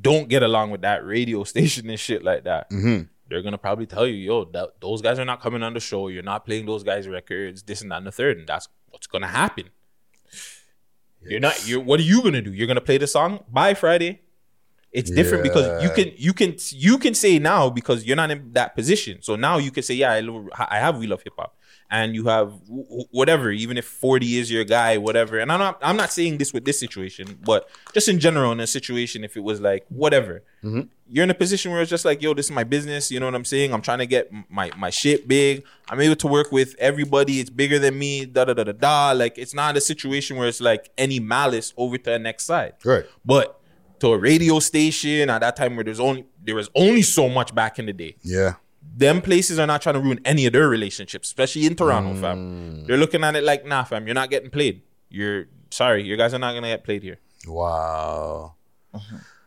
[0.00, 2.70] don't get along with that radio station and shit like that.
[2.70, 3.02] Mm-hmm.
[3.28, 6.08] They're gonna probably tell you, yo, that, those guys are not coming on the show.
[6.08, 9.06] You're not playing those guys' records, this and that and the third, and that's what's
[9.06, 9.68] gonna happen.
[11.20, 11.68] You're not.
[11.68, 11.80] You're.
[11.80, 12.54] What are you gonna do?
[12.54, 14.22] You're gonna play the song by Friday.
[14.98, 18.52] It's different because you can you can you can say now because you're not in
[18.54, 19.22] that position.
[19.22, 21.56] So now you can say, yeah, I love, I have we love hip hop,
[21.88, 23.50] and you have wh- wh- whatever.
[23.50, 25.38] Even if forty is your guy, whatever.
[25.38, 28.58] And I'm not I'm not saying this with this situation, but just in general in
[28.58, 30.82] a situation, if it was like whatever, mm-hmm.
[31.08, 33.10] you're in a position where it's just like, yo, this is my business.
[33.10, 33.72] You know what I'm saying?
[33.72, 35.64] I'm trying to get my my shit big.
[35.88, 37.40] I'm able to work with everybody.
[37.40, 38.26] It's bigger than me.
[38.26, 39.12] Da da da da da.
[39.12, 42.74] Like it's not a situation where it's like any malice over to the next side.
[42.84, 43.06] Right.
[43.24, 43.57] But
[44.00, 47.54] to a radio station at that time where there's only there was only so much
[47.54, 48.16] back in the day.
[48.22, 48.54] Yeah.
[48.96, 52.20] Them places are not trying to ruin any of their relationships, especially in Toronto, Mm.
[52.20, 52.84] fam.
[52.86, 54.82] They're looking at it like, nah, fam, you're not getting played.
[55.08, 57.18] You're sorry, you guys are not gonna get played here.
[57.46, 58.54] Wow.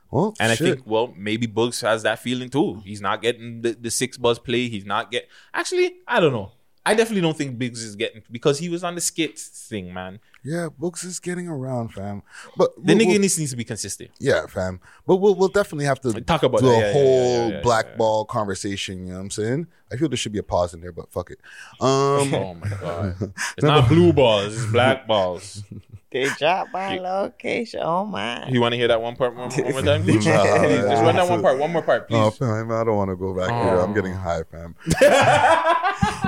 [0.09, 0.67] Well, And shit.
[0.67, 2.81] I think, well, maybe Bugs has that feeling too.
[2.85, 4.67] He's not getting the, the six buzz play.
[4.67, 5.27] He's not get.
[5.53, 6.51] Actually, I don't know.
[6.85, 10.19] I definitely don't think Biggs is getting because he was on the skits thing, man.
[10.43, 12.23] yeah, Books is getting around, fam.
[12.57, 14.09] But The we'll- nigga we'll- needs, needs to be consistent.
[14.19, 14.79] Yeah, fam.
[15.05, 16.73] But we'll we'll definitely have to Talk about do that.
[16.73, 19.05] a Yeah, yeah, whole yeah, yeah, blackball conversation.
[19.05, 19.67] You know what I'm saying?
[19.91, 21.39] I feel there should be a pause in there, but fuck it.
[21.79, 21.87] Um,
[22.33, 23.15] Oh my god,
[23.57, 25.63] it's not blue balls, it's black balls.
[26.11, 27.79] They dropped my location.
[27.83, 28.45] Oh my.
[28.49, 30.25] You want to hear that one part one, one more time, please?
[30.25, 32.17] Nah, Please, Just run that one part, one more part, please.
[32.17, 33.79] oh, fam, I don't want to go back here.
[33.79, 34.75] I'm getting high, fam.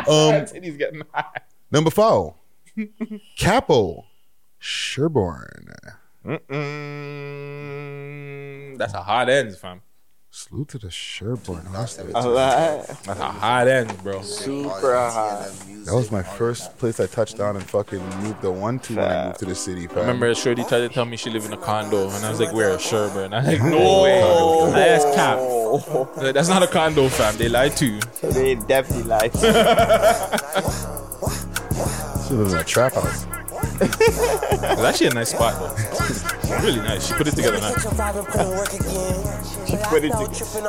[0.09, 0.45] um,
[0.77, 1.01] getting.
[1.71, 2.33] Number five,
[3.37, 4.05] Capo
[4.59, 5.73] Sherbourne.
[6.25, 6.37] Mm,
[8.77, 9.81] that's a hot end, fam.
[10.35, 12.11] Salute to the Sherbourne hustlers.
[12.11, 14.23] That's a hot end, bro.
[14.23, 15.47] Super hot.
[15.85, 19.05] That was my first place I touched down and fucking moved the one to when
[19.05, 19.85] I moved to the city.
[19.85, 19.99] Fam.
[19.99, 22.39] I remember Shorty tried to tell me she lived in a condo, and I was
[22.39, 25.37] like, "Where, Sherbourne?" I was like, "No way." I asked Cap.
[26.17, 27.37] Like, That's not a condo, fam.
[27.37, 27.99] They lied to you.
[28.23, 29.33] They definitely like.
[32.27, 33.27] She lives in a trap house.
[33.81, 35.75] It's actually a nice spot, though.
[36.61, 37.07] really nice.
[37.07, 37.81] She put it together nice.
[39.67, 40.65] She put it tripping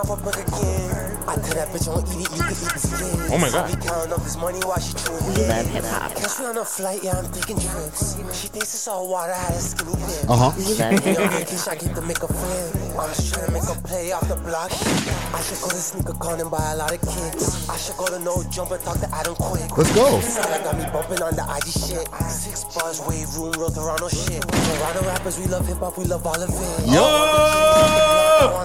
[1.27, 1.55] off a brick again.
[1.55, 3.33] I tell that bitch on eat it, you can eat the skin.
[3.33, 3.70] Oh my God.
[3.70, 5.27] Be counting up this money while she tripping.
[5.29, 6.14] We love hip hop.
[6.14, 8.16] Catch me on a flight, yeah, I'm taking trips.
[8.33, 10.31] She thinks it's all water, I had a skinny dip.
[10.31, 10.53] Uh huh.
[10.57, 11.68] We love hip hop.
[11.68, 12.99] I get to make a friend.
[12.99, 14.70] I'm just trying to make a play off the block.
[14.70, 17.68] I should go to sneaker con and buy a lot of kicks.
[17.68, 19.77] I should go to no jump and talk to Adam quick.
[19.77, 20.18] Let's go.
[20.18, 22.09] I got me bumping on the IG shit.
[22.31, 24.43] Six bars, wave room, real Toronto shit.
[24.43, 26.87] Toronto rappers, we love hip hop, we love all of it.
[26.87, 28.24] Yo,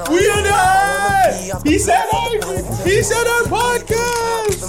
[0.09, 1.59] we in there.
[1.63, 2.31] He said our,
[2.85, 4.59] he said our podcast.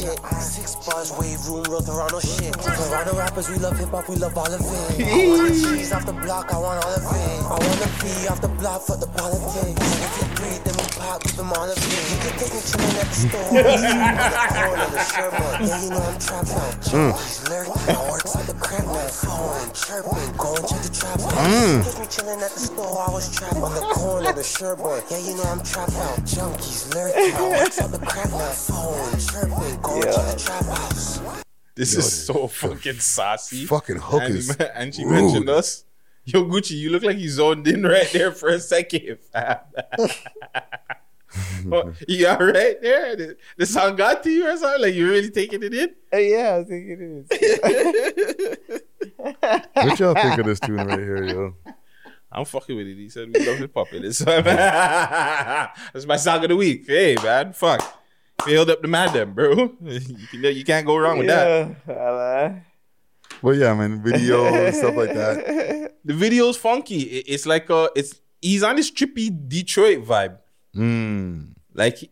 [0.00, 0.32] Them all of it.
[0.32, 0.40] Shit.
[0.42, 2.52] Six bars, wave room, real Toronto shit.
[2.54, 4.66] Toronto rappers, we love hip hop, we love all of it.
[4.66, 7.10] I want the cheese off the block, I want all of it.
[7.10, 9.76] I wanna be off the block for the politics.
[9.76, 11.84] If you breathe, then we pop, give them all of it.
[11.84, 12.60] You can take me
[13.00, 13.50] at the store.
[13.50, 15.68] on the corner, the Sherman.
[15.68, 16.80] Yeah, you know I'm trapped out.
[17.50, 19.08] Lurking, I works at the crib now.
[19.08, 21.34] Phone, chirping, go and check the trap house.
[21.34, 21.82] Hmm.
[21.82, 25.02] Catch me chillin' at the store, I was trapped on the corner, the Sherman.
[25.10, 26.18] Yeah, you know I'm trapped out.
[26.24, 28.50] Junkies lurking, I works at the crib now.
[28.50, 31.20] Phone, chirping, go and check the trap house.
[31.74, 33.64] This is so fucking saucy.
[33.66, 34.50] Fucking hookers.
[34.50, 35.12] And, and she Rude.
[35.22, 35.84] mentioned us.
[36.24, 39.18] Yo, Gucci, you look like you zoned in right there for a second.
[39.32, 39.58] fam.
[41.70, 43.14] Oh, you all right there?
[43.14, 44.82] The, the song got to you or something?
[44.82, 45.90] Like you really taking it in?
[46.12, 48.80] Uh, yeah, I think it is.
[49.74, 51.54] What y'all think of this tune right here, yo?
[52.32, 52.96] I'm fucking with it.
[52.96, 53.92] He said we love hip hop.
[53.92, 54.18] It is.
[54.18, 56.84] That's my song of the week.
[56.88, 57.99] Hey man, fuck.
[58.44, 59.50] Failed up the madam, bro.
[59.82, 60.00] you,
[60.30, 61.76] can, you can't go wrong with that.
[61.88, 62.54] Yeah, uh,
[63.42, 65.94] But yeah, man, video and stuff like that.
[66.04, 67.00] The video's funky.
[67.02, 70.38] It- it's like a, it's he's on this trippy Detroit vibe.
[70.74, 71.54] Mm.
[71.74, 72.10] Like,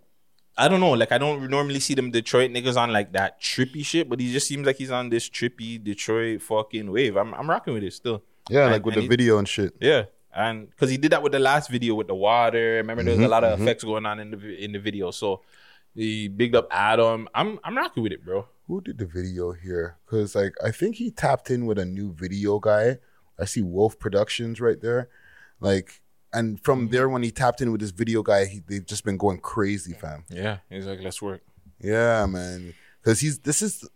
[0.56, 0.92] I don't know.
[0.92, 4.32] Like, I don't normally see them Detroit niggas on like that trippy shit, but he
[4.32, 7.16] just seems like he's on this trippy Detroit fucking wave.
[7.16, 8.22] I'm, I'm rocking with it still.
[8.50, 9.74] Yeah, And- like with the he- video and shit.
[9.80, 12.74] Yeah, and because he did that with the last video with the water.
[12.76, 13.62] Remember, there was a lot of mhm.
[13.62, 15.10] effects going on in the in the video.
[15.10, 15.42] So
[15.94, 17.28] he bigged up Adam.
[17.34, 18.46] I'm I'm rocking with it, bro.
[18.66, 19.96] Who did the video here?
[20.04, 22.98] Because like I think he tapped in with a new video guy.
[23.38, 25.08] I see Wolf Productions right there.
[25.60, 26.00] Like,
[26.32, 26.92] and from mm-hmm.
[26.92, 29.92] there when he tapped in with this video guy, he, they've just been going crazy,
[29.92, 30.24] fam.
[30.28, 31.42] Yeah, he's like, let's work.
[31.80, 32.74] Yeah, man.
[33.00, 33.88] Because he's this is,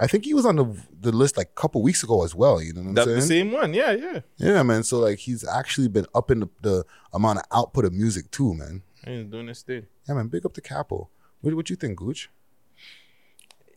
[0.00, 2.62] I think he was on the the list like a couple weeks ago as well.
[2.62, 3.20] You know what I'm That's saying?
[3.20, 3.74] the same one.
[3.74, 4.20] Yeah, yeah.
[4.36, 4.82] Yeah, man.
[4.82, 8.82] So like he's actually been upping the, the amount of output of music too, man.
[9.04, 9.86] He's doing this thing.
[10.08, 10.28] Yeah, man.
[10.28, 11.10] Big up the Capo.
[11.44, 12.30] What what you think, Gooch?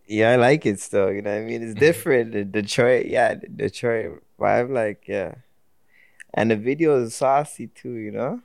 [0.07, 1.11] yeah, I like it still.
[1.11, 1.61] You know what I mean?
[1.63, 2.31] It's different.
[2.31, 5.35] The Detroit, yeah, the Detroit vibe, like, yeah.
[6.33, 8.41] And the video is saucy too, you know?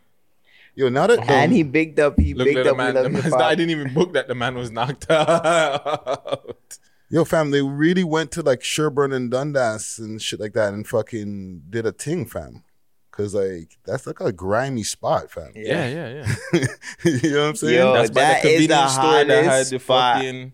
[0.75, 2.95] Yo, now that and he bigged up, he Look bigged at the up man.
[2.95, 3.43] The Love man's- Hip Hop.
[3.43, 4.27] I didn't even book that.
[4.27, 6.79] The man was knocked out.
[7.11, 10.87] Yo, fam, they really went to like Sherbourne and Dundas and shit like that and
[10.89, 12.65] fucking did a ting, fam.
[13.13, 15.53] Cause like that's like a grimy spot, fam.
[15.55, 16.25] yeah, yeah,
[16.55, 16.67] yeah.
[17.05, 17.75] you know what I'm saying?
[17.75, 20.53] Yo, That's by that the is the store that had hottest the fucking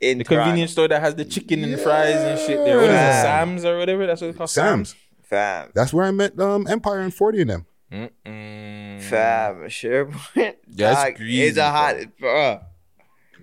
[0.00, 2.64] in the convenience store that has the chicken and fries and shit.
[2.64, 3.22] There, what is it?
[3.22, 4.06] Sam's or whatever.
[4.06, 4.48] That's what it's called.
[4.50, 4.96] Sam's.
[5.22, 7.66] Fam, That's where I met um Empire and 40 and them.
[7.92, 9.00] Mm-mm.
[9.02, 10.10] fam, sure.
[10.34, 10.56] That's
[11.04, 12.60] Dog, greasy, It's a hot, bro.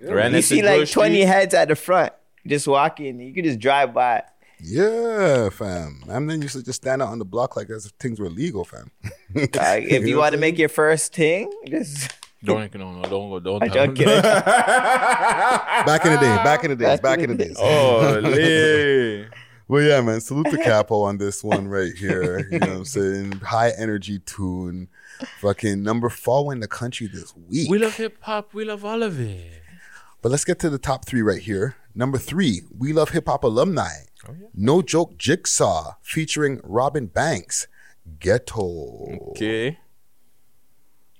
[0.01, 1.21] Ran You see like 20 Street.
[1.25, 2.13] heads at the front,
[2.47, 3.19] just walking.
[3.19, 4.23] You could just drive by.
[4.67, 6.03] Yeah, fam.
[6.07, 8.29] And then used to just stand out on the block like as if things were
[8.29, 8.91] legal, fam.
[9.33, 12.11] Dog, if you know want to make your first thing, just
[12.43, 13.63] Don't no no don't go don't.
[13.63, 14.07] I'm tell joking.
[14.07, 14.21] him.
[14.21, 17.55] Back in the day, back in the days, back in the days.
[17.59, 19.25] oh, lee.
[19.67, 20.21] Well, yeah, man.
[20.21, 22.47] Salute to Capo on this one right here.
[22.51, 23.31] You know what I'm saying?
[23.39, 24.89] High energy tune.
[25.39, 27.67] Fucking number four in the country this week.
[27.69, 28.53] we love hip hop.
[28.53, 29.63] We love all of it.
[30.21, 31.75] But let's get to the top three right here.
[31.93, 33.89] Number three, We Love Hip Hop alumni.
[34.53, 37.67] No Joke Jigsaw featuring Robin Banks.
[38.19, 39.17] Ghetto.
[39.31, 39.77] Okay.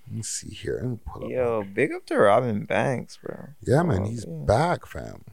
[0.07, 0.80] Let me see here.
[0.82, 1.32] Let me pull up.
[1.32, 3.48] yo, big up to Robin Banks, bro.
[3.61, 4.02] Yeah, man.
[4.03, 4.45] Oh, He's yeah.
[4.45, 5.23] back, fam.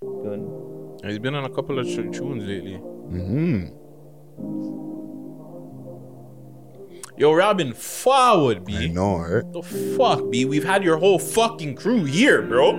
[0.00, 2.76] Doing- He's been on a couple of tu- tunes lately.
[2.76, 3.66] hmm
[7.18, 8.88] Yo, Robin, forward, I B.
[8.88, 9.52] know, right?
[9.52, 9.62] The
[9.96, 10.44] fuck, B?
[10.44, 12.72] We've had your whole fucking crew here, bro.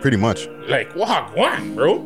[0.00, 0.46] Pretty much.
[0.68, 1.98] Like, what, what, bro?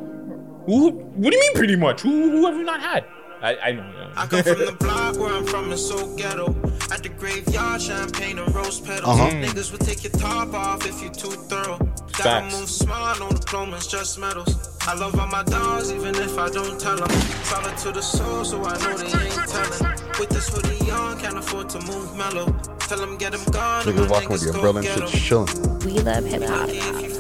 [0.66, 0.90] Who?
[0.90, 2.02] What do you mean, pretty much?
[2.02, 3.04] Who, who have you not had?
[3.42, 4.12] I, I know.
[4.16, 6.48] I come from the block where I'm from, it's so ghetto.
[6.92, 9.08] At the graveyard, champagne and rose petals.
[9.08, 9.30] Uh-huh.
[9.30, 11.78] Niggas will take your top off if you too thorough.
[11.78, 12.60] Gotta Facts.
[12.60, 14.76] move smart, no diplomas, just medals.
[14.86, 17.08] I love all my dogs, even if I don't tell them.
[17.44, 19.98] Solid to the soul, so I know they ain't telling.
[20.18, 22.44] With this hoodie on, can't afford to move mellow.
[22.80, 23.88] Tell them get them gone.
[23.88, 25.46] and Nigga my walking with the niggas umbrella and get shit 'em.
[25.46, 25.78] chilling.
[25.78, 26.68] We love hip hop.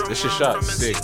[0.08, 0.96] This shit shot sick.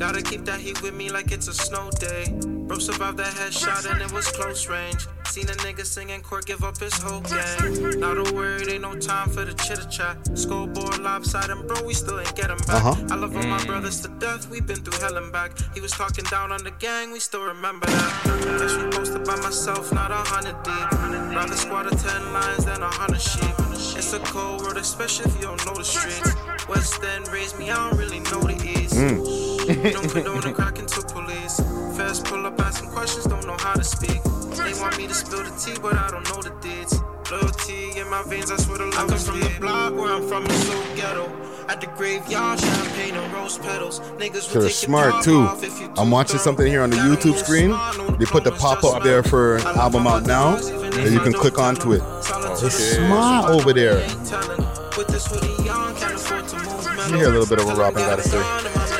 [0.00, 0.22] Old age.
[0.22, 2.32] Gotta keep that heat with me like it's a snow day.
[2.68, 5.06] Bro survived that headshot and it was close range.
[5.26, 8.00] Seen a nigga singing court give up his whole gang.
[8.00, 10.16] Not a word, ain't no time for the chitter chat.
[10.38, 12.84] Scoreboard lopsided, bro, we still ain't getting back.
[12.84, 13.06] Uh-huh.
[13.10, 15.52] I love all my brothers to death, we been through hell and back.
[15.74, 18.58] He was talking down on the gang, we still remember that.
[18.58, 20.92] Guess we posted by myself, not a hundred deep.
[21.36, 23.54] Rather squad of ten lines than a hundred sheep.
[23.96, 26.34] It's a cold world, especially if you don't know the streets.
[26.68, 29.47] West End raised me, I don't really know the East.
[29.74, 31.60] Don't condone the crack into police.
[31.96, 34.22] Fast pull up, asking questions, don't know how to speak.
[34.56, 36.98] They want me to spill the tea, but I don't know the deeds.
[37.30, 40.26] Loyalty in my veins, I swear the love I come from the block where I'm
[40.26, 41.30] from, it's so ghetto.
[41.68, 44.00] At the graveyard, champagne and rose petals.
[44.16, 45.40] Niggas They're will take smart too.
[45.40, 47.70] off if you I'm watching something here on the YouTube screen.
[48.18, 51.92] They put the pop up there for album out now, and you can click onto
[51.92, 51.98] it.
[51.98, 52.06] them.
[52.08, 53.96] Oh, Solid It's smart over there.
[53.96, 54.66] they ain't telling.
[54.96, 57.66] With this hoodie on, can't afford to move Let me hear a little bit of
[57.66, 58.97] what Robin got to say.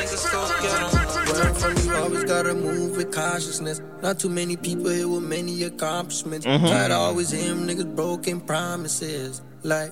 [2.29, 3.81] Gotta move with consciousness.
[4.03, 6.45] Not too many people here with many accomplishments.
[6.45, 6.67] Mhm.
[6.69, 9.41] Try to always hear them niggas broken promises.
[9.63, 9.91] Like,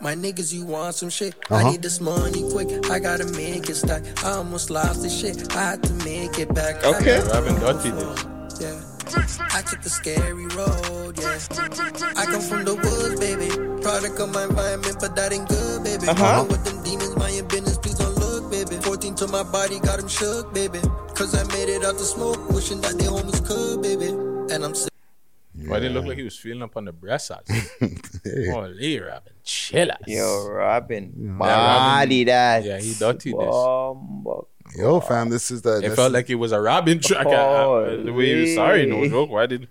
[0.00, 1.34] my niggas, you want some shit?
[1.48, 1.70] I Uh-huh.
[1.70, 2.90] need this money quick.
[2.90, 4.02] I gotta make it stack.
[4.24, 5.54] I almost lost this shit.
[5.56, 6.84] I had to make it back.
[6.84, 7.04] Okay, I Okay.
[7.18, 8.24] never- Robin Dutty this.
[8.60, 8.80] yeah.
[9.54, 11.38] I took the scary road, yeah.
[12.16, 13.48] I come from the woods, baby.
[13.80, 16.08] Product of my environment, but that ain't good, baby.
[16.08, 16.44] Uh-huh.
[16.48, 17.85] With them demons, mind your business, please don't look,
[19.10, 19.16] baby.
[19.16, 20.80] 14 to my body, got him shook, baby.
[21.14, 24.08] Cause I made it out the smoke, wishing that they homies could, baby.
[24.52, 24.90] And I'm sick.
[25.66, 27.30] Why did it look like he was feeling up on the breast?
[28.26, 28.48] Hey.
[28.50, 29.98] Holy Robin, chill out.
[30.08, 32.64] Yo, Robin, Robin- body that.
[32.64, 33.38] Yeah, he dirty this.
[33.38, 34.48] Bumbo.
[34.76, 35.76] Yo, fam, this is the.
[35.78, 37.24] It this felt is- like it was a Robin track.
[37.26, 39.30] I- I- the way he was sorry, no joke.
[39.30, 39.68] Why did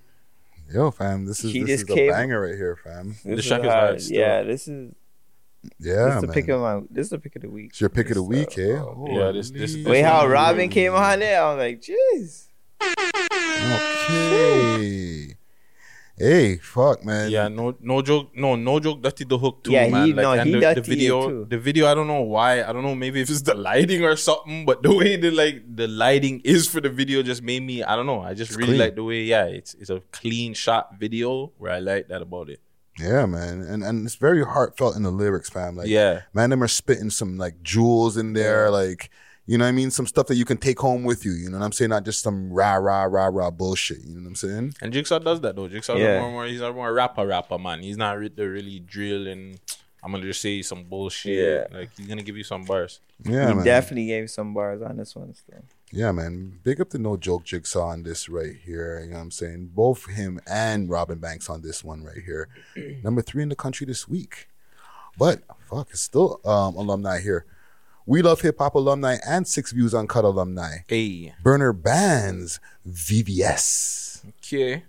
[0.73, 3.15] Yo, fam, this is He this just is a banger right here, fam.
[3.25, 3.83] The This track is is hard.
[3.89, 4.19] hard still.
[4.19, 4.93] Yeah, this is
[5.79, 6.33] Yeah, this is the man.
[6.33, 7.69] pick of my this is the pick of the week.
[7.71, 9.17] It's your pick of the This, week, uh, eh?
[9.19, 11.41] Yeah, this- this- this Wait, how one- Robin came on there?
[11.41, 12.47] I was like, jeez.
[14.05, 15.35] Okay.
[16.17, 17.29] Hey, fuck, man.
[17.29, 19.01] Yeah, no, no joke, no, no joke.
[19.03, 20.07] Dirty the hook too, Yeah, man.
[20.07, 21.45] he- like, no, and he the, the video, too.
[21.49, 21.87] the video.
[21.87, 22.63] I don't know why.
[22.63, 22.95] I don't know.
[22.95, 26.69] Maybe if it's the lighting or something, but the way the like the lighting is
[26.69, 27.83] for the video just made me.
[27.83, 28.21] I don't know.
[28.21, 28.79] I just really clean.
[28.79, 29.23] like the way.
[29.23, 32.61] Yeah, it's it's a clean shot video where I like that about it.
[32.99, 35.75] Yeah, man, and and it's very heartfelt in the lyrics, fam.
[35.75, 36.21] Like, Yeah.
[36.33, 39.09] man, them are spitting some like jewels in there, like
[39.47, 41.33] you know what I mean, some stuff that you can take home with you.
[41.33, 41.89] You know what I'm saying?
[41.89, 43.99] Not just some rah rah rah rah bullshit.
[43.99, 44.73] You know what I'm saying?
[44.81, 45.67] And Jigsaw does that though.
[45.67, 46.15] Jigsaw Yeah.
[46.17, 47.81] a more, more he's a more rapper rapper man.
[47.83, 49.59] He's not re- the really drilling.
[50.03, 51.69] I'm gonna just say some bullshit.
[51.71, 51.77] Yeah.
[51.79, 53.01] Like he's gonna give you some bars.
[53.23, 53.65] Yeah, he man.
[53.65, 55.63] definitely gave some bars on this one still.
[55.91, 56.59] Yeah, man.
[56.63, 58.99] Big up to No Joke Jigsaw on this right here.
[59.03, 59.71] You know what I'm saying?
[59.73, 62.49] Both him and Robin Banks on this one right here.
[63.03, 64.47] Number three in the country this week.
[65.17, 67.45] But fuck, it's still um, alumni here.
[68.05, 70.77] We love hip hop alumni and Six Views Uncut alumni.
[70.87, 74.25] Hey, Burna Bandz VVS.
[74.39, 74.83] okay.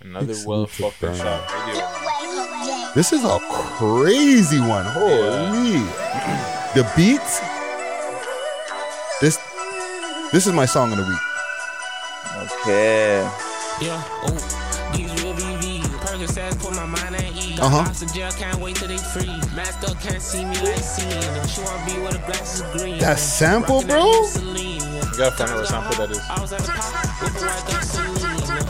[0.00, 1.16] Another well fucking Burna.
[1.18, 2.94] shot.
[2.94, 3.38] This is a
[3.76, 4.84] crazy one.
[4.86, 5.80] Holy.
[6.74, 7.40] The beats.
[9.20, 9.38] This
[10.34, 11.20] this is my song of the week.
[12.42, 13.22] Okay.
[13.80, 14.34] Yeah, oh,
[14.96, 15.80] these real VV.
[16.02, 17.60] Percocet put my mind at ease.
[17.60, 17.84] Uh-huh.
[17.84, 19.28] Got in jail, can't wait till they free.
[19.54, 21.46] Masked up, can't see me like seeing.
[21.46, 22.98] She wanna be with the glasses green.
[22.98, 24.10] That sample, bro?
[24.10, 24.80] You
[25.16, 26.18] gotta find out what sample that is.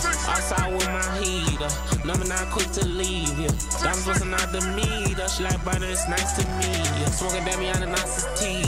[0.02, 1.70] Outside with my heater.
[2.06, 3.28] Number nine quick to leave.
[3.38, 3.54] Yeah.
[3.82, 5.28] Diamonds busting out the meter.
[5.28, 6.72] She like butter, it's nice to me.
[7.00, 7.10] Yeah.
[7.10, 8.64] Smoking that me on the nice tea.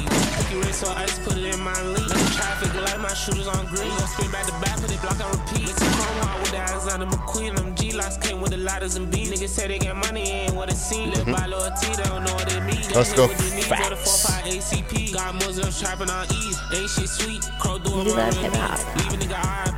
[0.76, 2.04] So ice, put it in my the
[2.36, 3.90] traffic light, my shooters on green.
[4.12, 5.70] Spin back to back, put it block on repeat.
[5.70, 7.56] It's a chrome heart with the McQueen.
[7.56, 9.30] Them G-locks came with the lighters and beats.
[9.30, 11.16] Niggas say they got money, ain't what it seems.
[11.16, 12.94] Live by loyalty, they don't know what it means.
[12.94, 13.26] Let's go.
[13.26, 14.44] hit with the knees, go to Facts.
[14.44, 15.14] ACP.
[15.14, 16.58] Got Muslims trapping on ease.
[16.74, 17.42] Ain't shit sweet.
[17.58, 18.96] Crow doing We love wrong with hip-hop.
[18.96, 19.02] me.
[19.02, 19.75] Leave a nigga RIP.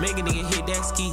[0.00, 1.12] Make a nigga hit that ski.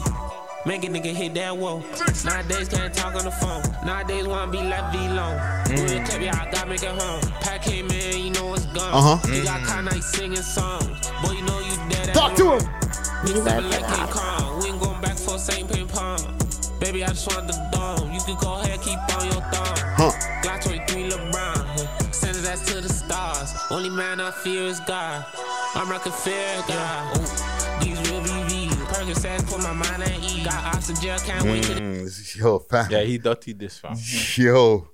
[0.65, 1.79] Make a nigga hit that whoa.
[2.23, 3.63] Nowadays can't talk on the phone.
[3.85, 5.35] Nowadays wanna be left V long.
[5.69, 7.21] Real tell me I got make it home.
[7.41, 8.93] Pack came in, you know it's gone.
[8.93, 9.33] Uh-huh.
[9.33, 11.11] You got kind night singing songs.
[11.23, 12.13] Boy, you know you dead.
[12.13, 12.69] Talk to him.
[13.25, 13.95] We love stepping like.
[13.95, 14.59] King Kong.
[14.61, 15.71] We ain't going back for St.
[15.71, 16.19] Ping Pong.
[16.79, 18.11] Baby, I just want the dome.
[18.13, 19.77] You can go ahead, keep on your thumb.
[19.97, 20.11] Huh.
[20.43, 22.13] Glock 23 LeBron.
[22.13, 23.53] Send his ass to the stars.
[23.69, 25.25] Only man I fear is God.
[25.75, 27.17] I'm rockin' fair, God.
[27.17, 28.56] Ooh, these real VV.
[29.07, 30.43] Percocet put my mind at ease.
[30.45, 32.91] Got oxygen, can't wait to Mm, yo, fam.
[32.91, 33.95] Yeah, he dirty this fam.
[34.35, 34.89] Yo,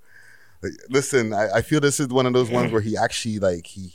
[0.62, 3.66] like, listen, I, I feel this is one of those ones where he actually like
[3.66, 3.92] he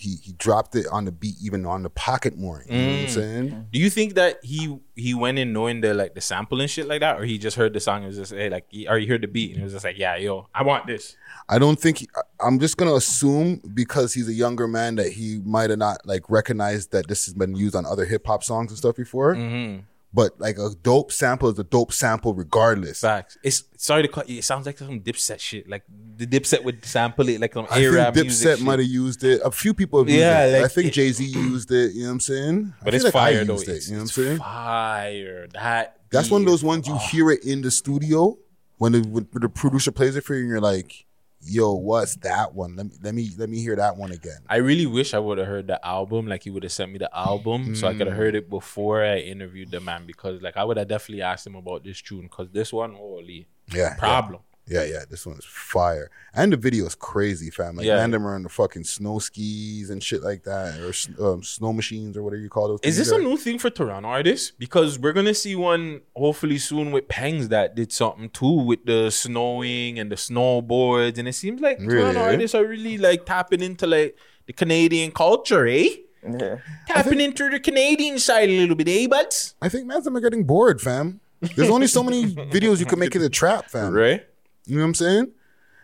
[0.00, 2.64] he he, he dropped it on the beat, even on the pocket more.
[2.68, 3.08] You know what I'm Mm.
[3.10, 3.66] saying?
[3.72, 6.86] Do you think that he he went in knowing the like the sample and shit
[6.88, 8.98] like that, or he just heard the song and was just hey, like, he, or
[8.98, 11.16] he heard the beat and he was just like, yeah, yo, I want this.
[11.48, 15.12] I don't think he, I- I'm just gonna assume because he's a younger man that
[15.12, 18.42] he might have not like recognized that this has been used on other hip hop
[18.42, 19.34] songs and stuff before.
[19.34, 19.80] Mm-hmm.
[20.12, 23.00] But like a dope sample is a dope sample regardless.
[23.00, 23.38] Facts.
[23.44, 24.38] It's sorry to cut you.
[24.38, 25.68] It sounds like some Dipset shit.
[25.68, 25.84] Like
[26.16, 28.58] the Dipset would sample it like some I think music.
[28.58, 29.40] Dipset might have used it.
[29.44, 30.64] A few people have used Yeah, it.
[30.64, 31.92] I think Jay Z used it.
[31.94, 32.74] You know what I'm saying?
[32.82, 33.54] But it's like fire though.
[33.54, 34.38] it, It's, you know what I'm saying?
[34.38, 35.46] fire.
[35.54, 36.98] That That's one of those ones you oh.
[36.98, 38.36] hear it in the studio
[38.78, 41.06] when the, when the producer plays it for you, and you're like,
[41.42, 42.76] "Yo, what's that one?
[42.76, 45.38] Let me let me let me hear that one again." I really wish I would
[45.38, 46.26] have heard the album.
[46.26, 48.50] Like he would have sent me the album, so I could have heard it hmm.
[48.50, 50.06] before I interviewed the man.
[50.06, 52.22] Because like I would have definitely asked him about this tune.
[52.22, 54.40] Because this one, holy Yeah, problem.
[54.42, 57.76] Yeah, yeah, yeah, this one is fire, and the video is crazy, fam.
[57.76, 57.96] Like, Yeah.
[57.96, 60.92] man, them are on the fucking snow skis and shit like that, or
[61.32, 62.80] um, snow machines or whatever you call those.
[62.84, 64.52] Is things this a new thing for Toronto artists?
[64.56, 69.10] Because we're gonna see one hopefully soon with Pangs that did something too with the
[69.10, 72.30] snowing and the snowboards, and it seems like Really, Toronto eh?
[72.32, 74.16] artists are really like tapping into like
[74.46, 75.88] the Canadian culture, eh?
[76.22, 76.56] Yeah.
[76.86, 79.54] Tapping into the Canadian side a little bit, eh, buds?
[79.60, 81.20] I think man's are getting bored, fam.
[81.56, 82.24] There's only so many
[82.56, 83.92] videos you can make it a trap, fam.
[83.92, 84.26] Right?
[84.70, 85.32] You know what I'm saying?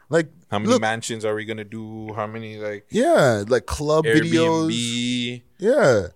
[0.08, 2.12] Like, How many look, mansions are we gonna do?
[2.14, 5.42] How many like yeah, like club videos.
[5.58, 6.08] Yeah.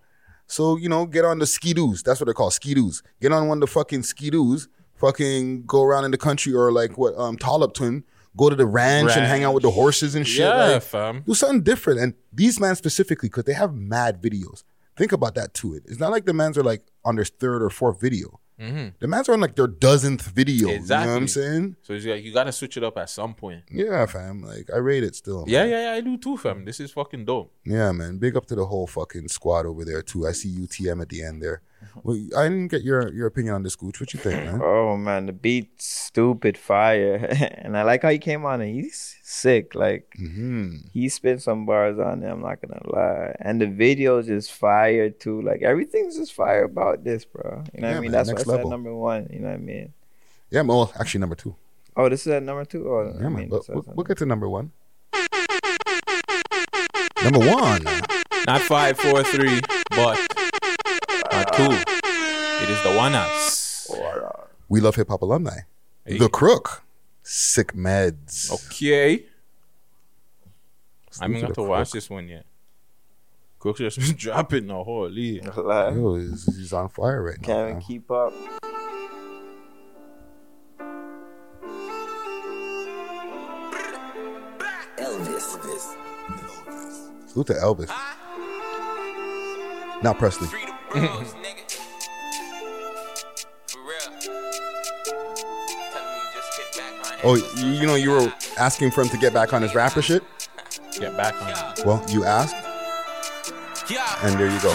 [0.46, 2.02] So, you know, get on the skidoos.
[2.02, 3.02] That's what they're called, skidoos.
[3.20, 4.68] Get on one of the fucking skidoos.
[4.96, 8.04] Fucking go around in the country or like what um Tallup Twin.
[8.36, 10.46] Go to the ranch, and hang out with the horses and shit.
[10.46, 11.24] Yeah, like, fam.
[11.26, 11.98] do something different.
[11.98, 14.62] And these mans specifically, because they have mad videos.
[14.96, 15.82] Think about that to it.
[15.86, 18.38] It's not like the mans are like on their third or fourth video.
[18.60, 18.88] Mm-hmm.
[18.98, 20.54] The man's on like their dozenth video.
[20.54, 21.26] You know what I'm Exactly.
[21.28, 21.76] saying?
[21.82, 23.62] So it's like you gotta switch it up at some point.
[23.70, 24.42] Yeah, fam.
[24.42, 25.44] Like I rate it still.
[25.46, 25.70] Yeah, man.
[25.70, 25.92] yeah, yeah.
[25.96, 26.64] I do too, fam.
[26.64, 27.52] This is fucking dope.
[27.64, 28.18] Yeah, man.
[28.18, 30.26] Big up to the whole fucking squad over there too.
[30.26, 31.62] I see UTM at the end there.
[32.02, 34.00] Well, I didn't get your your opinion on this, Gooch.
[34.00, 34.60] What you think, man?
[34.62, 37.16] Oh man, the beat stupid fire,
[37.58, 39.74] and I like how he came on and he's sick.
[39.74, 40.76] Like Mm-hmm.
[40.92, 42.30] he spit some bars on there.
[42.30, 45.42] I'm not gonna lie, and the videos is fire too.
[45.42, 47.64] Like everything's just fire about this, bro.
[47.74, 48.02] You know what Yeah, I mean?
[48.02, 49.28] man, That's why next I said number one.
[49.32, 49.92] You know what I mean?
[50.50, 51.54] Yeah, well, actually number two.
[51.96, 52.88] Oh, this is at number two.
[52.88, 53.34] Oh, Yeah, I man.
[53.34, 54.72] mean, But we'll, we'll get to number one.
[57.22, 57.84] Number one.
[58.46, 59.60] Not five, four, three,
[59.90, 60.18] but
[61.58, 61.92] not two.
[62.62, 63.90] It is the one us.
[64.68, 65.60] We love hip hop alumni.
[66.04, 66.18] Hey.
[66.18, 66.82] The Crook.
[67.22, 68.50] Sick meds.
[68.52, 69.24] Okay.
[71.20, 71.92] I haven't to got to watch Crook.
[71.92, 72.46] this one yet.
[73.58, 75.10] Crook just been dropping the whole
[75.56, 77.46] Like, Yo, he's, he's on fire right now.
[77.46, 77.82] can't even man.
[77.82, 78.32] keep up.
[87.26, 87.88] Salute to Elvis.
[90.02, 90.48] Not Presley.
[97.22, 100.00] Oh, you, you know, you were asking for him to get back on his rapper
[100.00, 100.24] shit?
[100.98, 101.50] Get back on.
[101.50, 101.84] it.
[101.84, 102.56] Well, you asked,
[104.24, 104.72] and there you go.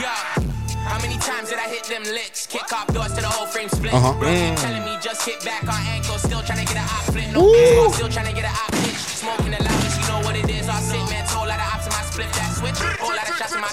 [0.85, 2.45] How many times did I hit them licks?
[2.45, 3.93] Kick off doors to the whole frame split.
[3.93, 4.13] Uh-huh.
[4.19, 6.17] Bro, keep telling me just hit back on ankle.
[6.19, 7.31] Still trying to get an op flip.
[7.33, 9.01] No bitch, still trying to get an op pitch.
[9.19, 10.69] Smoking the loudest, you know what it is.
[10.69, 11.25] All sit, man.
[11.25, 12.29] Whole lot of ops in my split.
[12.37, 12.77] That switch.
[13.01, 13.67] Whole lot of shots in my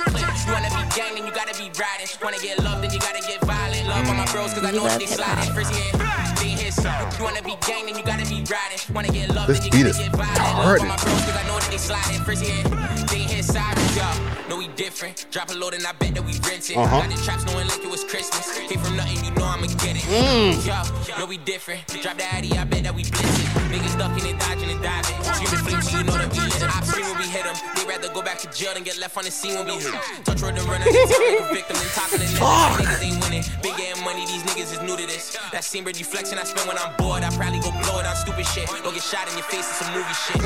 [0.94, 2.08] gang, then you gotta be riding.
[2.22, 3.88] Wanna get love, then you gotta get violent.
[3.88, 5.52] Love on my bros, cause I know they sliding.
[5.54, 6.31] First, yeah,
[6.76, 8.80] they hit You wanna be gang, you gotta be riding.
[8.94, 10.38] Wanna get love, This you beat is get violent.
[10.38, 11.04] Love retarded.
[11.04, 12.22] bros, cause I know that they sliding.
[12.24, 14.48] First, yeah, they hit sirens, y'all.
[14.48, 15.26] Know we different.
[15.30, 16.76] Drop a load and I bet that we rent it.
[16.76, 17.00] Uh-huh.
[17.00, 18.46] Got the traps knowing like it was Christmas.
[18.68, 20.04] Came from nothing, you know I'ma get it.
[20.08, 20.60] Mm.
[20.66, 21.86] Yo, know we different.
[22.02, 23.48] Drop the Addy, I bet that we blitz it.
[23.72, 25.16] Niggas ducking and dodging and diving.
[25.24, 26.62] Screaming flips, you know that we lit.
[26.62, 27.56] Ops scream when we hit them.
[27.76, 29.94] They rather go back to jail than get left on the scene when we hit.
[30.24, 31.92] Touch road and run out of town like a victim and
[32.22, 32.76] niggas.
[32.76, 33.44] Niggas ain't winning.
[33.62, 35.36] Big ass money, these niggas is new to this.
[35.52, 37.22] That same bird deflection I spend when I'm bored.
[37.22, 38.66] I probably go blow it on stupid shit.
[38.68, 40.42] Don't get shot in your face, it's some movie shit.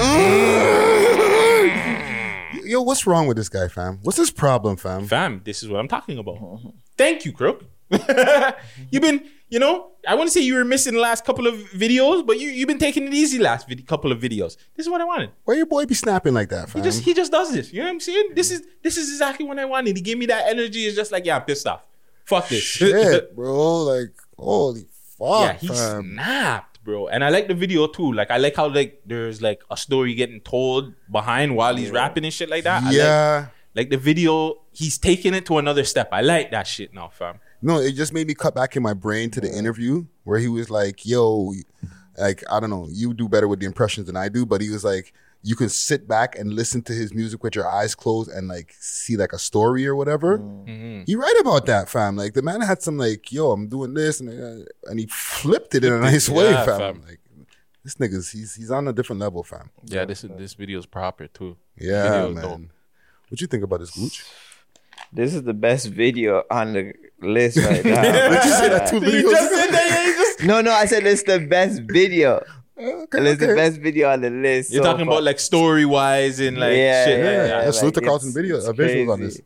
[2.67, 4.01] Yo, what's wrong with this guy, fam?
[4.03, 5.07] What's his problem, fam?
[5.07, 6.61] Fam, this is what I'm talking about.
[6.97, 7.65] Thank you, Crook.
[7.91, 11.55] you've been, you know, I want to say you were missing the last couple of
[11.71, 14.57] videos, but you, you've been taking it easy last vid- couple of videos.
[14.75, 15.31] This is what I wanted.
[15.45, 16.83] Why your boy be snapping like that, He fam?
[16.83, 17.73] just he just does this.
[17.73, 18.31] You know what I'm saying?
[18.35, 19.95] This is this is exactly what I wanted.
[19.97, 20.87] He gave me that energy.
[20.87, 21.83] It's just like, yeah, I'm pissed off.
[22.25, 22.63] Fuck this.
[22.65, 23.85] Shit, bro.
[23.85, 24.87] Like, holy
[25.19, 26.03] fuck, yeah, he fam.
[26.15, 27.09] snapped, bro.
[27.09, 28.13] And I like the video too.
[28.13, 32.25] Like I like how like there's like a story getting told behind while he's rapping
[32.25, 32.83] and shit like that.
[32.83, 33.47] I like- Yeah.
[33.75, 36.09] like the video, he's taking it to another step.
[36.13, 37.41] I like that shit now, fam.
[37.63, 40.49] No, it just made me cut back in my brain to the interview where he
[40.49, 41.53] was like, "Yo,
[42.19, 44.71] like I don't know, you do better with the impressions than I do," but he
[44.71, 45.13] was like,
[45.49, 48.69] "You can sit back and listen to his music with your eyes closed and like
[48.81, 51.05] see like a story or whatever." Mm-hmm.
[51.07, 52.17] He right about that, fam.
[52.23, 55.75] Like the man had some like, "Yo, I'm doing this," and uh, and he flipped
[55.77, 56.79] it in a nice way, Yeah, fam.
[56.79, 56.97] fam.
[57.09, 57.21] Like
[57.85, 59.71] this nigga's he's he's on a different level, fam.
[59.85, 61.57] Yeah, this is this video's proper too.
[61.79, 62.43] Yeah, Video man.
[62.43, 62.61] dope.
[63.29, 64.25] What you think about this gooch?
[65.13, 66.93] This is the best video on the
[67.23, 68.03] list right now.
[68.33, 70.47] Did you say that two videos?
[70.51, 72.45] no, no, I said it's the best video.
[72.79, 74.71] Okay, And it's the best video on the list.
[74.73, 75.15] You're so talking far.
[75.15, 77.47] about like story wise and like yeah, shit yeah, like yeah.
[77.47, 77.65] that.
[77.65, 79.41] Yeah, salute it's- Carlton video- it's uh, visuals on this.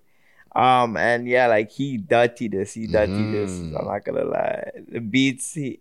[0.53, 3.53] Um and yeah, like he dirty this, he dirty this.
[3.53, 3.79] Mm.
[3.79, 4.71] I'm not gonna lie.
[4.89, 5.79] The beats, he,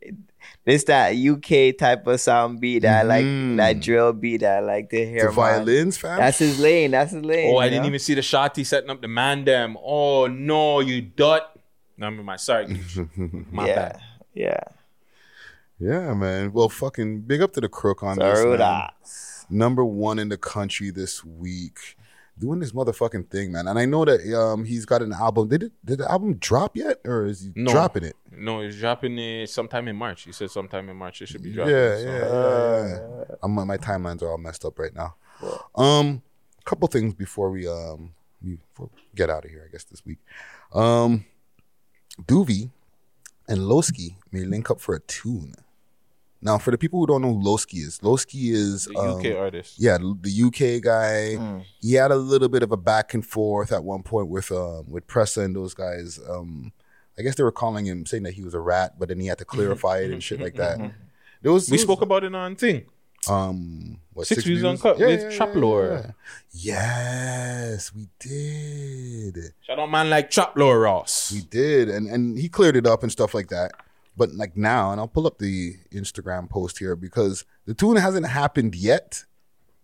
[0.64, 3.58] this that UK type of sound beat that I like, Mhm.
[3.58, 5.22] that drill beat that I like to hear.
[5.22, 5.34] The man.
[5.36, 6.20] violins, fam.
[6.20, 6.92] That's his lane.
[6.92, 7.52] That's his lane.
[7.52, 9.76] Oh, I you didn't even see the shotty setting up the man them.
[9.84, 11.58] Oh no, you dot.
[11.98, 12.68] No, I mean my sorry.
[13.52, 14.00] my yeah, bad.
[14.36, 14.60] yeah.
[15.80, 16.52] Yeah, man.
[16.52, 18.44] Well, fucking big up to the crook on this.
[18.60, 18.90] man.
[19.50, 21.96] Number one in the country this week.
[22.38, 23.68] Doing this motherfucking thing, man.
[23.68, 25.50] And I know that um he's got an album.
[25.50, 27.00] Did it did the album drop yet?
[27.06, 27.72] Or is he No.
[27.72, 28.16] dropping it?
[28.32, 30.24] No, he's dropping it sometime in March.
[30.24, 31.74] He said sometime in March it should be dropping.
[31.74, 33.36] yeah, so- yeah, yeah.
[33.44, 35.16] I'm, my timelines are all messed up right now.
[35.76, 36.22] Um,
[36.66, 40.06] couple things before we um we before we get out of here, I guess this
[40.06, 40.20] week.
[40.74, 41.26] Um
[42.26, 42.70] Duvy
[43.50, 45.56] and Loski may link up for a tune.
[46.42, 49.38] Now, for the people who don't know who Loski is, Loski is The um, UK
[49.38, 49.76] artist.
[49.78, 50.44] Yeah, the
[50.78, 51.62] UK guy.
[51.82, 54.86] He had a little bit of a back and forth at one point with um
[54.90, 56.20] with Pressa and those guys.
[56.30, 56.72] Um,
[57.18, 59.28] I guess they were calling him saying that he was a rat, but then he
[59.28, 60.80] had to clarify it and shit like that.
[61.42, 62.86] There was We spoke about it on thing.
[63.30, 66.14] um what Six Views Uncut with Trap Lord.
[66.52, 69.38] Yes, we did.
[69.62, 71.32] Shout out man like Trap Lord Ross.
[71.34, 73.74] We did, and and he cleared it up and stuff like that.
[74.20, 78.28] But like now, and I'll pull up the Instagram post here because the tune hasn't
[78.28, 79.24] happened yet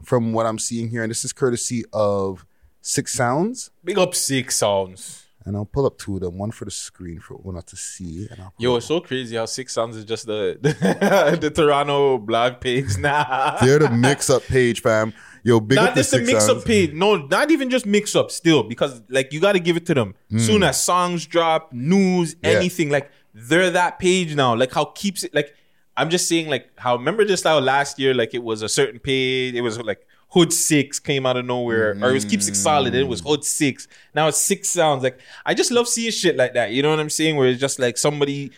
[0.03, 1.03] from what I'm seeing here.
[1.03, 2.45] And this is courtesy of
[2.82, 3.72] Six Sounds.
[3.82, 5.24] Big up six sounds.
[5.45, 8.28] And I'll pull up two of them, one for the screen for one to see.
[8.30, 12.18] And I'll Yo, it's so crazy how Six Sounds is just the the, the Toronto
[12.18, 13.57] blog page now.
[13.62, 15.14] They're the mix up page, fam.
[15.44, 16.91] Yo, big not up the just a mix up page.
[16.91, 20.16] No, not even just mix up still, because like you gotta give it to them.
[20.30, 20.40] Hmm.
[20.40, 22.36] Soon as songs drop, news.
[22.44, 22.49] Yeah.
[22.49, 24.56] anything, like they're that page now.
[24.56, 25.53] Like how keeps it like
[25.98, 28.99] I'm just saying like how remember just how last year, like it was a certain
[28.99, 32.57] page, it was like Hood Six came out of nowhere, or it was Keep Six
[32.57, 33.88] Solid, and it was Hood Six.
[34.14, 35.03] Now it's Six Sounds.
[35.03, 36.72] Like I just love seeing shit like that.
[36.72, 37.36] You know what I'm saying?
[37.36, 38.52] Where it's just like somebody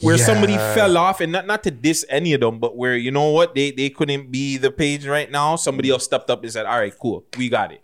[0.00, 3.12] where somebody fell off and not not to diss any of them, but where you
[3.12, 5.54] know what they they couldn't be the page right now.
[5.54, 7.82] Somebody else stepped up and said, "All right, cool, we got it."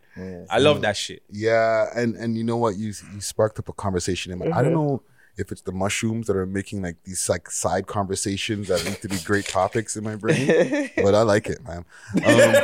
[0.51, 1.23] I love that shit.
[1.31, 2.77] Yeah, and and you know what?
[2.77, 4.33] You you sparked up a conversation.
[4.33, 4.75] in my- I don't mm-hmm.
[4.75, 5.03] know
[5.37, 9.09] if it's the mushrooms that are making like these like side conversations that need to
[9.09, 10.47] be great topics in my brain,
[10.97, 11.85] but I like it, man.
[12.25, 12.55] Um,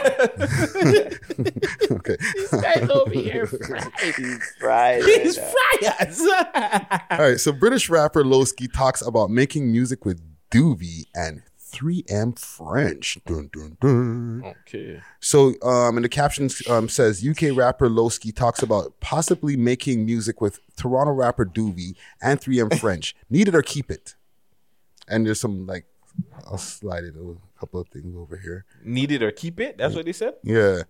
[1.98, 2.16] okay.
[2.34, 2.50] He's
[4.58, 5.02] fried.
[5.04, 5.92] He's right now.
[5.92, 6.20] fryers.
[7.10, 7.40] All right.
[7.40, 10.20] So British rapper Loski talks about making music with
[10.50, 11.42] Duvy and
[11.78, 13.18] 3M French.
[13.26, 14.42] Dun, dun, dun.
[14.62, 15.00] okay.
[15.20, 20.40] So, um, and the caption um, says UK rapper Loski talks about possibly making music
[20.40, 23.14] with Toronto rapper Duvy and 3M French.
[23.30, 24.14] Need it or keep it.
[25.06, 25.86] And there's some like,
[26.46, 28.64] I'll slide it a couple of things over here.
[28.84, 29.78] Need it or keep it.
[29.78, 30.34] That's what they said.
[30.42, 30.82] Yeah.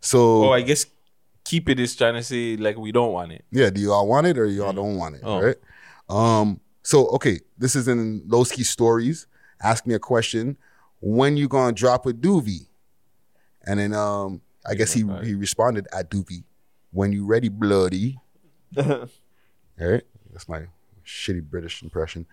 [0.00, 0.86] So, Oh, I guess
[1.44, 3.44] keep it is trying to say like we don't want it.
[3.50, 5.22] yeah, do y'all want it or y'all don't want it?
[5.24, 5.42] Oh.
[5.42, 5.56] Right.
[6.08, 6.60] Um.
[6.82, 9.26] So, okay, this is in Loski stories.
[9.62, 10.56] Ask me a question.
[11.00, 12.66] When you gonna drop with Duvy?
[13.66, 16.44] And then, um, I guess he he responded at Duvy.
[16.92, 18.18] When you ready, bloody.
[18.76, 19.08] All
[19.78, 20.02] right.
[20.32, 20.66] That's my
[21.04, 22.26] shitty British impression.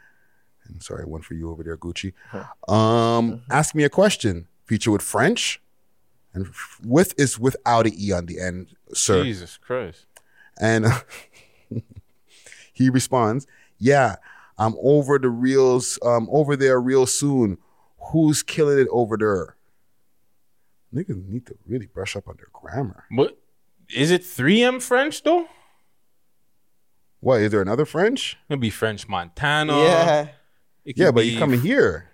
[0.66, 2.14] And sorry, one for you over there, Gucci.
[2.72, 4.48] Um, ask me a question.
[4.66, 5.62] Feature with French,
[6.34, 6.50] and
[6.84, 9.24] with is without a e on the end, sir.
[9.24, 10.06] Jesus Christ.
[10.60, 10.88] And
[12.74, 13.48] he responds,
[13.78, 14.18] "Yeah,
[14.58, 16.00] I'm over the reels.
[16.04, 17.58] Um, over there real soon.
[18.12, 19.56] Who's killing it over there?"
[20.94, 23.04] Niggas need to really brush up on their grammar.
[23.12, 23.38] What
[23.94, 24.22] is it?
[24.24, 25.48] 3M French though?
[27.20, 28.38] What is there another French?
[28.50, 29.74] It'll be French Montana.
[29.84, 30.28] Yeah.
[30.86, 32.10] Yeah, but be- you coming here.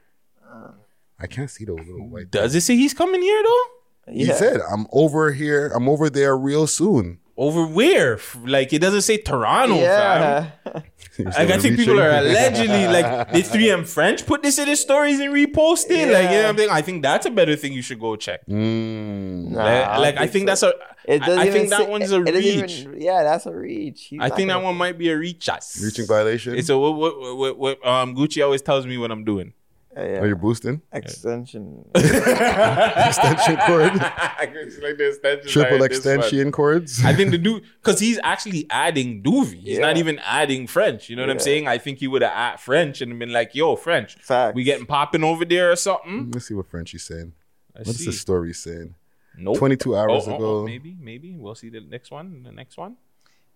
[1.19, 2.31] I can't see those little white.
[2.31, 4.11] Does it say he's coming here though?
[4.13, 5.67] He said, "I'm over here.
[5.73, 8.19] I'm over there real soon." Over where?
[8.45, 9.81] Like it doesn't say Toronto, fam.
[9.81, 10.81] Yeah.
[11.17, 15.19] Like I think people are allegedly like the 3M French put this in his stories
[15.19, 16.11] and repost it.
[16.13, 16.69] Like you know what I'm saying?
[16.69, 18.45] I think that's a better thing you should go check.
[18.45, 19.49] Mm.
[19.49, 20.67] Nah, like I like, don't I think think so.
[20.67, 22.71] that's a It doesn't I, I think that say- one's a reach.
[22.81, 24.05] even- yeah, that's a reach.
[24.05, 25.49] He's I think that one might be a reach.
[25.49, 25.81] us.
[25.83, 26.55] Reaching violation.
[26.55, 29.53] It's a what, what, what, what um Gucci always tells me what I'm doing.
[29.95, 30.19] Yeah, yeah.
[30.21, 30.81] Are you boosting?
[30.91, 31.85] extension.
[31.95, 33.93] Extension cord.
[34.43, 36.15] Like the extension Triple line, this one.
[36.19, 37.05] extension cords.
[37.05, 39.61] I think the dude, because he's actually adding Duvy.
[39.61, 41.09] He's not even adding French.
[41.09, 41.67] You know what I'm saying?
[41.67, 44.15] I think he would have added French and been like, yo, French.
[44.15, 44.55] Facts.
[44.55, 46.31] We getting popping over there or something?
[46.31, 47.33] Let's see what Frenchie's saying.
[47.75, 48.05] Let's What's see.
[48.07, 48.95] the story saying?
[49.37, 49.57] Nope.
[49.57, 50.65] 22 hours Oh, oh, oh, ago.
[50.65, 51.35] maybe, maybe.
[51.37, 52.43] We'll see the next one.
[52.43, 52.97] The next one.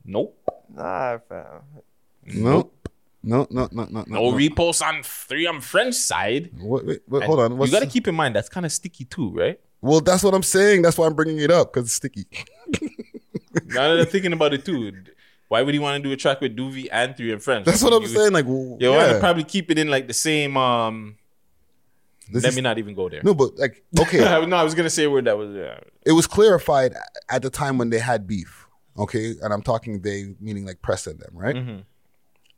[0.05, 0.39] Nope.
[0.73, 1.61] nah, fam.
[2.25, 2.71] No.
[3.27, 4.31] No, no, no, no, no.
[4.31, 6.49] No repost on three on French side.
[6.59, 7.57] What, wait, wait, hold on.
[7.57, 9.59] What's, you got to keep in mind that's kind of sticky too, right?
[9.81, 10.81] well, that's what I'm saying.
[10.81, 12.25] That's why I'm bringing it up because it's sticky.
[13.67, 14.91] now that I'm thinking about it too,
[15.49, 17.65] why would he want to do a track with Duvy and three and French?
[17.65, 18.31] That's what I'm saying.
[18.31, 19.19] Like, well, You want to yeah.
[19.19, 20.55] probably keep it in like the same.
[20.57, 21.17] um
[22.31, 23.21] This Let is- me not even go there.
[23.23, 24.17] No, but like, okay,
[24.47, 25.53] no, I was gonna say a word that was.
[25.55, 25.79] Yeah.
[26.05, 26.93] it was clarified
[27.29, 28.65] at the time when they had beef.
[28.97, 31.55] Okay, and I'm talking they meaning like press and them, right?
[31.55, 31.79] Mm-hmm.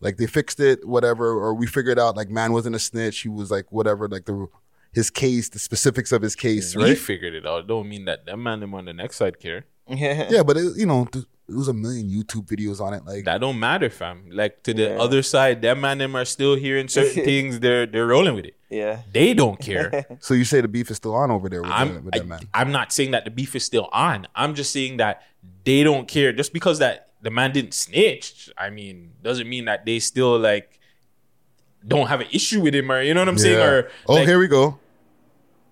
[0.01, 3.19] Like they fixed it, whatever, or we figured out like man wasn't a snitch.
[3.19, 4.47] He was like whatever, like the
[4.93, 6.97] his case, the specifics of his case, We right?
[6.97, 7.67] figured it out.
[7.67, 9.65] Don't mean that that man them on the next side care.
[9.87, 13.03] Yeah, yeah, but it, you know, th- it was a million YouTube videos on it.
[13.05, 14.29] Like That don't matter, fam.
[14.31, 15.01] Like to the Yeah.
[15.01, 17.59] other side, that man them are still hearing certain things.
[17.59, 18.55] They're they're rolling with it.
[18.69, 19.01] Yeah.
[19.11, 20.05] They don't care.
[20.21, 22.27] So you say the beef is still on over there with, that, I'm with that
[22.27, 22.39] man?
[22.53, 24.27] I, am not saying that the beef is still on.
[24.35, 25.23] I'm just saying that
[25.65, 28.49] they don't care just because that the man didn't snitch.
[28.57, 30.79] I mean, doesn't mean that they still like
[31.85, 33.59] don't have an issue with him or you know what I'm saying.
[33.59, 34.79] Or oh, like, here we go.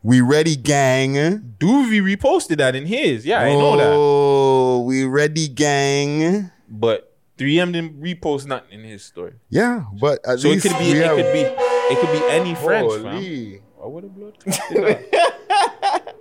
[0.03, 1.15] We ready, gang.
[1.59, 3.25] Duvy reposted that in his.
[3.25, 3.87] Yeah, I know that.
[3.89, 6.51] Oh, we ready, gang.
[6.69, 9.33] But 3M didn't repost nothing in his story.
[9.49, 12.55] Yeah, but at So it could be it have- could be it could be any
[12.55, 13.03] French, fam.
[13.03, 13.61] Holy.
[13.79, 16.15] Oh, what a blood clot did that?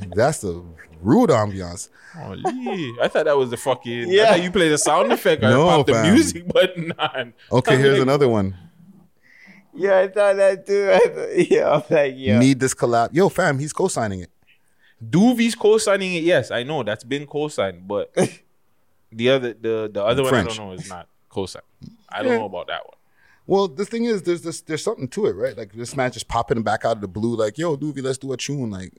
[0.14, 0.62] That's a
[1.00, 1.88] rude ambiance.
[2.16, 2.92] Oh, Holy.
[3.02, 4.10] I thought that was the fucking.
[4.10, 4.24] Yeah.
[4.24, 6.12] I thought you played the sound effect or No, pop the fam.
[6.14, 7.34] music button on.
[7.52, 8.56] Okay, I'm here's like, another one.
[9.74, 10.90] Yeah, I thought that too.
[10.92, 12.38] I thought, yeah, I'm like, yeah.
[12.38, 13.10] Need this collab.
[13.12, 14.30] Yo, fam, he's co-signing it.
[15.06, 16.24] Duvy's co-signing it.
[16.24, 18.12] Yes, I know that's been co-signed, but
[19.12, 21.64] the other the the other one I don't know is not co-signed.
[22.08, 22.38] I don't Yeah.
[22.38, 22.94] know about that one.
[23.46, 25.56] Well, the thing is, there's this, there's something to it, right?
[25.56, 28.32] Like this man just popping back out of the blue, like, "Yo, Duvy, let's do
[28.32, 28.92] a tune." Like,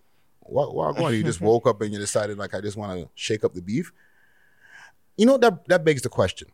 [0.51, 0.75] what?
[0.75, 1.15] Why going?
[1.15, 3.61] You just woke up and you decided, like, I just want to shake up the
[3.61, 3.91] beef.
[5.17, 6.47] You know that that begs the question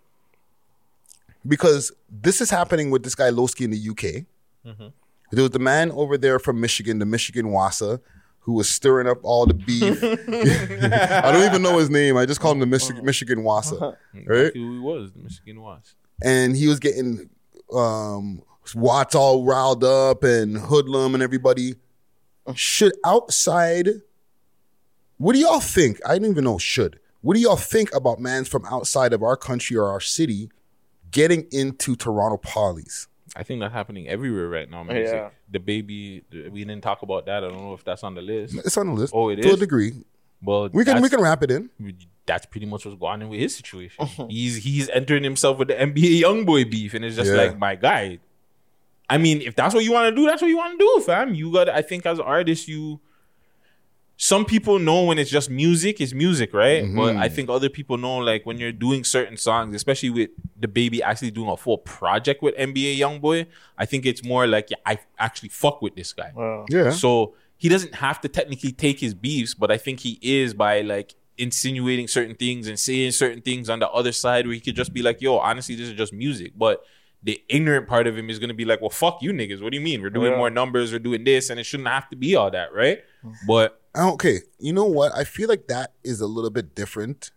[1.47, 4.25] because this is happening with this guy Loski in the UK.
[5.31, 7.99] There was the man over there from Michigan, the Michigan Wassa,
[8.39, 10.03] who was stirring up all the beef.
[10.03, 12.15] I don't even know his name.
[12.17, 13.95] I just call him the Michi- Michigan Wassa,
[14.25, 14.51] right?
[14.53, 15.11] Who he was?
[15.11, 15.95] The Michigan was.
[16.23, 17.29] and he was getting
[17.73, 18.41] um
[18.73, 21.75] Watts all riled up and hoodlum and everybody.
[22.53, 23.87] Should outside
[25.17, 25.99] what do y'all think?
[26.05, 26.99] I don't even know should.
[27.21, 30.49] What do y'all think about mans from outside of our country or our city
[31.11, 33.07] getting into Toronto polys?
[33.35, 34.97] I think that's happening everywhere right now, man.
[34.97, 35.23] Yeah.
[35.23, 36.23] like the baby.
[36.31, 37.43] We didn't talk about that.
[37.43, 38.55] I don't know if that's on the list.
[38.55, 39.13] It's on the list.
[39.15, 39.93] Oh, it to a degree.
[40.43, 41.69] Well, We can we can wrap it in.
[42.25, 44.05] That's pretty much what's going on with his situation.
[44.29, 47.37] he's he's entering himself with the NBA YoungBoy beef, and it's just Yeah.
[47.37, 48.19] like my guy.
[49.09, 51.03] I mean, if that's what you want to do, that's what you want to do,
[51.05, 51.33] fam.
[51.33, 51.69] You got.
[51.69, 52.99] I think as artists, you.
[54.17, 56.85] Some people know when it's just music, it's music, right?
[56.85, 56.95] Mm-hmm.
[56.95, 60.69] But I think other people know, like when you're doing certain songs, especially with the
[60.69, 63.45] baby actually doing a full project with NBA YoungBoy.
[63.77, 66.31] I think it's more like yeah, I actually fuck with this guy.
[66.69, 66.91] Yeah.
[66.91, 70.79] So he doesn't have to technically take his beefs, but I think he is by
[70.81, 74.75] like insinuating certain things and saying certain things on the other side where he could
[74.75, 76.53] just be like, yo, honestly, this is just music.
[76.57, 76.85] But
[77.25, 79.61] the ignorant part of him is gonna be like, well, fuck you niggas.
[79.61, 80.01] What do you mean?
[80.01, 80.37] We're doing Yeah.
[80.37, 82.99] more numbers, we're doing this, and it shouldn't have to be all that, right?
[83.47, 85.11] But I- Okay, you know what?
[85.15, 87.31] I feel like that is a little bit different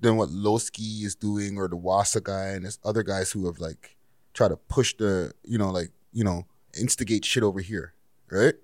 [0.00, 3.58] than what Loski is doing or the Wasa guy and there's other guys who have
[3.58, 3.96] like
[4.32, 6.46] tried to push the, you know, like, you know,
[6.78, 7.94] instigate shit over here,
[8.30, 8.54] right?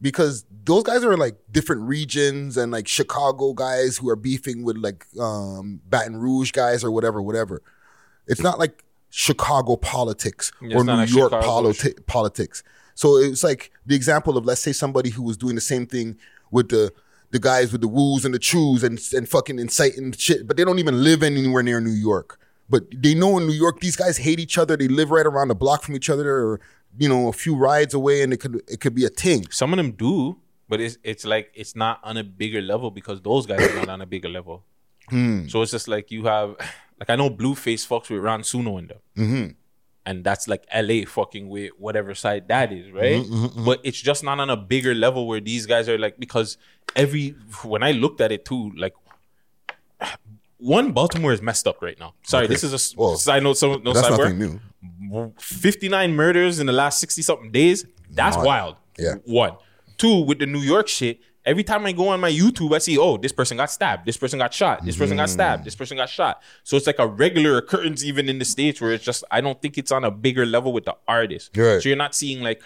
[0.00, 4.62] Because those guys are in like different regions and like Chicago guys who are beefing
[4.62, 7.62] with like um Baton Rouge guys or whatever, whatever.
[8.26, 12.62] It's not like Chicago politics Yeah, or New York politi- politics.
[12.94, 16.16] So it's like the example of let's say somebody who was doing the same thing
[16.50, 16.92] with the
[17.30, 20.64] the guys with the woos and the chews and and fucking inciting shit, but they
[20.64, 22.38] don't even live anywhere near New York.
[22.68, 24.76] But they know in New York these guys hate each other.
[24.76, 26.60] They live right around the block from each other, or
[26.98, 29.46] you know, a few rides away, and it could it could be a thing.
[29.50, 30.38] some of them do,
[30.68, 33.88] but it's it's like it's not on a bigger level because those guys are not
[33.90, 34.64] on a bigger level.
[35.08, 35.46] Hmm.
[35.48, 36.56] So it's just like you have,
[36.98, 39.46] like I know Blueface fucks with Ron Suno in them, Mm-hmm.
[40.06, 43.22] and that's like LA fucking with whatever side that is, right?
[43.24, 46.56] Mm-hmm, But it's just not on a bigger level where these guys are like because
[46.94, 48.94] every when I looked at it too, like
[50.58, 52.14] one Baltimore is messed up right now.
[52.22, 52.54] Sorry, Okay.
[52.54, 53.58] this is a Well, side note.
[53.58, 54.32] So no That's sidebar.
[54.38, 54.60] nothing
[55.10, 55.32] new.
[55.38, 57.84] 59 murders in the last 60 something days.
[58.10, 58.76] That's wild.
[58.98, 59.14] Yeah.
[59.24, 59.56] One.
[59.98, 62.98] Two, with the New York shit, every time I go on my YouTube, I see,
[62.98, 64.04] oh, this person got stabbed.
[64.04, 64.84] This person got shot.
[64.84, 65.32] This person got mm.
[65.32, 65.64] stabbed.
[65.64, 66.42] This person got shot.
[66.64, 69.62] So it's like a regular occurrence even in the States where it's just, I don't
[69.62, 71.56] think it's on a bigger level with the artist.
[71.56, 71.80] Right.
[71.80, 72.60] So you're not seeing like,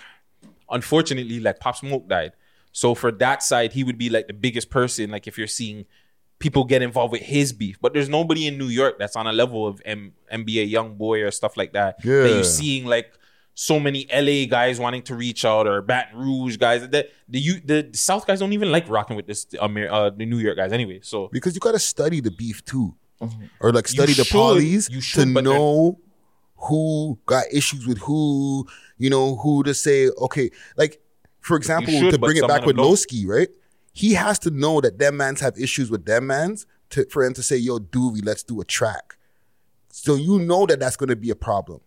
[0.71, 2.33] unfortunately, like Pop Smoke died.
[2.73, 5.11] So for that side, he would be like the biggest person.
[5.11, 5.85] Like if you're seeing
[6.39, 9.33] people get involved with his beef, but there's nobody in New York that's on a
[9.33, 12.01] level of M- NBA young boy or stuff like that.
[12.03, 13.13] That you're seeing like
[13.55, 16.89] so many LA guys wanting to reach out or Baton Rouge guys.
[16.89, 20.27] The the you the, South guys don't even like rocking with this Amer- uh, the
[20.27, 21.01] New York guys anyway.
[21.03, 22.95] So because you got to study the beef too,
[23.61, 24.37] or like You study the should.
[24.37, 25.99] polys You should, to know
[26.57, 28.67] who got issues with who.
[28.99, 30.09] You know who to say.
[30.09, 31.01] Okay, like
[31.41, 32.77] for example, should, to bring it back with.
[32.77, 33.49] Loski, right?
[33.93, 37.33] He has to know that them mans have issues with them mans to, for him
[37.35, 39.17] to say, "Yo, Duvy, let's do a track."
[39.91, 41.81] So you know that that's going to be a problem,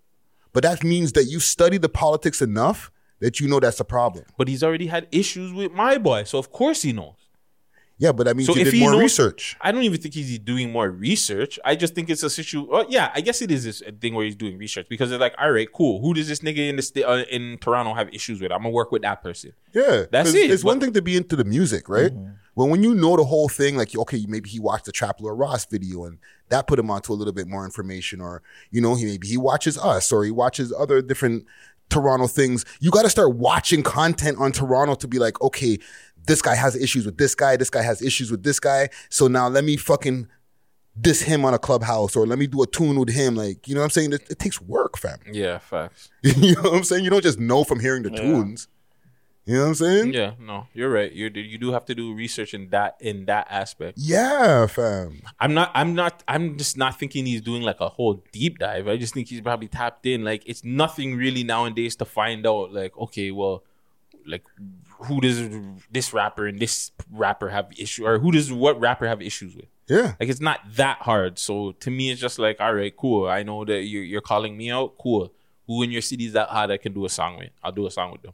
[0.53, 4.25] but that means that you study the politics enough that you know that's a problem.
[4.37, 7.15] but he's already had issues with my boy, so of course he knows.
[7.99, 9.55] Yeah, but that means So you if did he more knows- research.
[9.61, 11.57] I don't even think he's doing more research.
[11.63, 12.67] I just think it's a situation.
[12.69, 15.35] Well, yeah, I guess it is this thing where he's doing research because it's like,
[15.39, 16.01] all right, cool.
[16.01, 18.51] Who does this nigga in the sta- uh, in Toronto have issues with?
[18.51, 19.53] I'm gonna work with that person.
[19.73, 22.11] Yeah, that's it, It's one thing to be into the music, right?
[22.57, 25.35] But when you know the whole thing, like okay, maybe he watched the Trap Lore
[25.35, 26.17] Ross video and
[26.49, 28.41] that put him onto a little bit more information, or
[28.71, 31.45] you know, he maybe he watches us or he watches other different
[31.89, 32.65] Toronto things.
[32.79, 35.79] You got to start watching content on Toronto to be like, okay,
[36.25, 39.27] this guy has issues with this guy, this guy has issues with this guy, so
[39.27, 40.27] now let me fucking
[40.99, 43.35] diss him on a clubhouse or let me do a tune with him.
[43.35, 44.13] Like, you know what I'm saying?
[44.13, 45.19] It, it takes work, fam.
[45.31, 46.09] Yeah, facts.
[46.21, 47.03] you know what I'm saying?
[47.03, 48.67] You don't just know from hearing the tunes.
[49.45, 50.13] You know what I'm saying?
[50.13, 51.11] Yeah, no, you're right.
[51.11, 53.97] You you do have to do research in that in that aspect.
[53.97, 55.21] Yeah, fam.
[55.37, 55.69] I'm not.
[55.75, 56.23] I'm not.
[56.29, 58.87] I'm just not thinking he's doing like a whole deep dive.
[58.87, 60.23] I just think he's probably tapped in.
[60.23, 62.71] Like it's nothing really nowadays to find out.
[62.71, 63.63] Like okay, well,
[64.25, 64.45] like
[64.99, 65.49] who does
[65.91, 69.67] this rapper and this rapper have issue, or who does what rapper have issues with?
[69.89, 70.13] Yeah.
[70.21, 71.37] Like it's not that hard.
[71.37, 73.27] So to me, it's just like, all right, cool.
[73.27, 74.97] I know that you're you're calling me out.
[74.97, 75.33] Cool.
[75.67, 77.49] Who in your city is that hard I can do a song with?
[77.61, 78.33] I'll do a song with them.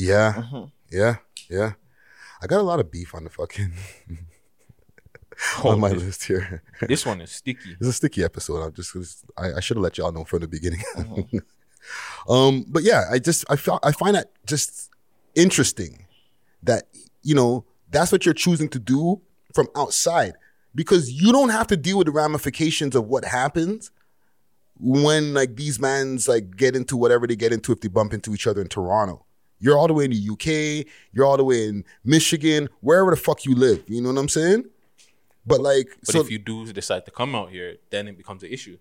[0.00, 0.32] Yeah.
[0.32, 0.64] Mm-hmm.
[0.90, 1.16] Yeah.
[1.48, 1.72] Yeah.
[2.42, 3.72] I got a lot of beef on the fucking
[5.64, 6.62] on my list here.
[6.80, 7.76] This one is sticky.
[7.78, 8.62] It's a sticky episode.
[8.62, 10.82] I'm just I, I should have let y'all know from the beginning.
[10.96, 11.40] Uh-huh.
[12.32, 14.90] um, but yeah, I just I felt I find that just
[15.34, 16.06] interesting
[16.62, 16.84] that
[17.22, 19.20] you know that's what you're choosing to do
[19.54, 20.34] from outside
[20.74, 23.90] because you don't have to deal with the ramifications of what happens
[24.78, 28.32] when like these mans like get into whatever they get into if they bump into
[28.32, 29.26] each other in Toronto.
[29.60, 33.16] You're all the way in the UK, you're all the way in Michigan, wherever the
[33.16, 33.84] fuck you live.
[33.86, 34.64] You know what I'm saying?
[35.46, 38.42] But like, But so if you do decide to come out here, then it becomes
[38.42, 38.78] an issue.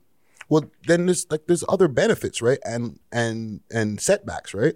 [0.50, 2.60] well, then there's like there's other benefits, right?
[2.66, 4.76] And and and setbacks, right?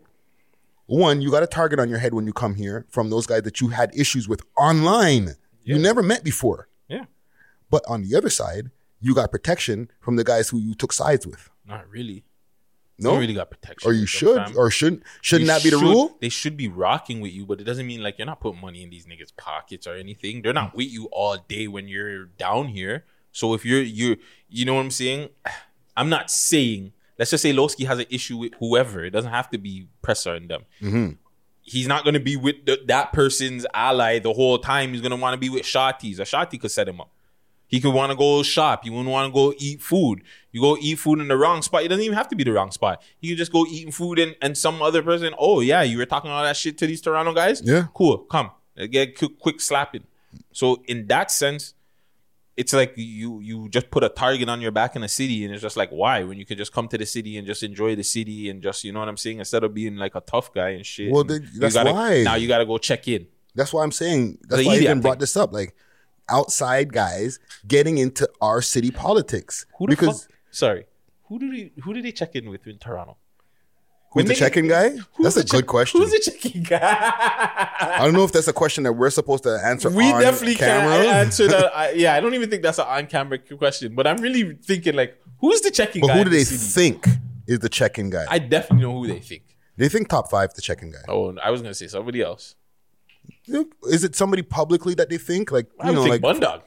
[0.86, 3.44] One, you got a target on your head when you come here from those guys
[3.44, 5.36] that you had issues with online.
[5.64, 6.68] You never met before.
[6.90, 7.06] Yeah.
[7.70, 8.70] But on the other side,
[9.00, 11.50] you got protection from the guys who you took sides with.
[11.66, 12.26] Not really.
[13.00, 13.90] No, You really got protection.
[13.90, 15.04] Or you should, or shouldn't?
[15.22, 16.18] Shouldn't They that be the should- rule?
[16.22, 18.84] They should be rocking with you, but it doesn't mean like you're not putting money
[18.84, 20.42] in these niggas' pockets or anything.
[20.44, 23.06] They're not with you all day when you're down here.
[23.32, 24.18] So if you're you
[24.48, 25.30] you know what I'm saying?
[25.98, 29.04] I'm not saying let's just say Loski has an issue with whoever.
[29.06, 30.64] It doesn't have to be Presser and them.
[30.82, 31.18] Mhm.
[31.62, 34.92] He's not gonna be with the, that person's ally the whole time.
[34.94, 36.20] He's gonna want to be with Shotties.
[36.20, 37.10] A Shotty could set him up.
[37.68, 38.84] He could want to go shop.
[38.84, 40.22] He wouldn't want to go eat food.
[40.52, 41.84] You go eat food in the wrong spot.
[41.84, 43.02] It doesn't even have to be the wrong spot.
[43.20, 45.34] You can just go eating food and, and some other person.
[45.40, 47.62] Oh yeah, you were talking all that shit to these Toronto guys.
[47.64, 47.88] Yeah.
[47.94, 48.20] cool.
[48.20, 48.52] Come
[48.92, 50.04] get quick, quick slapping.
[50.52, 51.74] So in that sense,
[52.56, 55.52] it's like you you just put a target on your back in a city, and
[55.52, 57.96] it's just like why when you could just come to the city and just enjoy
[57.96, 60.54] the city and just you know what I'm saying instead of being like a tough
[60.54, 61.12] guy and shit.
[61.12, 62.22] Well, you that's gotta- why.
[62.22, 63.26] now you got to go check in.
[63.56, 64.38] That's why I'm saying.
[64.44, 65.52] That's The why I even brought this up.
[65.52, 65.76] Like
[66.30, 70.34] outside guys getting into our city politics Who the because fuck?
[70.52, 70.86] Sorry,
[71.28, 73.18] who did he who did he check in with in Toronto?
[74.12, 74.90] who's When the check-in guy?
[75.20, 76.00] That's a the check- good question.
[76.02, 76.80] Who's the checking guy?
[76.82, 79.90] I don't know if that's a question that we're supposed to answer.
[79.90, 81.04] we on definitely camera.
[81.04, 81.76] can't answer that.
[81.76, 83.96] I, yeah, I don't even think that's an on-camera question.
[83.96, 86.14] But I'm really thinking like, who's the checking But guy?
[86.14, 86.58] But who do they city?
[86.58, 87.08] think
[87.48, 88.26] is the check-in guy?
[88.30, 89.44] I definitely know who they think.
[89.78, 91.00] they think top five the check-in guy.
[91.08, 92.54] Oh, I was gonna say somebody else.
[93.90, 96.62] Is it somebody publicly that they think like I you would know think like Bundog.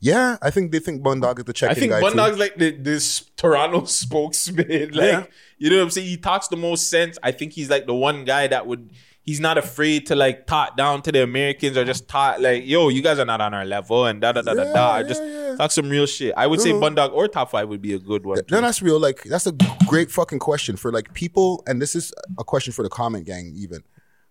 [0.00, 0.36] yeah?
[0.42, 2.00] I think they think Bundog is the check-in think guy.
[2.00, 2.06] too.
[2.06, 3.84] Bundog's like the, this Toronto
[4.28, 4.66] spokesman.
[4.92, 5.24] Like, Yeah.
[5.58, 6.06] you know what I'm saying?
[6.06, 7.18] He talks the most sense.
[7.22, 8.90] I think he's like the one guy that would.
[9.26, 12.90] He's not afraid to like talk down to the Americans or just talk like, "Yo,
[12.90, 15.02] you guys are not on our level," and da da da da da.
[15.02, 15.22] Just
[15.56, 16.34] talk some real shit.
[16.36, 16.80] I would say No.
[16.80, 18.40] Bundog or top five would be a good one.
[18.50, 19.00] No, that's real.
[19.00, 19.54] Like that's a
[19.86, 23.54] great fucking question for like people, and this is a question for the comment gang,
[23.56, 23.82] even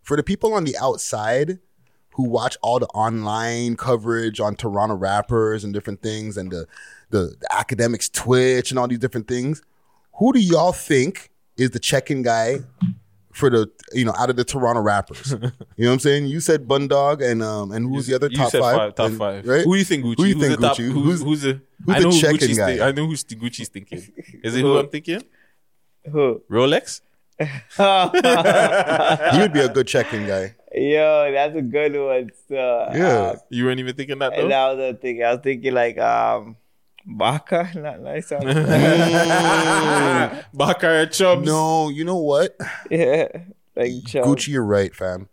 [0.03, 1.59] for the people on the outside
[2.15, 6.67] who watch all the online coverage on Toronto rappers and different things, and the
[7.09, 9.61] the, the Akademiks Twitch and all these different things.
[10.19, 12.59] Who do y'all think is the check-in guy
[13.31, 15.31] for the you know out of the Toronto rappers?
[15.31, 15.51] you know
[15.87, 16.27] what I'm saying?
[16.27, 18.95] You said Bundog and um and who's the other You top said five?
[18.95, 19.47] top And- five.
[19.47, 19.63] right?
[19.63, 20.17] Who do you think Gucci?
[20.17, 21.61] Who do you who's think the top, Who's, Who's- who's the?
[21.85, 22.65] who's I know who check-in Gucci's guy?
[22.67, 24.13] think- I know who's Gucci's thinking.
[24.43, 25.23] Is it who I'm thinking?
[26.11, 26.41] Who?
[26.51, 27.01] Rolex.
[27.39, 27.45] he
[29.39, 30.55] would be a good check-in guy.
[30.73, 32.29] Yo, that's a good one.
[32.47, 33.31] So, Yeah.
[33.31, 34.49] Um, you weren't even thinking that And though.
[34.49, 35.23] that was uh, the thing.
[35.23, 36.57] I was thinking like um
[37.05, 38.29] Baka, not nice.
[38.29, 38.45] Mm.
[40.53, 41.45] Bakar Chubbs.
[41.45, 42.55] No, you know what?
[42.89, 43.27] yeah.
[43.75, 44.27] Like Chubbs.
[44.27, 45.27] Gucci, you're right, fam.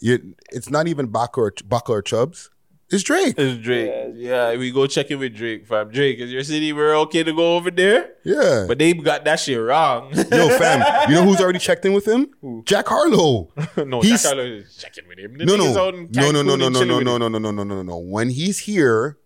[0.00, 2.50] You, it's not even Baka or, Baka or Chubbs.
[2.94, 3.34] It's Drake.
[3.36, 3.92] It's Drake.
[4.14, 5.90] Yeah, we go check in with Drake, fam.
[5.90, 8.12] Drake, is your city we're okay to go over there?
[8.24, 8.66] Yeah.
[8.68, 10.12] But they got that shit wrong.
[10.14, 12.30] Yo, fam, you know who's already checked in with him?
[12.64, 13.50] Jack Harlow.
[13.76, 15.36] no, He's- Jack Harlow is checking with him.
[15.36, 17.64] The No, nigga's no, no, no, no, no, no, no, no, no, no, no, no,
[17.64, 17.98] no, no.
[17.98, 19.18] When he's here,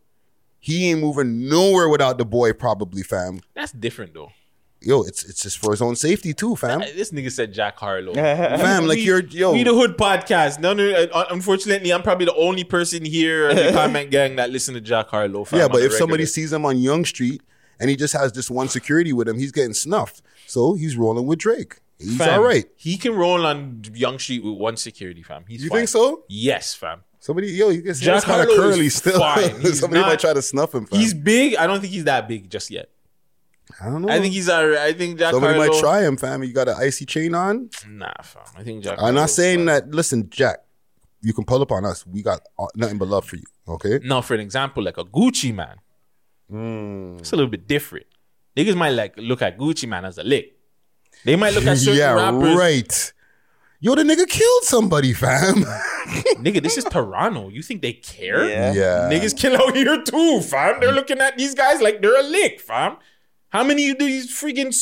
[0.59, 3.40] he ain't moving nowhere without the boy, probably, fam.
[3.55, 4.31] That's different though.
[4.80, 6.78] Yo, it's it's just for his own safety too, fam.
[6.80, 8.14] This nigga said Jack Harlow.
[8.14, 9.52] Fam, like We- you're yo.
[9.52, 10.60] We the Hood podcast.
[10.60, 10.88] No, no.
[10.88, 14.80] uh, Unfortunately, I'm probably the only person here in the comment gang that listen to
[14.80, 15.44] Jack Harlow.
[15.44, 17.42] fam, yeah, but the if somebody sees him on Yonge Street
[17.80, 20.22] and he just has just one security with him, he's getting snuffed.
[20.46, 21.80] So he's rolling with Drake.
[21.98, 22.64] He's Fam, all right.
[22.76, 25.44] He can roll on Yonge Street with one security, fam.
[25.48, 25.78] He's You fine.
[25.78, 26.22] think so?
[26.28, 27.00] Yes, fam.
[27.18, 29.18] Somebody, yo, you get Jack kind of Harlow is curly still.
[29.18, 29.64] fine.
[29.74, 30.86] Somebody not- might try to snuff him.
[30.86, 31.00] Fam.
[31.00, 31.56] He's big.
[31.56, 32.90] I don't think he's that big just yet.
[33.80, 34.09] I don't know.
[34.12, 34.78] I think he's alright.
[34.78, 35.72] I think Jack Somebody Harlow.
[35.72, 36.42] might try him, fam.
[36.42, 37.70] You got an icy chain on.
[37.88, 38.42] Nah, fam.
[38.56, 38.94] I think Jack.
[38.94, 39.66] I'm Harlow's not saying fine.
[39.66, 39.90] that.
[39.90, 40.59] Listen, Jack,
[41.22, 42.06] you can pull up on us.
[42.06, 43.44] We got uh, nothing but love for you.
[43.68, 44.00] Okay.
[44.02, 45.76] Now, for an example, like a Gucci Mane,
[46.52, 47.18] Mm.
[47.20, 48.06] it's a little bit different.
[48.56, 50.55] Niggas might like look at Gucci Mane as a lick.
[51.24, 52.56] They might look at certain yeah, rappers.
[52.56, 53.12] right.
[53.80, 55.55] Yo, the nigga killed somebody, fam.
[56.42, 57.48] Nigga, this is Toronto.
[57.48, 58.48] You think they care?
[58.48, 58.72] Yeah.
[58.72, 59.09] yeah.
[59.12, 60.80] Niggas kill out here too, fam.
[60.80, 62.96] They're looking at these guys like they're a lick, fam.
[63.51, 64.73] How many of these freaking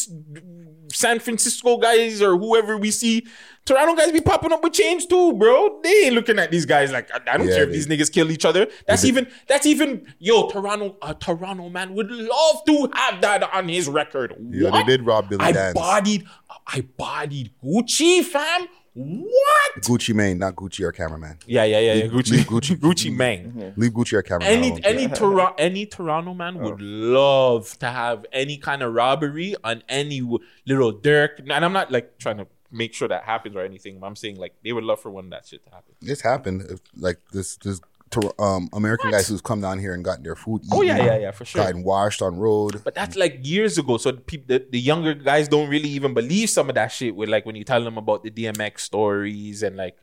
[0.93, 3.27] San Francisco guys or whoever we see,
[3.65, 5.81] Toronto guys be popping up with chains too, bro?
[5.83, 7.87] They ain't looking at these guys like I, I don't Yeah, care if they- these
[7.87, 8.67] niggas kill each other.
[8.87, 13.69] That's even that's even yo Toronto a Toronto man would love to have that on
[13.69, 14.35] his record.
[14.51, 14.87] Yeah, What?
[14.87, 15.75] they did rob Billy I Danze.
[15.75, 16.27] bodied
[16.67, 18.67] I bodied Gucci, fam.
[18.97, 19.83] What?
[19.83, 21.39] Gucci Mane, not Gucci our cameraman.
[21.47, 22.07] Yeah, yeah, yeah, yeah.
[22.07, 23.75] Gucci, leave Gucci, Gucci Mane.
[23.77, 24.57] Leave Gucci our cameraman.
[24.57, 24.81] Any alone.
[24.85, 26.61] any Tor- any Toronto man oh.
[26.71, 31.41] would love to have any kind of robbery on any w- Lil Durk.
[31.41, 34.03] And I'm not like trying to make sure that happens or anything.
[34.03, 35.95] I'm saying like they would love for one of that shit to happen.
[36.01, 36.63] This happened.
[36.63, 37.83] If, Like this, this
[38.21, 40.63] Tor- um, American guys who's come down here and gotten their food.
[40.73, 41.63] Oh, yeah, yeah, yeah, for sure.
[41.63, 42.83] Gotten washed on road.
[42.85, 43.97] But that's like years ago.
[43.99, 47.15] So the, peop- the the younger guys don't really even believe some of that shit.
[47.15, 49.97] With like when you tell them about the DMX stories and like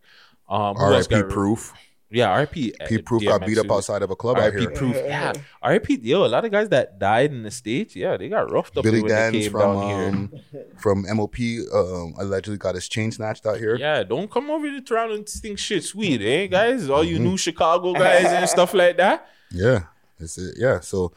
[0.50, 1.24] um R.I.P.
[1.30, 1.74] Proof.
[2.14, 2.74] Yeah, R.I.P.
[2.80, 4.68] uh, P Proof got beat up outside of a club out R.I.P.
[4.76, 4.96] Proof.
[4.96, 5.34] Yeah.
[5.62, 6.00] R.I.P.
[6.02, 8.84] Yo, a lot of guys that died in the States, yeah, they got roughed up
[8.84, 10.08] Billy when they came from down here.
[10.08, 10.32] um,
[10.78, 11.36] from MOP
[11.74, 13.76] um, allegedly got his chain snatched out here.
[13.76, 16.90] Yeah, don't come over to Toronto and think shit sweet, eh, guys?
[16.90, 17.10] All Mm-hmm.
[17.14, 19.28] you new Chicago guys and stuff like that.
[19.52, 19.84] Yeah,
[20.20, 20.56] that's it.
[20.58, 20.80] Yeah.
[20.80, 21.12] So,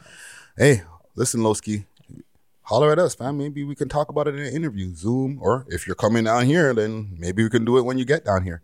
[0.57, 0.81] hey,
[1.15, 1.85] listen, Loski,
[2.63, 3.37] holler at us, fam.
[3.37, 6.45] Maybe we can talk about it in an interview, Zoom, or if you're coming down
[6.45, 8.61] here, then maybe we can do it when you get down here.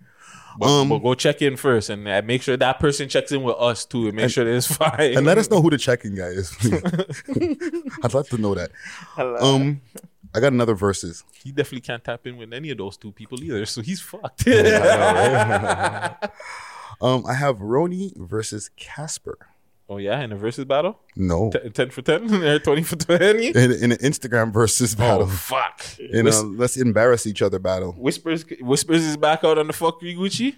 [0.58, 3.42] But, Um, but go check in first and uh, make sure that person checks in
[3.42, 5.18] with us too and make sure that it's fine.
[5.18, 6.56] And let us know who the checking guy is.
[8.04, 8.72] I'd like to know that.
[9.18, 9.82] Um,
[10.36, 11.24] I got another verses.
[11.44, 14.46] He definitely can't tap in with any of those two people either, so he's fucked.
[17.02, 19.38] Um, I have Roni versus Casper.
[19.90, 23.48] Oh yeah, in a versus battle, No, T- ten for ten, or twenty for twenty.
[23.48, 25.28] in, in an Instagram versus Oh battle.
[25.28, 25.82] fuck!
[26.00, 27.94] in Whis- a let's embarrass each other battle.
[27.94, 30.56] Whispers, whispers is back out on the fuck you, Gucci.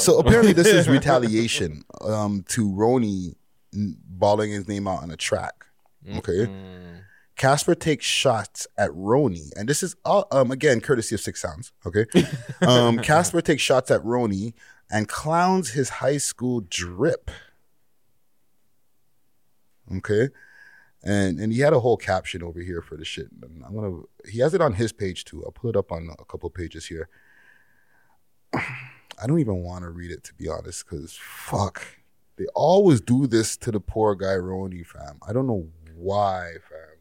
[0.00, 3.36] So apparently, this is retaliation um, to Roni
[3.72, 5.64] bawling his name out on a track.
[6.16, 6.50] Okay.
[7.36, 11.72] Casper takes shots at Roni, and this is all, um, again courtesy of Six Sounds.
[11.86, 12.06] Okay.
[12.60, 14.52] Um, Casper takes shots at Roni
[14.90, 17.28] and clowns his high school drip.
[19.96, 20.28] Okay.
[21.04, 23.28] And and he had a whole caption over here for the shit.
[23.42, 25.42] And I'm gonna he has it on his page too.
[25.44, 27.08] I'll put it up on a couple pages here.
[28.54, 31.84] I don't even want to read it to be honest, because fuck.
[32.36, 35.18] They always do this to the poor guy Roni, fam.
[35.26, 36.96] I don't know why, fam.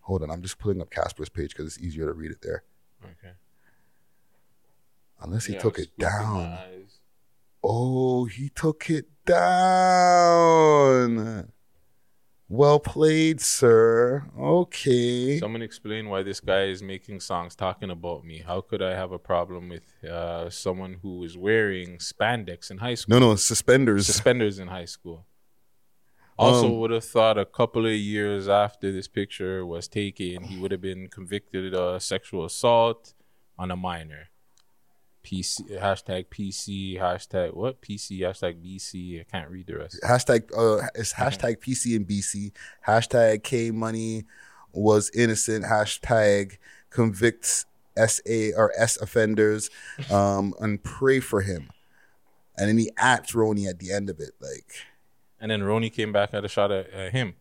[0.00, 2.64] Hold on, I'm just pulling up Casper's page because it's easier to read it there.
[3.04, 3.34] Okay.
[5.20, 6.58] Unless he Yeah, took it squint in my down.
[7.62, 10.46] Oh, he took it down.
[12.48, 14.24] Well played, sir.
[14.38, 15.38] Okay.
[15.40, 18.38] Someone explain why this guy is making songs talking about me.
[18.38, 22.94] How could I have a problem with uh, someone who is wearing spandex in high
[22.94, 23.18] school?
[23.18, 24.06] No, no, suspenders.
[24.06, 25.26] Suspenders in high school.
[26.38, 30.58] Also, Um, would have thought a couple of years after this picture was taken, he
[30.60, 33.14] would have been convicted of sexual assault
[33.58, 34.28] on a minor.
[35.26, 39.20] PC hashtag PC hashtag what PC hashtag BC.
[39.20, 40.00] I can't read the rest.
[40.04, 42.52] hashtag uh it's hashtag PC and BC.
[42.86, 44.24] Hashtag K Money
[44.72, 45.64] was innocent.
[45.64, 46.58] Hashtag
[46.90, 47.66] convicts
[47.96, 49.68] SA or S offenders.
[50.10, 51.70] Um and pray for him.
[52.56, 54.30] And then he at Roni at the end of it.
[54.40, 54.86] Like
[55.40, 57.34] And then Roni came back at a shot at uh, him.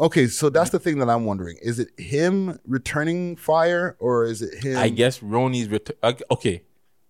[0.00, 1.58] Okay, so that's the thing that I'm wondering.
[1.60, 6.62] Is it him returning fire or is it him I guess Roni's ret- uh, okay.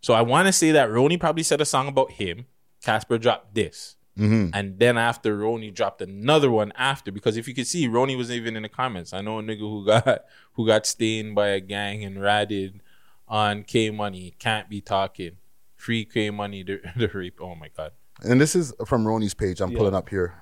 [0.02, 2.46] So I want to say that Roni probably said a song about him.
[2.82, 4.50] Casper dropped this, Mhm.
[4.52, 8.30] and then after Roni dropped another one after because if you could see, Roni was
[8.30, 9.12] even in the comments.
[9.12, 10.24] I know a nigga who got
[10.54, 12.80] who got stained by a gang and ratted
[13.28, 14.34] on K Money.
[14.38, 15.36] Can't be talking.
[15.76, 17.38] Free K Money the, the rape.
[17.40, 17.92] Oh my god.
[18.22, 19.60] And this is from Roni's page.
[19.60, 19.78] I'm Yeah.
[19.78, 20.34] pulling up here.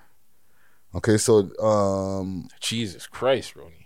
[0.94, 3.79] Okay, so um Jesus Christ, Roni.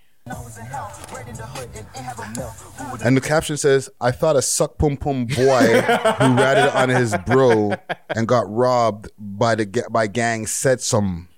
[3.04, 5.34] And the caption says, I thought a suck pum pum boy
[5.82, 7.74] who ratted on his bro
[8.08, 11.28] and got robbed by the by gang said some.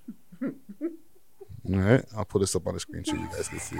[0.40, 3.78] All right, I'll put this up on the screen so you guys can see.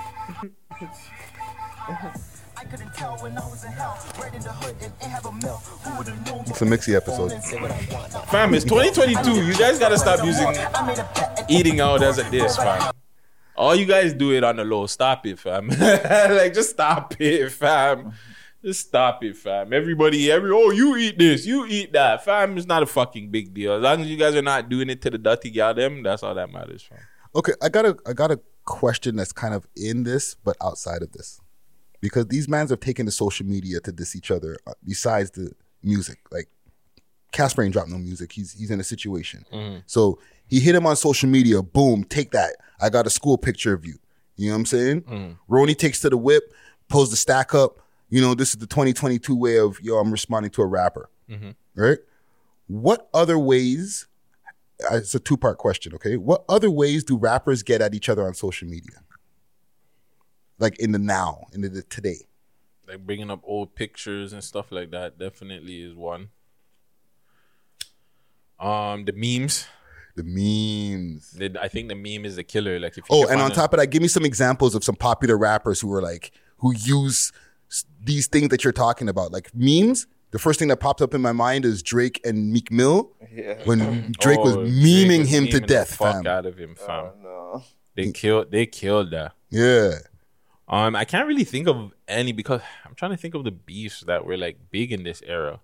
[6.49, 7.31] It's a mixy episode.
[8.29, 9.47] Fam, it's 2022.
[9.47, 10.49] You guys gotta stop using
[11.49, 12.93] eating out as a diss, fam.
[13.57, 14.87] All you guys do it on the low.
[14.87, 15.69] Stop it, fam.
[15.79, 18.13] like just stop it, fam.
[18.65, 19.73] Just stop it, fam.
[19.73, 22.57] Everybody, every oh, you eat this, you eat that, fam.
[22.59, 23.75] It's not a fucking big deal.
[23.75, 26.23] As long as you guys are not doing it to the dirty gal them, that's
[26.23, 26.99] all that matters, fam.
[27.35, 31.03] Okay, I got a I got a question that's kind of in this but outside
[31.03, 31.41] of this,
[32.01, 34.57] because these mans have taken to social media to diss each other.
[34.67, 35.53] uh, Besides the
[35.83, 36.49] music, like
[37.33, 38.33] Casper ain't dropped no music.
[38.33, 39.45] He's he's in a situation.
[39.53, 39.83] Mhm.
[39.87, 40.19] So
[40.49, 41.63] he hit him on social media.
[41.63, 42.57] Boom, take that.
[42.81, 43.99] I got a school picture of you.
[44.37, 45.03] You know what I'm saying?
[45.03, 45.39] Mhm.
[45.49, 46.53] Roni takes to the whip,
[46.89, 47.81] pulls the stack up.
[48.11, 49.97] You know, this is the 2022 way of yo.
[49.99, 51.55] I'm responding to a rapper Mhm.
[51.75, 51.99] right?
[52.67, 54.07] What other ways?
[54.91, 56.17] uh, It's a two part question, okay?
[56.19, 59.03] What other ways do rappers get at each other on social media?
[60.59, 62.27] Like in the now, in the, the today.
[62.87, 66.29] Like bringing up old pictures and stuff like that definitely is one.
[68.59, 69.67] Um, the memes.
[70.17, 71.31] The memes.
[71.33, 72.79] The- I think the meme is the killer.
[72.81, 74.75] Like if you Oh, and on find a- top of that, give me some examples
[74.75, 77.33] of some popular rappers who are like who use
[78.03, 80.07] these things that you're talking about, like memes.
[80.33, 83.59] The first thing that popped up in my mind is Drake and Meek Mill Yeah.
[83.65, 86.27] when Drake was Oh, Drake memeing was him to memeing the death, fuck fam.
[86.27, 86.89] out of him, fam.
[87.07, 87.65] Oh, no.
[87.95, 88.51] They killed.
[88.51, 89.33] They killed that.
[89.51, 89.99] Yeah.
[90.69, 94.01] Um, I can't really think of any because I'm trying to think of the beefs
[94.01, 95.61] that were like big in this era.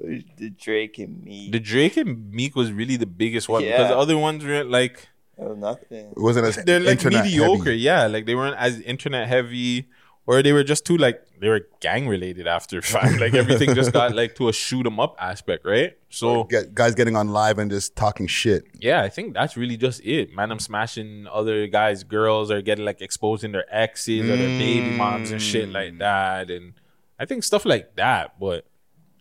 [0.00, 1.50] The Drake and me.
[1.50, 5.08] The Drake and Meek was really the biggest one because the other ones were like
[5.38, 6.10] Oh, nothing.
[6.10, 7.64] It wasn't as they're like mediocre.
[7.64, 7.78] heavy.
[7.78, 9.88] Yeah, like they weren't as internet heavy,
[10.26, 13.18] or they were just too like they were gang related after fact.
[13.18, 15.96] like everything just got like to a shoot 'em up aspect, right?
[16.10, 18.64] So Get, guys getting on live and just talking shit.
[18.78, 20.34] yeah, I think that's really just it.
[20.34, 24.90] Man, I'm smashing other guys' girls or getting like exposing their exes or their baby
[24.90, 25.98] moms and shit like mm.
[26.00, 26.74] that, and
[27.18, 28.38] I think stuff like that.
[28.38, 28.66] But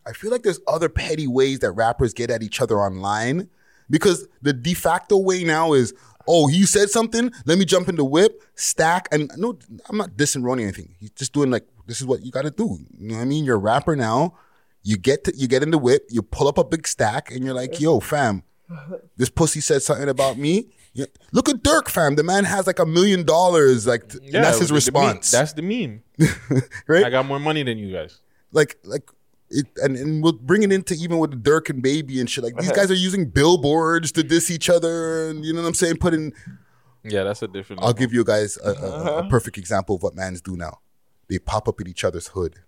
[0.06, 3.50] I feel like there's other petty ways that rappers get at each other online
[3.90, 5.94] because the de facto way now is,
[6.28, 9.58] oh, you said something, let me jump in the whip, stack, and no,
[9.90, 10.96] I'm not dissing Roni or anything.
[11.00, 12.80] He's just doing like this is what you got to do.
[12.98, 13.44] You know what I mean?
[13.44, 14.38] You're a rapper now.
[14.84, 17.44] You get to, you get in the whip, you pull up a big stack, and
[17.44, 18.44] you're like, yo, fam,
[19.18, 20.70] this pussy said something about me.
[20.94, 21.06] Yeah.
[21.32, 22.16] Look at Durk, fam.
[22.16, 23.88] The man has like a million dollars.
[23.88, 25.32] Like, and that's his the- the response.
[25.32, 26.04] that's the meme.
[26.88, 27.06] right?
[27.06, 28.20] I got more money than you guys.
[28.52, 29.10] like like
[29.52, 32.44] it, and, and we'll bring it into even with the Durk and Baby and shit.
[32.44, 35.74] Like these guys are using billboards to diss each other, and you know what I'm
[35.74, 35.98] saying.
[35.98, 36.34] Put in.
[37.04, 37.84] Yeah, that's a different.
[37.84, 39.30] I'll give you guys a, a, a uh-huh.
[39.30, 40.80] perfect example of what mans do now.
[41.28, 42.60] They pop up in each other's hood.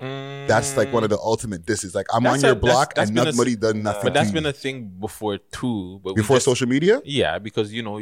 [0.00, 0.46] Mm.
[0.46, 1.94] That's like one of the ultimate disses.
[1.94, 4.02] Like I'm That's on a- your block that's and been a- nobody done nothing.
[4.02, 6.00] But that's been a thing before too.
[6.04, 7.00] But before just- social media.
[7.04, 8.00] Yeah, because you know,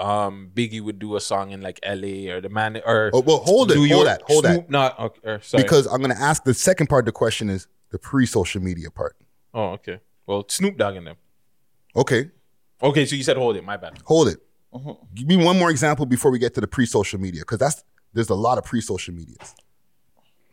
[0.00, 2.28] um, Biggie would do a song in like L.A.
[2.28, 4.54] or the man or Oh, well, hold it, New hold York, that, hold that.
[4.54, 5.62] Snoop, Not okay, or, sorry.
[5.62, 9.16] Because I'm gonna ask the second part of the question is the pre-social media part.
[9.54, 10.00] oh, okay.
[10.26, 11.16] Well, Snoop Dogg in them.
[11.96, 12.30] Okay,
[12.82, 13.64] Okay, so you said hold it.
[13.64, 13.98] My bad.
[14.04, 14.38] hold it.
[15.14, 18.30] Give me one more example before we get to the pre-social media, because that's there's
[18.30, 19.54] a lot of pre-social medias.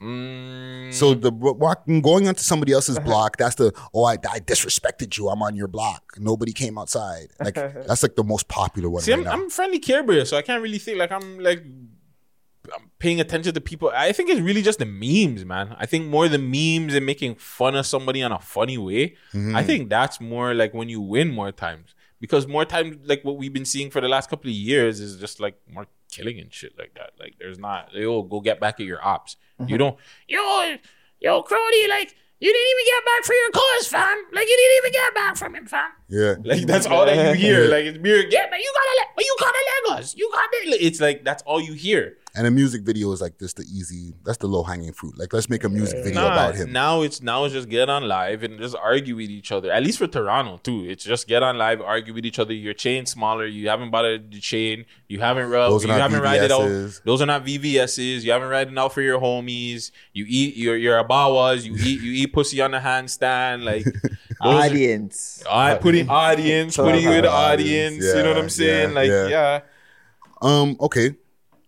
[0.02, 5.16] Mm, So the walking going onto somebody else's block, that's the oh I, I disrespected
[5.18, 5.30] you.
[5.30, 6.16] I'm on your block.
[6.18, 7.28] Nobody came outside.
[7.40, 7.54] Like
[7.88, 9.32] that's like the most popular one see, right I'm, now.
[9.34, 11.64] I'm friendly Care Bear, so I can't really think like I'm like
[12.76, 13.92] I'm paying attention to people.
[13.94, 15.76] I think it's really just the memes, man.
[15.80, 19.16] I think more the memes and making fun of somebody in a funny way.
[19.34, 19.56] Mm-hmm.
[19.56, 21.96] I think that's more like when you win more times.
[22.20, 25.18] Because more times, like what we've been seeing for the last couple of years, is
[25.20, 27.12] just like more killing and shit like that.
[27.20, 29.38] Like there's not, yo, go get back at your ops.
[29.60, 29.78] You mm-hmm.
[29.78, 29.98] don't,
[30.28, 30.76] yo,
[31.20, 34.18] yo, Crony, like you didn't even get back for your cause, fam.
[34.34, 35.92] Like you didn't even get back from him, fam.
[36.10, 36.36] yeah.
[36.44, 37.68] Like that's all that you hear.
[37.68, 38.28] Like it's beer.
[38.30, 39.60] Yeah, man, you gotta let, but you gotta
[39.90, 40.16] let us.
[40.16, 40.86] You gotta.
[40.86, 42.18] It's like that's all you hear.
[42.34, 44.14] And a music video is like just the easy.
[44.24, 45.18] That's the low hanging fruit.
[45.18, 46.72] Like let's make a music video Nah, about him.
[46.72, 49.70] Now it's now it's just get on live and just argue with each other.
[49.70, 50.86] At least for Toronto too.
[50.88, 52.54] It's just get on live, argue with each other.
[52.54, 53.46] Your chain smaller.
[53.46, 54.86] You haven't bought a chain.
[55.10, 56.62] You haven't rubbed, Those are you not haven't ride it out.
[56.62, 57.04] VVSs.
[57.04, 58.22] Those are not VVSs.
[58.24, 59.92] You haven't riding out for your homies.
[60.14, 61.66] You eat you're you're a bawas.
[61.66, 63.64] You eat you eat pussy on the handstand.
[63.66, 63.84] Like
[64.42, 65.44] those Audience.
[65.52, 68.16] I putting audience, putting you in the Audience, audience.
[68.16, 68.90] you know what I'm saying?
[68.92, 69.28] yeah, like yeah.
[69.28, 69.60] yeah.
[70.42, 70.78] Um.
[70.80, 71.16] Okay.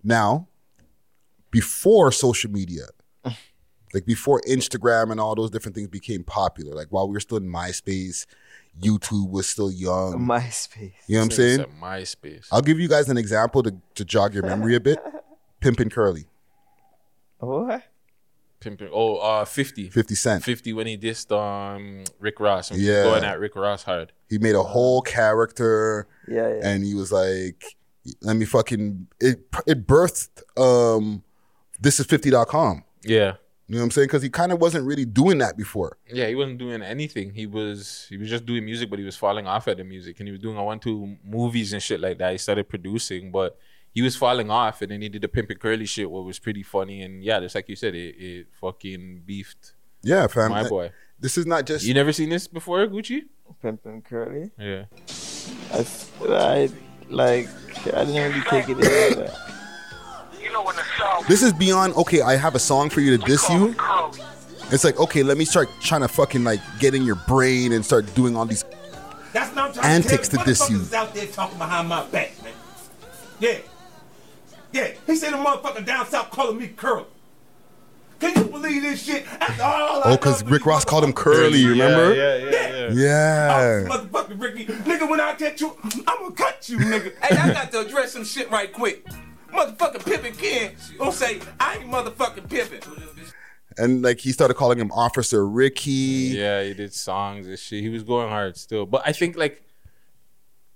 [0.05, 0.47] Now,
[1.53, 2.83] before social media,
[3.93, 7.37] like before Instagram and all those different things became popular, like while we were still
[7.37, 8.25] in MySpace,
[8.81, 10.19] YouTube was still young.
[10.27, 10.93] MySpace.
[11.07, 11.59] You know what I'm saying?
[11.61, 12.47] It's a MySpace.
[12.51, 14.99] I'll give you guys an example to, to jog your memory a bit.
[15.61, 16.25] Pimpin' Curly,
[17.37, 17.83] What?
[18.59, 18.89] Pimping.
[18.91, 19.89] Oh, uh, 50.
[19.89, 20.43] 50 Cent.
[20.43, 22.71] 50 when he dissed um Rick Ross.
[22.71, 22.93] And Yeah.
[22.97, 23.03] yeah.
[23.03, 24.11] going at Rick Ross hard.
[24.29, 26.67] He made a whole character Yeah, yeah.
[26.67, 27.63] and he was like,
[28.21, 31.23] let me fucking, it, it birthed, um,
[31.83, 32.83] this is 50.com.
[33.03, 33.13] Yeah.
[33.13, 33.37] You know
[33.67, 34.07] You know what I'm saying?
[34.07, 35.97] Because he kind of wasn't really doing that before.
[36.11, 37.33] Yeah, he wasn't doing anything.
[37.33, 40.19] He was he was just doing music, but he was falling off at the music,
[40.19, 42.31] and he was doing I went to movies and shit like that.
[42.31, 43.57] He started producing, but
[43.91, 46.63] he was falling off, and then he did the Pimpin' Curly shit, what was pretty
[46.63, 49.73] funny, and yeah, just like you said, it, it fucking beefed.
[50.01, 50.51] Yeah, fam.
[50.51, 50.91] my boy.
[51.19, 53.21] This is not just You never seen this before, Gucci?
[53.63, 54.51] Pimpin' Curly.
[54.59, 54.85] Yeah.
[55.71, 56.69] I
[57.09, 57.47] like.
[57.93, 59.62] I didn't really take it in.
[60.53, 62.21] But This is beyond okay.
[62.21, 63.75] I have a song for you to diss you.
[64.71, 67.85] It's like okay, let me start trying to fucking like get in your brain and
[67.85, 68.63] start doing all these.
[69.33, 70.77] That's not trying Antics to to diss you.
[70.79, 72.53] Motherfuckers out there talking behind my back, man.
[73.39, 73.57] Yeah.
[74.71, 74.91] Yeah.
[75.07, 77.05] He said the motherfucker down south calling me curly.
[78.19, 79.25] Can you believe this shit?
[79.41, 81.59] After all I Oh, because Rick Ross called him curly.
[81.59, 82.13] You remember?
[82.15, 82.91] Yeah, yeah, yeah.
[82.93, 83.85] Yeah.
[83.91, 84.65] Oh, motherfucking Ricky.
[84.65, 87.13] Nigga, when I catch you, I'm gonna cut you, nigga.
[87.21, 89.05] hey, I got to address some shit right quick.
[89.53, 92.81] Motherfucking Pippin Ken gonna say, I ain't motherfucking Pippin.
[93.77, 96.31] And like he started calling him Officer Ricky.
[96.35, 97.81] Yeah, he did songs and shit.
[97.81, 98.85] He was going hard still.
[98.85, 99.63] But I think like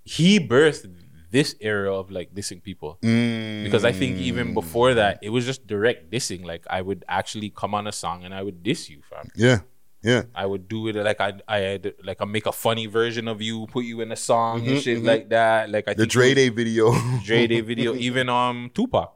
[0.04, 0.94] he birthed
[1.30, 2.98] this era of like dissing people.
[3.02, 3.64] Mm.
[3.64, 6.45] Because I think even before that, it was just direct dissing.
[6.45, 9.30] Like I would actually come on a song and I would diss you, fam.
[9.36, 9.60] Yeah.
[10.03, 10.24] Yeah.
[10.36, 13.41] I would do it like I I had like I make a funny version of
[13.41, 15.06] you, put you in a song and Mhm, shit mhm.
[15.06, 15.69] like that.
[15.69, 16.94] Like I The think Dre Day video.
[17.26, 19.14] Dre Day video, even um Tupac.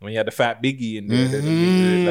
[0.00, 2.06] When you had the fat Biggie the- the- Mm-hmm.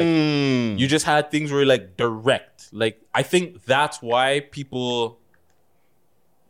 [0.72, 2.68] like you just had things where like direct.
[2.72, 5.18] Like I think that's why people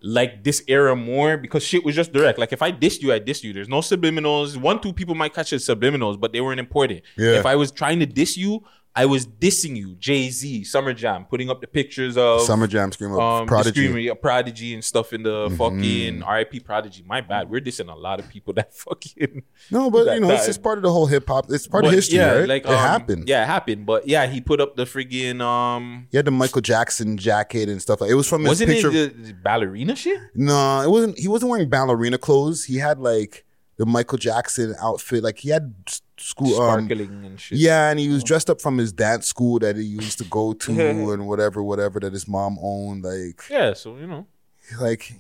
[0.04, 2.38] like this era more because shit was just direct.
[2.38, 3.52] Like if I dissed you, I dissed you.
[3.52, 4.56] There's no subliminals.
[4.56, 7.02] One, two people might catch it subliminals, but they weren't important.
[7.16, 7.38] Yeah.
[7.38, 9.94] If I was trying to diss you, I was dissing you.
[9.94, 13.88] Jay Z, Summer Jam, putting up the pictures of Summer Jam Screen um, Prodigy.
[13.88, 15.56] Screamer, Prodigy and stuff in the Mhm.
[15.56, 17.02] fucking RIP Prodigy.
[17.06, 17.48] My bad.
[17.48, 20.62] We're dissing a lot of people that fucking No, but that you know, it's just
[20.62, 21.46] part of the whole hip hop.
[21.50, 22.48] It's part of history, yeah, right?
[22.48, 23.28] Like it um, happened.
[23.28, 23.86] Yeah, it happened.
[23.86, 26.08] But yeah, he put up the friggin' um.
[26.10, 28.10] He had the Michael Jackson jacket and stuff like.
[28.10, 28.88] It was from his Wasn't picture.
[28.90, 30.20] it the, the ballerina shit?
[30.34, 31.18] No, it wasn't.
[31.18, 32.64] He wasn't wearing ballerina clothes.
[32.64, 33.44] He had like
[33.76, 35.22] the Michael Jackson outfit.
[35.22, 35.74] Like he had
[36.18, 37.58] school um, and shit.
[37.58, 40.52] Yeah, and he was dressed up from his dance school that he used to go
[40.64, 43.04] to and whatever, whatever that his mom owned.
[43.04, 44.26] Like, Yeah, so you know.
[44.80, 45.12] like,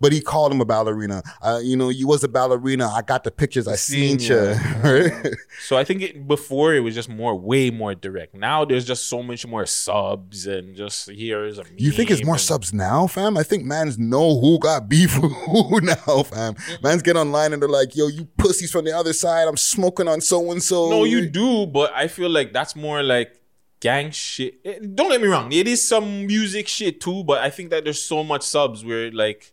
[0.00, 1.22] but he called him a ballerina.
[1.42, 2.88] Uh, you know, you was a ballerina.
[2.88, 3.68] I got the pictures.
[3.68, 4.54] I seen Seen you.
[4.82, 5.34] Right?
[5.62, 8.34] So I think it, before it was just more, way more direct.
[8.34, 11.64] Now there's just so much more subs and just here's a.
[11.76, 13.36] You think it's more and- subs now, fam?
[13.36, 16.54] I think mans know who got beef with who now, fam.
[16.82, 19.46] Mans get online and they're like, yo, you pussies from the other side.
[19.48, 20.88] I'm smoking on so and so.
[20.90, 23.36] No, you do, but I feel like that's more like
[23.80, 24.60] gang shit.
[24.64, 27.84] Eh, Don't get me wrong, it is some music shit too, but I think that
[27.84, 29.52] there's so much subs where like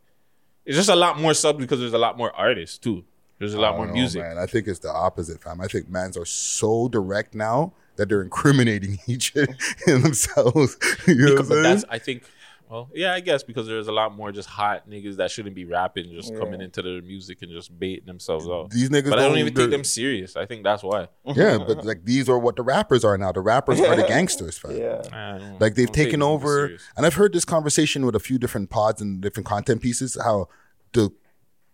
[0.68, 3.04] it's just a lot more subs because there's a lot more artists too.
[3.40, 4.22] There's a lot more know, music.
[4.22, 4.38] Man.
[4.38, 5.62] I think it's the opposite, fam.
[5.62, 10.78] I think mans are so direct now that they're incriminating each in themselves.
[11.08, 11.90] you know Because- what I'm that's saying?
[11.92, 12.24] I think
[12.70, 15.66] well, yeah, I guess because there's a lot more just hot niggas that shouldn't be
[15.66, 18.70] rapping, just coming into the music and just baiting themselves out.
[18.72, 20.36] These niggas but I don't don't- even they're- take them serious.
[20.36, 21.08] I think that's why.
[21.36, 23.32] Yeah, but like these are what the rappers are now.
[23.32, 24.76] The rappers are the gangsters, fam.
[24.78, 25.56] Yeah.
[25.60, 29.02] Like they've don't taken over, and I've heard this conversation with a few different pods
[29.02, 30.18] and different content pieces.
[30.22, 30.48] How
[30.94, 31.12] the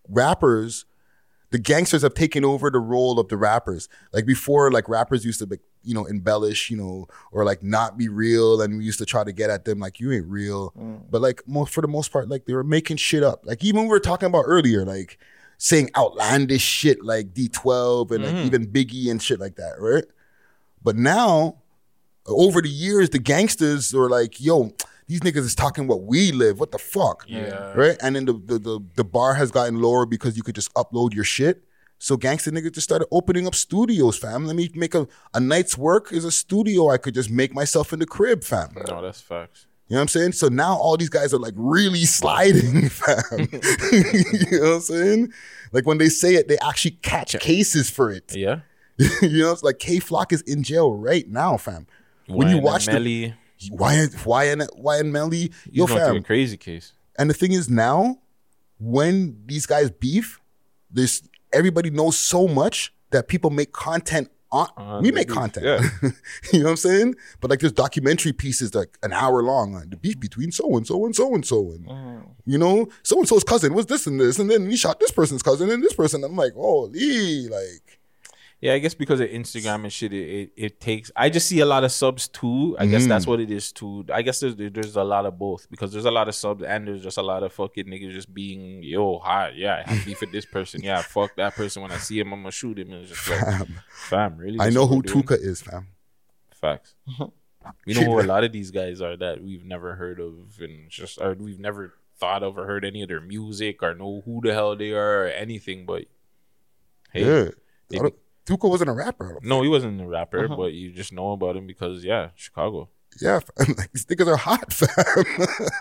[0.09, 0.85] rappers,
[1.53, 3.87] the gangsters have taken over the role of the rappers.
[4.11, 7.95] Like before, like rappers used to be, you know, embellish, you know, or like not
[7.95, 10.71] be real, and we used to try to get at them like you ain't real.
[10.71, 11.03] Mm.
[11.11, 13.45] But like most for the most part, like they were making shit up.
[13.45, 15.19] Like even we were talking about earlier, like
[15.59, 18.47] saying outlandish shit like D12 and like mm-hmm.
[18.47, 20.05] even Biggie and shit like that, right?
[20.81, 21.57] But now,
[22.25, 24.73] over the years, the gangsters are like, yo,
[25.07, 26.59] these niggas is talking what we live.
[26.59, 27.25] What the fuck?
[27.27, 27.73] Yeah.
[27.73, 27.97] Right?
[28.01, 31.13] And then the, the the the bar has gotten lower because you could just upload
[31.13, 31.63] your shit.
[31.99, 34.45] So gangster niggas just started opening up studios, fam.
[34.45, 37.93] Let me make a, a night's work is a studio I could just make myself
[37.93, 38.75] in the crib, fam.
[38.89, 39.67] No, that's facts.
[39.87, 40.31] You know what I'm saying?
[40.33, 43.23] So now all these guys are like really sliding, fam.
[43.39, 45.33] you know what I'm saying?
[45.71, 48.35] Like when they say it, they actually catch cases for it.
[48.35, 48.59] Yeah.
[48.97, 51.87] you know, it's like K Flock is in jail right now, fam.
[52.27, 53.33] When you watch the Melly,
[53.71, 54.47] Wyan Why?
[54.47, 56.93] Wyan Melly, yo through a crazy case.
[57.17, 58.19] And the thing is now,
[58.79, 60.39] when these guys beef,
[60.91, 61.21] this
[61.51, 64.67] everybody knows so much that people make content on.
[64.77, 65.65] On we make beef, content.
[65.65, 65.81] yeah.
[66.53, 67.15] you know what I'm saying?
[67.39, 70.85] But like there's documentary pieces like an hour long on the beef between so and
[70.85, 72.23] so and so and so and mm.
[72.45, 75.11] you know so and so's cousin was this and this and then he shot this
[75.11, 76.23] person's cousin and this person.
[76.23, 77.99] I'm like, holy, like
[78.63, 81.11] Yeah, I guess because of Instagram and shit, it, it, it takes.
[81.17, 82.77] I just see a lot of subs too.
[82.79, 83.09] I guess Mm.
[83.09, 84.05] that's what it is too.
[84.13, 86.87] I guess there's there's a lot of both because there's a lot of subs and
[86.87, 90.21] there's just a lot of fucking niggas just being yo hi yeah I have beef
[90.21, 92.93] with this person yeah fuck that person when I see him I'm gonna shoot him
[92.93, 93.79] and it's just like Fam.
[94.09, 95.23] fam really I This know who we're doing?
[95.23, 95.87] Tooka is, fam.
[96.61, 96.95] facts
[97.85, 100.89] We know who a lot of these guys are that we've never heard of, and
[100.89, 104.39] just or we've never thought of or heard any of their music or know who
[104.43, 105.85] the hell they are or anything.
[105.85, 106.05] But
[107.13, 107.49] hey, yeah.
[107.89, 108.15] they I don't-
[108.45, 109.39] Tooka wasn't a rapper.
[109.41, 110.55] No, he wasn't a rapper, Uh-huh.
[110.55, 112.89] but you just know about him because yeah, Chicago.
[113.21, 113.75] Yeah, fam.
[113.77, 114.89] Like, these niggas are hot, fam.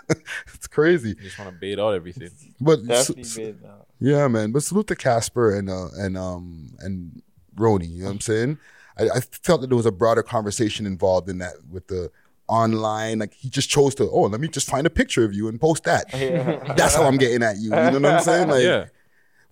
[0.53, 1.09] it's crazy.
[1.09, 2.29] You just want to bait out everything.
[2.61, 3.85] But Definitely s- big, no.
[3.99, 4.51] yeah, man.
[4.51, 7.21] But salute to Casper and uh, and um and
[7.55, 7.89] Roni.
[7.89, 8.57] You know what I'm saying?
[8.97, 12.11] I, I felt that there was a broader conversation involved in that with the
[12.47, 13.19] online.
[13.19, 14.09] Like he just chose to.
[14.09, 16.05] Oh, let me just find a picture of you and post that.
[16.13, 16.73] Yeah.
[16.75, 17.63] That's how I'm getting at you.
[17.63, 18.47] You know what I'm saying?
[18.49, 18.85] Like, Yeah.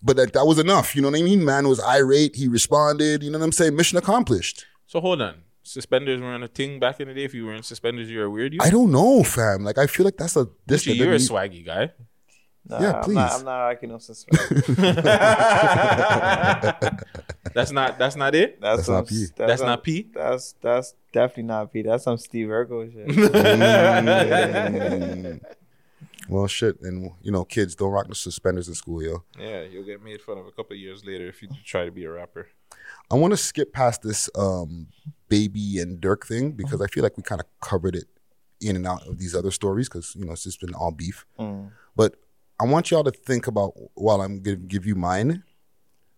[0.03, 0.95] But that, that was enough.
[0.95, 1.44] You know what I mean?
[1.45, 2.36] Man was irate.
[2.36, 3.22] He responded.
[3.23, 3.76] You know what I'm saying?
[3.76, 4.65] Mission accomplished.
[4.88, 7.23] So hold on, suspenders weren't a thing back in the day.
[7.23, 8.53] If you were in suspenders, you're a weird.
[8.53, 8.60] You.
[8.64, 9.64] I don't know, fam.
[9.64, 10.86] Like I feel like that's a this.
[10.86, 11.91] Gucci, you're a swaggy guy.
[12.68, 13.15] Nah, Yeah, I'm please.
[13.15, 14.38] not, I'm not rocking no suspect.
[17.53, 17.98] That's not.
[17.99, 18.61] That's not it.
[18.61, 19.26] That's, That's some, not P.
[19.36, 20.07] That's some- not P?
[20.14, 21.82] That's that's definitely not P.
[21.84, 23.07] That's some Steve Urkel shit.
[25.41, 25.45] Mm.
[26.32, 29.24] well, shit, and you know, kids don't rock the suspenders in school, yo.
[29.38, 31.91] Yeah, you'll get made fun of a couple of years later if you try to
[31.91, 32.48] be a rapper.
[33.12, 34.88] I want to skip past this um,
[35.28, 38.06] baby and Durk thing because I feel like we kind of covered it
[38.62, 41.26] in and out of these other stories because you know it's just been all beef.
[41.38, 41.72] Mm.
[41.98, 42.16] But
[42.62, 45.44] I want y'all to think about while I'm gonna give you mine,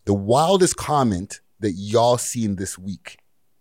[0.05, 3.17] the wildest comment that y'all seen this week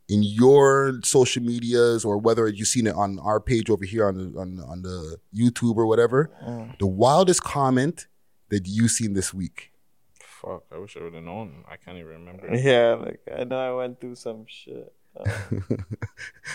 [0.08, 4.14] in your social medias or whether you've seen it on our page over here on
[4.14, 6.30] the on, on the YouTube or whatever.
[6.44, 6.78] Mm.
[6.78, 8.06] The wildest comment
[8.48, 9.72] that you've seen this week.
[10.20, 11.64] Fuck, I wish I would have known.
[11.70, 12.48] I can't even remember.
[12.52, 14.92] Yeah, like I know I went through some shit.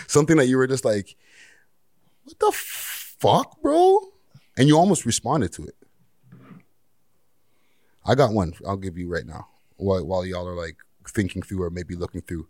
[0.06, 1.16] Something that you were just like,
[2.24, 4.00] what the fuck, bro?
[4.56, 5.76] And you almost responded to it.
[8.04, 8.52] I got one.
[8.66, 10.76] I'll give you right now while, while y'all are like
[11.08, 12.48] thinking through or maybe looking through.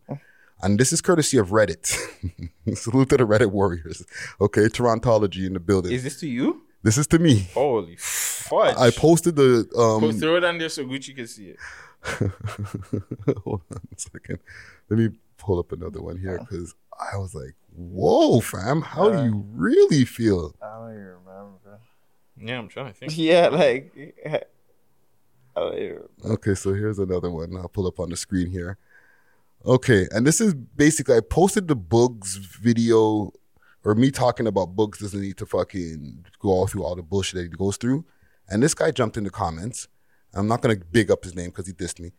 [0.63, 1.87] And this is courtesy of Reddit.
[2.77, 4.05] Salute to the Reddit warriors.
[4.41, 5.93] Okay, Torontology in the building.
[5.93, 6.63] Is this to you?
[6.83, 7.49] this is to me.
[7.55, 8.77] Holy fudge!
[8.77, 11.57] I posted the um Go throw it on there so Gucci can see it.
[13.45, 14.39] Hold on a second.
[14.89, 16.75] Let me pull up another one here because
[17.13, 18.83] I was like, "Whoa, fam!
[18.83, 21.81] How do you really feel?" I don't even remember.
[22.41, 23.13] Yeah, I'm trying to think.
[23.17, 23.93] Yeah, like
[25.57, 27.57] I don't even Okay, so here's another one.
[27.57, 28.79] I'll pull up on the screen here.
[29.67, 33.33] Okay, and this is basically I posted the Bugs video,
[33.85, 37.35] or me talking about Bugs doesn't need to fucking go all through all the bullshit
[37.35, 38.05] that he goes through.
[38.49, 39.89] And this guy jumped in the comments.
[40.35, 42.13] I'm not gonna big up his name because he dissed me.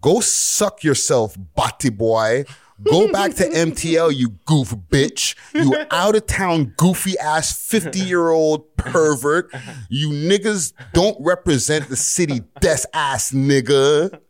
[0.00, 2.44] Go suck yourself, body boy.
[2.82, 5.36] Go back to MTL, you goof bitch.
[5.54, 9.54] You out of town, goofy ass 50 year old pervert.
[9.88, 14.20] You niggas don't represent the city, des ass nigga.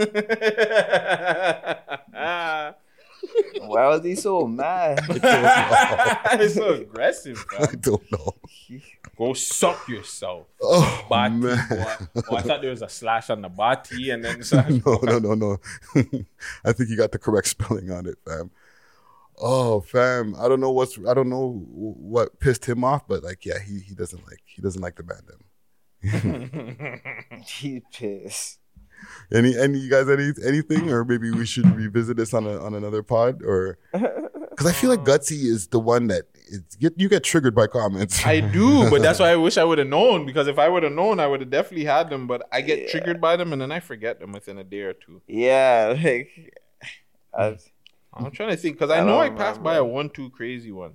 [3.60, 5.00] Why was he so mad?
[5.08, 7.74] it's so aggressive, I bro.
[7.80, 8.34] don't know.
[9.16, 10.46] Go suck yourself.
[10.62, 11.66] Oh, Bati, man.
[11.68, 11.94] boy.
[12.30, 14.70] Oh, I thought there was a slash on the body and then slash.
[14.84, 15.58] No, no, no, no.
[16.64, 18.50] I think you got the correct spelling on it, fam.
[19.38, 20.34] Oh, fam.
[20.38, 23.80] I don't know what's I don't know what pissed him off, but like, yeah, he
[23.80, 25.26] he doesn't like he doesn't like the band.
[27.46, 28.59] he pissed.
[29.32, 32.74] Any any you guys any anything or maybe we should revisit this on a on
[32.74, 37.08] another pod or because I feel like Gutsy is the one that is, get you
[37.08, 38.26] get triggered by comments.
[38.26, 40.26] I do, but that's why I wish I would have known.
[40.26, 42.26] Because if I would have known, I would have definitely had them.
[42.26, 44.92] But I get triggered by them, and then I forget them within a day or
[44.92, 45.22] two.
[45.26, 46.54] Yeah, like
[47.32, 47.56] I,
[48.12, 50.94] I'm trying to think because I, I know I passed by a one-two crazy one.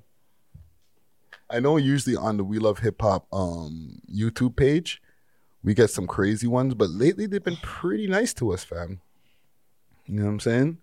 [1.50, 5.02] I know usually on the We Love Hip Hop um YouTube page
[5.66, 9.02] we get some crazy ones, but lately they've been pretty nice to us, fam.
[10.06, 10.78] You know what I'm saying?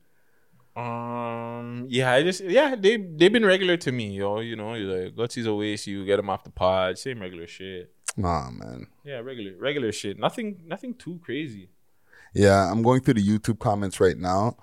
[0.74, 4.40] Um, yeah, I just yeah they they've been regular to me, yo.
[4.40, 5.86] You know, you're like Gutsy's a waste.
[5.86, 7.92] You get them off the pod, same regular shit.
[8.16, 8.88] Nah, man.
[9.04, 10.18] Yeah, regular regular shit.
[10.18, 11.68] Nothing nothing too crazy.
[12.34, 14.56] Yeah, I'm going through the YouTube comments right now.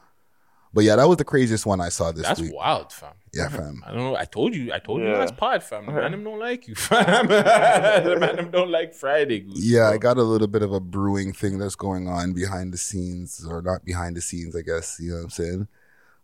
[0.73, 2.49] But yeah, that was the craziest one I saw this That's week.
[2.49, 3.13] That's wild, fam.
[3.33, 3.83] Yeah, fam.
[3.85, 4.15] I don't know.
[4.15, 4.73] I told you.
[4.73, 5.19] I told you Yeah.
[5.19, 5.85] last pod, fam.
[5.85, 7.27] The man them don't like you, fam.
[7.27, 9.41] the man them don't like Friday.
[9.41, 9.93] Goose, Yeah, bro.
[9.93, 13.45] I got a little bit of a brewing thing that's going on behind the scenes,
[13.47, 14.97] or not behind the scenes, I guess.
[14.99, 15.67] You know what I'm saying?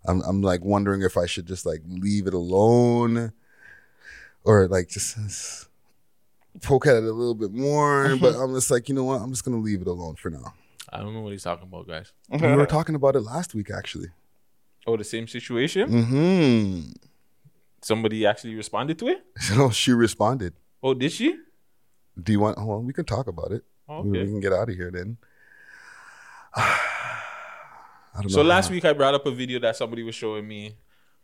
[0.08, 3.34] I'm, I'm like wondering if I should just like leave it alone,
[4.44, 5.68] or like just, just
[6.62, 8.16] poke at it a little bit more.
[8.22, 9.22] but I'm just like, you know what?
[9.22, 10.54] I'm just gonna leave it alone for now.
[10.92, 12.14] I don't know what he's talking about, guys.
[12.30, 14.08] we were talking about it last week, actually.
[14.88, 15.90] Oh, the same situation.
[15.90, 16.92] Mm-hmm.
[17.82, 19.26] Somebody actually responded to it.
[19.40, 20.54] So she responded.
[20.82, 21.38] Oh, did she?
[22.22, 22.58] Do you want?
[22.58, 23.64] Well, we can talk about it.
[23.90, 25.18] Oh, We- We can get out of here then.
[26.56, 30.48] I don't So last how- week I brought up a video that somebody was showing
[30.48, 30.78] me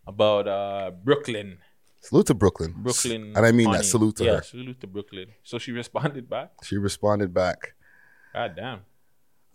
[0.05, 1.57] about uh, Brooklyn
[2.03, 2.73] Salute to Brooklyn.
[2.77, 3.33] Brooklyn.
[3.35, 3.85] And I mean that.
[3.85, 4.41] Salute to yeah, her.
[4.41, 5.27] salute to Brooklyn.
[5.43, 6.49] So she responded back.
[6.63, 7.75] She responded back.
[8.33, 8.79] God damn.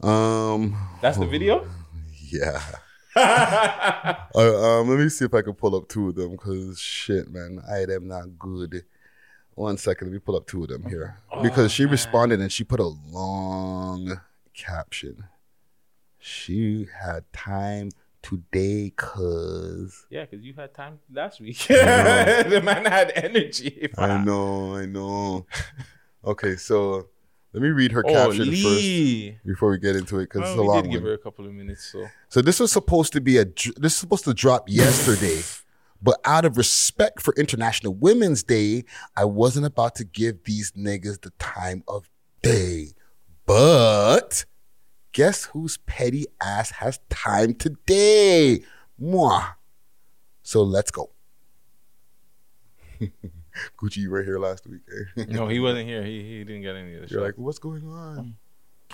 [0.08, 1.66] Um, That's the video?
[2.30, 2.62] yeah.
[3.16, 7.30] Uh, um, let me see if I can pull up two of them because shit,
[7.30, 8.84] man, I am not good.
[9.54, 12.62] One second, let me pull up two of them here because she responded and she
[12.62, 14.20] put a long
[14.52, 15.24] caption.
[16.18, 17.90] She had time
[18.22, 21.58] today, cause Yeah, because you had time last week.
[21.68, 23.88] The man had energy.
[23.96, 25.46] I know, I know.
[26.24, 27.06] Okay, so
[27.56, 29.30] let me read her Oh, caption Lee.
[29.32, 31.08] first before we get into it because Well, it's a we long did give one.
[31.08, 33.96] her a couple of minutes, so So this was supposed to be a this is
[33.96, 35.40] supposed to drop yesterday,
[36.02, 38.84] but out of respect for International Women's Day,
[39.16, 42.10] I wasn't about to give these niggas the time of
[42.42, 42.88] day.
[43.46, 44.44] But
[45.12, 48.64] guess whose petty ass has time today?
[48.98, 49.42] Moi.
[50.42, 51.10] So let's go.
[53.78, 54.82] Gucci, you were here last week.
[55.16, 55.24] Eh?
[55.28, 56.02] no, he wasn't here.
[56.02, 57.24] He he didn't get any of the You're show.
[57.24, 58.36] like, what's going on?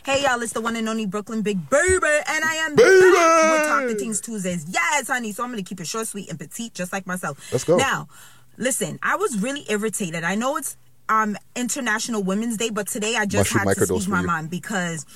[0.04, 3.12] Hey y'all, it's the one and only Brooklyn Big Baby, and I am Baby!
[3.14, 4.66] back with Talk to Things Tuesdays.
[4.68, 5.30] Yes, honey.
[5.32, 7.52] So I'm gonna keep it short, sweet, and petite, just like myself.
[7.52, 7.76] Let's go.
[7.76, 8.08] Now,
[8.56, 10.24] listen, I was really irritated.
[10.24, 10.76] I know it's
[11.08, 14.50] um International Women's Day, but today I just Mushroom had to microdose speak my mind
[14.50, 15.06] because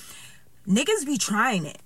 [0.68, 1.78] niggas be trying it.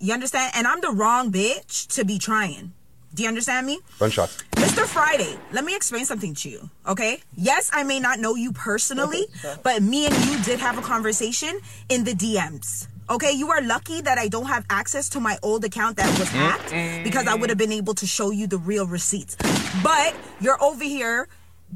[0.00, 0.52] You understand?
[0.54, 2.72] And I'm the wrong bitch to be trying.
[3.14, 3.78] Do you understand me?
[4.00, 4.42] Run shots.
[4.56, 4.84] Mr.
[4.86, 7.20] Friday, let me explain something to you, okay?
[7.36, 9.26] Yes, I may not know you personally,
[9.62, 12.88] but me and you did have a conversation in the DMs.
[13.08, 16.28] Okay, you are lucky that I don't have access to my old account that was
[16.28, 19.36] hacked because I would have been able to show you the real receipts.
[19.82, 21.28] But you're over here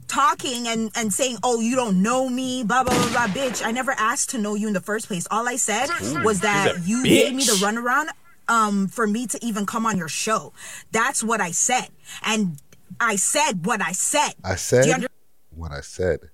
[0.07, 3.65] talking and, and saying, oh, you don't know me, blah, blah, blah, blah, bitch.
[3.65, 5.27] I never asked to know you in the first place.
[5.31, 5.89] All I said
[6.25, 8.07] was that She's a you gave me the runaround
[8.49, 10.53] um, for me to even come on your show.
[10.91, 11.89] That's what I said.
[12.23, 12.61] And
[13.01, 14.33] I said what I said.
[14.45, 15.09] I said under-
[15.51, 16.31] what I said.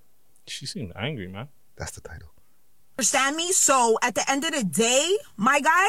[0.47, 1.49] She seemed angry, man.
[1.77, 2.28] That's the title.
[2.99, 3.53] understand me?
[3.53, 5.89] So at the end of the day, my guy,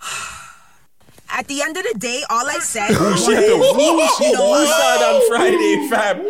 [1.30, 4.06] at the end of the day, all I said was, She had to woo.
[4.18, 4.68] She you know woo what?
[4.68, 6.24] side on Friday, fam.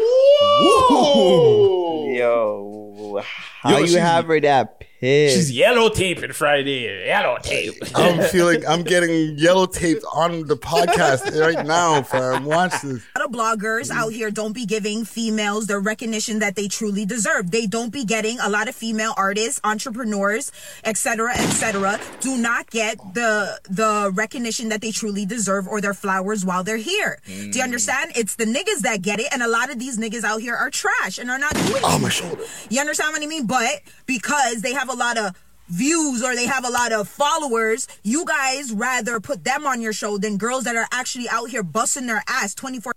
[1.02, 2.12] Woo.
[2.14, 3.20] Yo,
[3.60, 5.36] how Yo, you have her that pissed?
[5.36, 7.04] She's yellow taping Friday.
[7.06, 7.74] Yellow tape.
[7.94, 12.44] I'm feeling I'm getting yellow taped on the podcast right now, fam.
[12.44, 13.02] Watch this.
[13.16, 17.04] A lot of bloggers out here don't be giving females the recognition that they truly
[17.04, 17.50] deserve.
[17.50, 20.52] They don't be getting a lot of female artists, entrepreneurs,
[20.84, 21.98] etc., etc.
[22.20, 26.76] do not get the the recognition that they truly deserve or their flowers while they're
[26.76, 27.20] here.
[27.26, 28.12] Do you understand?
[28.14, 30.70] It's the niggas that get it, and a lot of these niggas out here are
[30.70, 32.42] trash and are not doing Oh, my shoulder.
[32.70, 33.46] You understand what I mean?
[33.46, 35.36] But because they have a lot of
[35.68, 39.92] views or they have a lot of followers, you guys rather put them on your
[39.92, 42.92] show than girls that are actually out here busting their ass 24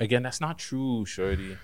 [0.00, 1.56] Again, that's not true, Shorty.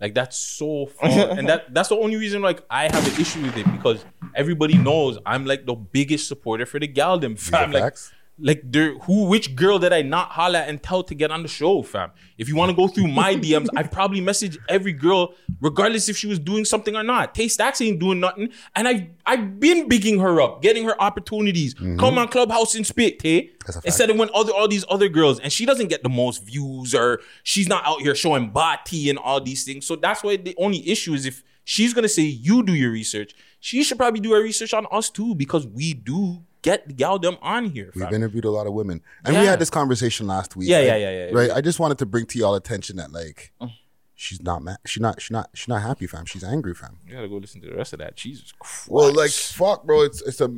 [0.00, 1.08] Like that's so far,
[1.38, 4.04] and that that's the only reason like I have an issue with it because
[4.34, 7.70] everybody knows I'm like the biggest supporter for the gal them fam.
[7.70, 8.12] Like, facts.
[8.40, 11.48] Like there, who which girl did I not holla and tell to get on the
[11.48, 12.10] show, fam?
[12.38, 16.16] If you want to go through my DMs, I probably message every girl, regardless if
[16.16, 17.34] she was doing something or not.
[17.34, 21.74] Tay Stacks ain't doing nothing, and I I've been bigging her up, getting her opportunities.
[21.74, 23.42] Come on Clubhouse and spit, Tay.
[23.42, 23.56] Mm-hmm.
[23.66, 23.86] That's a fact.
[23.86, 26.94] Instead of when other all these other girls, and she doesn't get the most views,
[26.94, 29.86] or she's not out here showing body and all these things.
[29.86, 33.34] So that's why the only issue is if she's gonna say you do your research,
[33.60, 37.36] she should probably do her research on us too because we do get y'all them
[37.42, 37.90] on here.
[37.94, 40.68] We've interviewed a lot of women, and we had this conversation last week.
[40.68, 40.86] Yeah, right?
[40.86, 41.50] yeah, yeah, yeah, Right.
[41.50, 43.70] I just wanted to bring to y'all attention that like, oh.
[44.14, 44.78] she's not mad.
[44.86, 45.20] She's not.
[45.20, 45.50] She's not.
[45.54, 46.24] She's not happy, fam.
[46.26, 46.98] She's angry, fam.
[47.06, 48.16] You gotta go listen to the rest of that.
[48.16, 48.88] Jesus Christ.
[48.88, 50.02] Well, like fuck, bro.
[50.02, 50.54] It's it's a,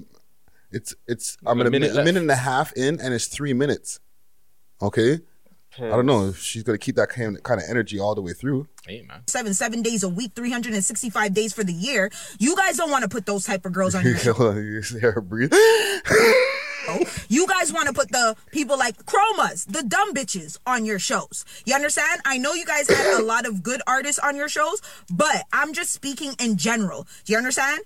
[0.70, 1.38] it's it's.
[1.46, 2.04] I'm A a minute minute, left.
[2.06, 4.00] minute and a half in, and it's three minutes.
[4.80, 5.20] Okay.
[5.78, 8.20] I don't know if she's gonna keep that kind of, kind of energy all the
[8.22, 8.68] way through.
[8.86, 9.22] hey man.
[9.26, 13.08] seven seven days a week 365 days for the year you guys don't want to
[13.08, 15.52] put those type of girls on your you see her breathe.
[17.28, 21.44] you guys want to put the people like chromas the dumb bitches on your shows
[21.64, 24.82] you understand i know you guys had a lot of good artists on your shows
[25.10, 27.80] but i'm just speaking in general do you understand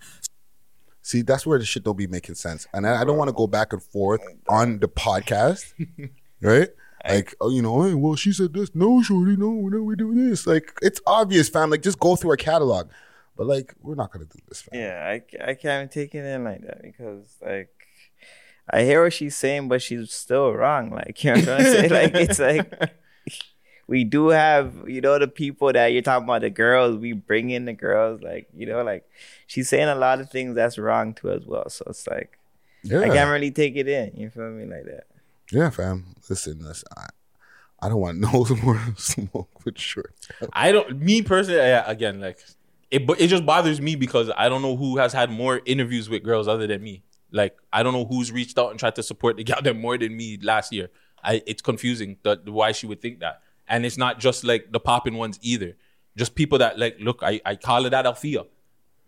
[1.03, 3.33] See, that's where the shit don't be making sense, and I, I don't want to
[3.33, 5.73] go back and forth on the podcast,
[6.41, 6.69] right?
[7.09, 8.75] Like, oh, you know, hey, well, she said this.
[8.75, 10.47] No, shorty, no, no, we do this.
[10.47, 11.71] Like, it's obvious, fam.
[11.71, 12.89] Like, just go through our catalog.
[13.37, 14.81] But like, we're not gonna do this, fam.
[14.81, 17.71] Yeah, I, I can't take it in like that because like
[18.69, 20.91] I hear what she's saying, but she's still wrong.
[20.91, 21.89] Like you know what I'm trying to say?
[21.89, 22.93] Like it's like
[23.87, 26.97] we do have you know the people that you're talking about the girls.
[26.97, 29.05] We bring in the girls, like you know, like
[29.47, 31.69] she's saying a lot of things that's wrong too as well.
[31.69, 32.39] So it's like
[32.83, 34.13] Yeah, I can't really take it in.
[34.17, 35.07] You feel me like that?
[35.51, 36.17] Yeah, fam.
[36.29, 36.89] Listen, listen.
[36.97, 37.07] I,
[37.81, 40.29] I don't want no more smoke with shorts.
[40.53, 41.01] I don't.
[41.01, 42.39] Me personally, yeah, again, like
[42.91, 43.09] it.
[43.19, 46.49] It just bothers me because I don't know who has had more interviews with girls
[46.49, 47.03] other than me.
[47.31, 49.99] Like I don't know who's reached out and tried to support the gal them more
[49.99, 50.89] than me last year.
[51.23, 54.81] I it's confusing that why she would think that, and it's not just like the
[54.81, 55.77] popping ones either.
[56.17, 57.21] Just people that like look.
[57.23, 58.45] I I call it that Althea.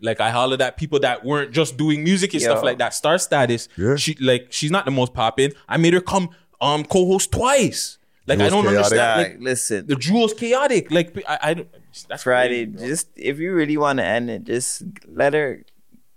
[0.01, 2.49] Like I holler at people that weren't just doing music and Yo.
[2.51, 2.93] stuff like that.
[2.93, 3.67] Star status.
[3.97, 5.51] She like she's not the most popping.
[5.67, 6.29] I made her come
[6.61, 7.97] um co-host twice.
[8.27, 8.77] Like I don't chaotic.
[8.77, 9.21] understand.
[9.21, 10.91] Like, Like, listen, the jewels chaotic.
[10.91, 11.65] Like I, I.
[12.07, 12.67] That's Friday.
[12.67, 15.63] crazy, just if you really want to end it, just let her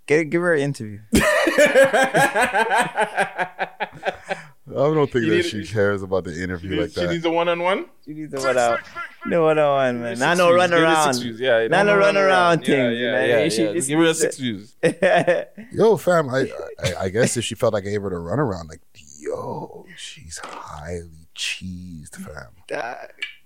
[0.05, 0.99] get give her an interview.
[4.69, 7.07] I don't think You that need- she cares about the interview like she that.
[7.09, 7.85] She needs a one-on-one.
[8.05, 8.79] You need to one out.
[9.25, 10.19] No one on one, man.
[10.19, 10.57] Not Six no views.
[10.57, 11.13] run Give her around.
[11.13, 11.39] six views.
[11.41, 12.99] Yeah, Not no run around Yeah, things.
[12.99, 13.79] Yeah, yeah, yeah.
[13.81, 14.75] Give her a six views.
[15.73, 16.49] Yo, fam, I,
[16.83, 18.81] I I guess if she felt like I gave her the runaround, like,
[19.19, 22.51] yo, she's highly cheesed, fam.
[22.67, 22.95] Dog,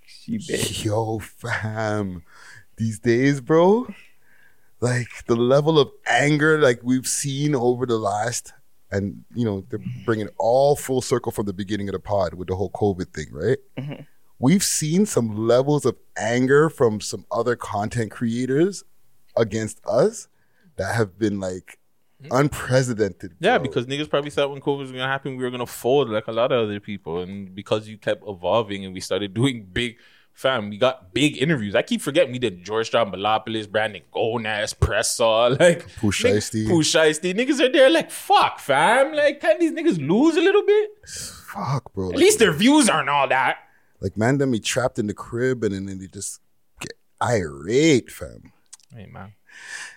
[0.05, 0.83] she big.
[0.85, 2.21] Yo, fam,
[2.75, 3.87] these days, bro,
[4.81, 8.53] like the level of anger like we've seen over the last,
[8.91, 12.47] and you know, they're bringing all full circle from the beginning of the pod with
[12.47, 13.57] the whole COVID thing, right?
[13.77, 14.01] Mm-hmm.
[14.39, 18.83] We've seen some levels of anger from some other content creators
[19.35, 20.27] against us
[20.75, 21.79] that have been like
[22.21, 22.35] mm-hmm.
[22.35, 23.35] unprecedented.
[23.39, 23.67] Yeah, bro.
[23.67, 26.31] because niggas probably thought when COVID was gonna happen, we were gonna fold like a
[26.31, 29.97] lot of other people, and because you kept evolving and we started doing big,
[30.37, 31.73] fam, we got big interviews.
[31.75, 36.67] I keep forgetting we did George John Balopoulos, Brandon Gonez, Pressa, like Pooh nigg- Shiesty.
[36.67, 37.33] Pooh Shiesty.
[37.33, 39.13] Niggas are there like fuck, fam.
[39.15, 40.89] Like, can these niggas lose a little bit?
[41.07, 42.05] fuck, bro.
[42.09, 43.57] At Like, least their views aren't all that.
[43.99, 46.39] like man, them be trapped in the crib and then they just
[46.79, 48.51] get irate, fam.
[48.95, 49.33] Hey man.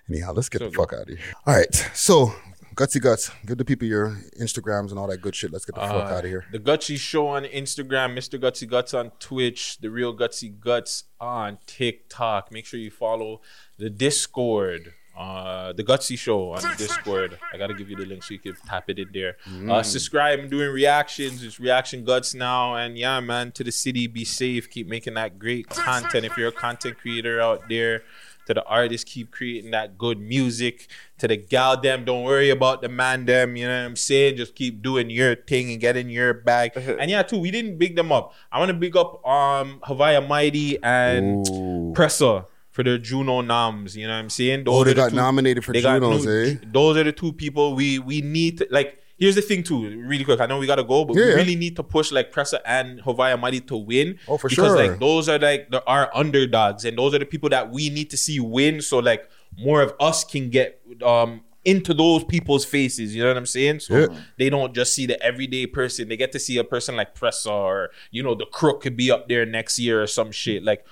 [0.09, 1.19] Anyhow, let's get So the fuck out of here.
[1.47, 2.33] All right, so
[2.81, 5.53] gutsy guts, give the people your Instagrams and all that good shit.
[5.53, 6.47] Let's get the fuck Uh, out of here.
[6.51, 8.41] The Gutsy Show on Instagram, Mr.
[8.41, 12.51] Gutsy Guts on Twitch, The Real Gutsy Guts on TikTok.
[12.51, 13.43] Make sure you follow
[13.77, 17.39] the Discord, uh, The Gutsy Show on Discord.
[17.53, 19.37] I got to give you the link so you can tap it in there.
[19.69, 20.39] Uh, subscribe.
[20.41, 21.43] I'm doing reactions.
[21.45, 22.77] It's Reaction Guts now.
[22.77, 24.71] And yeah, man, to the city, be safe.
[24.71, 26.25] Keep making that great content.
[26.25, 28.03] If you're a content creator out there,
[28.47, 30.89] to the artists, keep creating that good music.
[31.19, 33.57] To the gal them, don't worry about the man them.
[33.57, 34.37] You know what I'm saying?
[34.37, 36.73] Just keep doing your thing and getting your bag.
[36.77, 38.33] and yeah, too, we didn't big them up.
[38.51, 41.93] I want to big up um Haviah Mighty and Ooh.
[41.95, 43.97] Pressa for their Juno noms.
[43.97, 44.65] You know what I'm saying?
[44.67, 46.55] Oh, they the got nominated for got Junos, no- eh?
[46.65, 48.59] Those are the two people we we need.
[48.59, 50.41] To, like, here's the thing too, really quick.
[50.41, 51.37] I know we gotta go, but Yeah, we yeah.
[51.37, 54.19] really need to push like Pressa and Haviah Mighty to win.
[54.27, 54.77] Oh, for because, sure.
[54.77, 58.11] Like those are like the, our underdogs, and those are the people that we need
[58.11, 58.81] to see win.
[58.83, 59.29] So like
[59.59, 63.15] more of us can get um into those people's faces.
[63.15, 63.81] You know what I'm saying?
[63.81, 64.07] So Yeah.
[64.39, 66.09] they don't just see the everyday person.
[66.09, 69.11] They get to see a person like Pressa or you know the crook could be
[69.11, 70.85] up there next year or some shit like.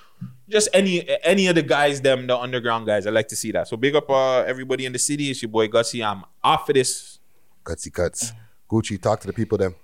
[0.49, 3.67] Just any any of the guys, them the underground guys, I like to see that.
[3.67, 5.29] So big up uh, everybody in the city.
[5.29, 6.03] It's your boy Gutsy.
[6.05, 7.08] I'm off of this.
[7.69, 8.31] Gutsy Cuts.
[8.31, 8.35] Mm.
[8.69, 9.75] Gucci, talk to the people then.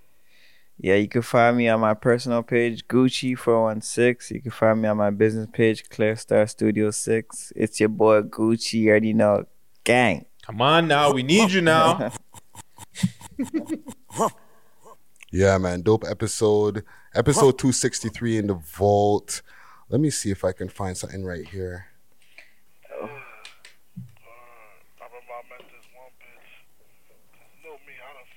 [0.77, 4.31] Yeah, you can find me on my personal page, Gucci four one six.
[4.31, 7.53] You can find me on my business page, Clear Star Studio Six.
[7.55, 8.73] It's your boy Gucci.
[8.73, 9.45] You already know,
[9.83, 10.25] gang.
[10.45, 12.11] Come on now, we need you now.
[15.35, 15.81] Yeah, man.
[15.81, 16.85] Dope episode.
[17.13, 19.41] Episode 263 in the vault.
[19.89, 21.87] Let me see if I can find something right here.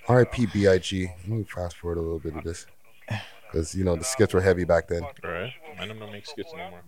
[0.08, 0.46] R.I.P.
[0.46, 1.06] B.I.G.
[1.06, 2.66] Let me fast forward a little bit of this.
[3.42, 5.02] Because, you know, the skits were heavy back then.
[5.02, 6.80] All right, I don't know make skits anymore.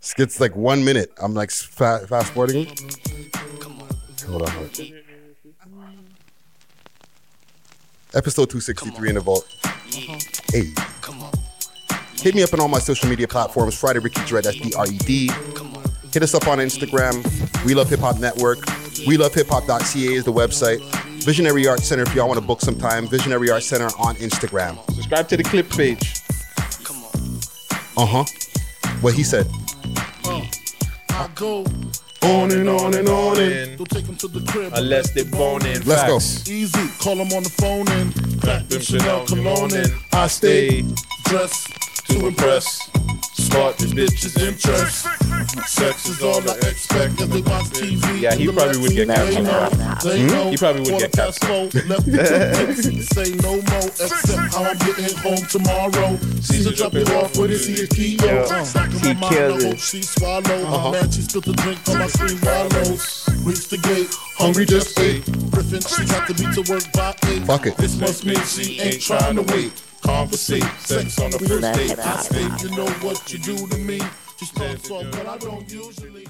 [0.00, 1.12] Skits like one minute.
[1.20, 2.66] I'm like fa- fast forwarding.
[4.26, 4.48] Hold on.
[4.48, 4.92] Hold on.
[8.14, 9.46] Episode 263 in the vault.
[10.52, 10.72] Hey.
[11.02, 11.32] Come on.
[12.20, 13.78] Hit me up on all my social media platforms.
[13.78, 15.30] Friday Ricky Dread, that's D-R-E-D.
[16.12, 17.22] Hit us up on Instagram.
[17.64, 18.58] We Love Hip Hop Network.
[19.06, 20.80] We Love Hip Hop.ca is the website.
[21.26, 23.08] Visionary Art Center, if y'all want to book some time.
[23.08, 24.78] Visionary Art Center on Instagram.
[24.92, 26.22] Subscribe to the clip page.
[26.84, 27.40] Come on.
[27.96, 28.24] Uh huh.
[29.00, 29.48] What he said.
[30.24, 31.64] I go
[32.22, 35.66] on and on and on and don't take them to the crib Unless they bone
[35.66, 35.82] in.
[35.82, 36.18] Let's go.
[36.52, 40.82] Easy, call them on the phone and crack them Chanel cologne and I stay
[41.24, 42.88] dressed to impress.
[43.46, 45.06] Spark this bitch's interest.
[45.68, 48.20] Sex is all I expect and they watch TV.
[48.20, 49.44] Yeah, he the probably would get They canceled.
[49.46, 50.50] know, they Hmm?
[50.50, 54.64] He probably would get past four, Left it to the Say no more except how
[54.64, 56.16] I'm getting home tomorrow.
[56.42, 58.10] Caesar drop it off with his ear key.
[58.10, 59.78] He killed it.
[59.78, 60.42] she swallow.
[60.42, 60.92] Uh-huh.
[60.92, 63.28] Man, she spilled the drink on my screen wallows.
[63.46, 65.24] Reach the gate, hungry just ate.
[65.50, 67.44] Griffin, she got to be to work by eight.
[67.46, 67.76] Fuck it.
[67.76, 69.72] This must mean she ain't trying to wait.
[70.06, 70.62] Conversate.
[70.78, 71.98] Sex on the We first date.
[71.98, 72.68] I stay.
[72.68, 74.00] You know what you do to me.
[74.38, 76.26] Just love song, but I don't usually.